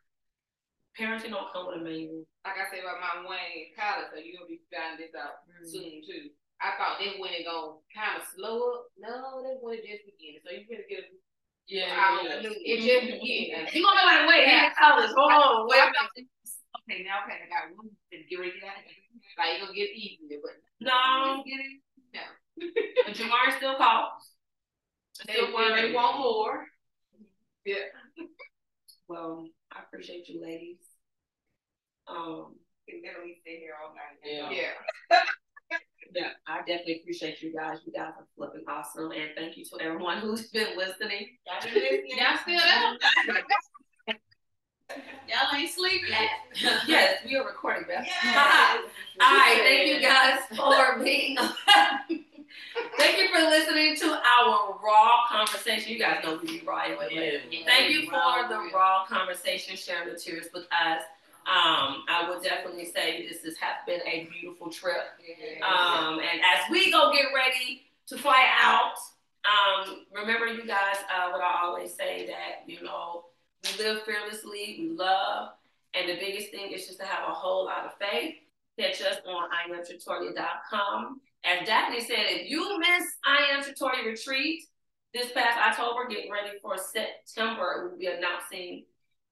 Parenting 0.97 1.29
don't 1.29 1.51
come 1.53 1.67
with 1.67 1.77
a 1.77 1.83
manual. 1.83 2.25
Like 2.41 2.57
I 2.57 2.65
said 2.73 2.81
about 2.81 2.99
my 2.99 3.29
Wayne 3.29 3.69
in 3.69 3.77
college, 3.77 4.09
so 4.09 4.17
you'll 4.17 4.49
be 4.49 4.65
finding 4.73 5.05
this 5.05 5.13
out 5.13 5.45
soon 5.61 6.01
too. 6.01 6.33
I 6.57 6.73
thought 6.73 6.97
they 6.97 7.21
when 7.21 7.37
it 7.37 7.45
gonna 7.45 7.77
kind 7.93 8.17
of 8.17 8.25
slow 8.33 8.73
up. 8.73 8.89
No, 8.97 9.45
they 9.45 9.61
when 9.61 9.77
it 9.77 9.85
just 9.85 10.09
beginning. 10.09 10.41
So 10.41 10.49
you 10.49 10.65
better 10.65 10.89
get 10.89 11.05
a 11.05 11.13
Yeah, 11.67 11.91
don't 12.23 12.43
know. 12.43 12.49
It 12.63 12.79
just 12.79 13.19
beginning. 13.19 13.67
You 13.73 13.83
gonna 13.83 13.99
be 13.99 14.05
like, 14.07 14.27
wait, 14.29 14.47
yeah. 14.47 14.71
college, 14.79 15.11
hold 15.15 15.31
on, 15.31 15.67
wait. 15.67 15.83
Okay, 15.83 17.03
now 17.03 17.27
okay, 17.27 17.43
I 17.43 17.49
got 17.51 17.75
one 17.75 17.91
get 18.11 18.39
ready 18.39 18.51
to 18.51 18.59
get 18.59 18.69
out 18.69 18.79
of 18.79 18.87
here. 18.87 19.03
Like 19.37 19.59
gonna 19.59 19.73
get 19.75 19.91
easier, 19.91 20.39
but 20.41 20.55
No, 20.79 21.43
get 21.43 21.59
it. 21.59 21.81
No. 22.15 22.23
but 23.05 23.13
Jamar 23.15 23.57
still 23.57 23.75
calls. 23.75 24.31
They, 25.27 25.33
they 25.35 25.93
want 25.93 26.19
more. 26.19 26.65
Yeah. 27.65 27.91
Well, 29.09 29.47
I 29.71 29.79
appreciate 29.83 30.27
you 30.27 30.41
ladies. 30.43 30.79
Um, 32.09 32.55
can 32.89 33.01
literally 33.01 33.37
sit 33.45 33.59
here 33.59 33.71
all 33.81 33.95
night. 33.95 34.19
Yeah. 34.23 34.49
Yeah. 34.51 35.17
yeah, 36.17 36.29
I 36.47 36.59
definitely 36.59 37.01
appreciate 37.01 37.43
you 37.43 37.53
guys. 37.53 37.77
You 37.85 37.93
guys 37.93 38.13
are 38.17 38.25
flipping 38.35 38.63
awesome. 38.67 39.11
And 39.11 39.29
thank 39.35 39.55
you 39.55 39.63
to 39.65 39.79
everyone 39.79 40.17
who's 40.17 40.47
been 40.51 40.75
listening. 40.75 41.37
Y'all 41.45 41.61
been 41.63 41.73
listening? 41.75 42.01
Y'all 42.17 42.37
still 42.41 42.59
there? 42.59 44.17
Y'all 45.27 45.55
ain't 45.55 45.69
sleep 45.69 46.01
yet. 46.09 46.29
yes, 46.87 47.19
we 47.25 47.35
are 47.35 47.45
recording, 47.45 47.83
Beth. 47.87 48.07
Yes. 48.07 48.79
All 49.21 49.27
right, 49.27 49.59
thank 49.59 49.89
you 49.89 50.01
guys 50.01 50.39
for 50.55 51.03
being. 51.03 51.37
thank 52.97 53.17
you 53.19 53.27
for 53.27 53.41
listening 53.41 53.97
to 53.97 54.05
our 54.07 54.79
raw 54.83 55.27
conversation. 55.29 55.91
You 55.91 55.99
guys 55.99 56.23
know 56.23 56.39
we 56.41 56.59
be 56.59 56.65
raw 56.65 56.83
anyway. 56.85 57.41
but 57.51 57.65
Thank 57.67 57.91
you 57.91 58.09
for 58.09 58.47
the 58.47 58.71
raw 58.73 59.05
conversation, 59.05 59.75
sharing 59.75 60.11
the 60.11 60.17
tears 60.17 60.47
with 60.53 60.63
us. 60.71 61.03
Um, 61.47 62.03
I 62.09 62.27
would 62.29 62.43
definitely 62.43 62.85
say 62.85 63.25
this 63.25 63.41
has 63.61 63.75
been 63.85 64.01
a 64.05 64.29
beautiful 64.39 64.69
trip. 64.69 65.15
Um, 65.63 66.19
and 66.19 66.41
as 66.41 66.69
we 66.69 66.91
go 66.91 67.13
get 67.13 67.27
ready 67.33 67.83
to 68.07 68.17
fly 68.17 68.45
out, 68.61 68.95
um, 69.47 70.05
remember 70.13 70.47
you 70.47 70.67
guys, 70.67 70.97
uh, 71.09 71.29
what 71.29 71.39
I 71.39 71.61
always 71.63 71.93
say 71.93 72.27
that, 72.27 72.69
you 72.69 72.83
know, 72.83 73.25
we 73.63 73.81
live 73.81 74.03
fearlessly, 74.03 74.77
we 74.79 74.89
love, 74.89 75.51
and 75.93 76.09
the 76.09 76.15
biggest 76.19 76.51
thing 76.51 76.71
is 76.73 76.85
just 76.85 76.99
to 76.99 77.05
have 77.05 77.29
a 77.29 77.31
whole 77.31 77.65
lot 77.65 77.85
of 77.85 77.93
faith. 77.97 78.35
Catch 78.77 79.01
us 79.01 79.17
on 79.25 79.49
IamTratoria.com. 79.71 81.21
As 81.45 81.65
Daphne 81.65 82.01
said, 82.01 82.25
if 82.27 82.49
you 82.49 82.77
miss 82.77 83.03
I 83.25 83.55
Am 83.55 83.63
Trattoria 83.63 84.05
Retreat 84.05 84.63
this 85.13 85.31
past 85.31 85.79
October, 85.79 86.09
get 86.09 86.29
ready 86.29 86.57
for 86.61 86.75
September. 86.77 87.87
We'll 87.89 87.97
be 87.97 88.07
announcing 88.07 88.83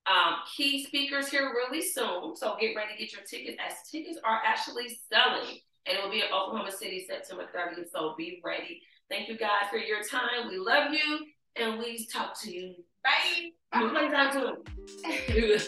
um, 0.08 0.36
key 0.56 0.86
speakers 0.86 1.28
here 1.30 1.52
really 1.54 1.82
soon. 1.82 2.36
So 2.36 2.56
get 2.60 2.76
ready 2.76 2.94
to 2.94 3.00
get 3.00 3.12
your 3.12 3.22
tickets 3.24 3.58
as 3.66 3.90
tickets 3.90 4.20
are 4.24 4.40
actually 4.46 4.98
selling. 5.12 5.58
And 5.88 5.98
it 5.98 6.04
will 6.04 6.12
be 6.12 6.20
in 6.20 6.34
Oklahoma 6.34 6.72
City 6.72 7.06
September 7.08 7.46
30th. 7.56 7.90
So 7.92 8.16
be 8.18 8.42
ready. 8.44 8.82
Thank 9.10 9.30
you 9.30 9.38
guys 9.38 9.70
for 9.70 9.78
your 9.78 10.04
time. 10.04 10.50
We 10.50 10.58
love 10.58 10.94
you 10.94 11.20
and 11.56 11.80
we 11.80 12.08
talk 12.12 12.40
to 12.42 12.52
you. 12.52 12.76
Bye. 13.04 13.52
I'm 13.72 13.90
playing 13.92 14.12
time 14.12 14.32
too. 14.34 15.64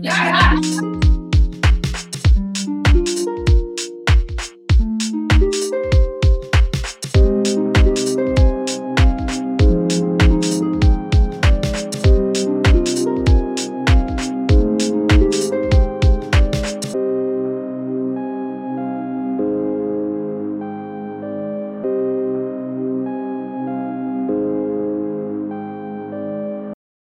yeah. 0.00 0.90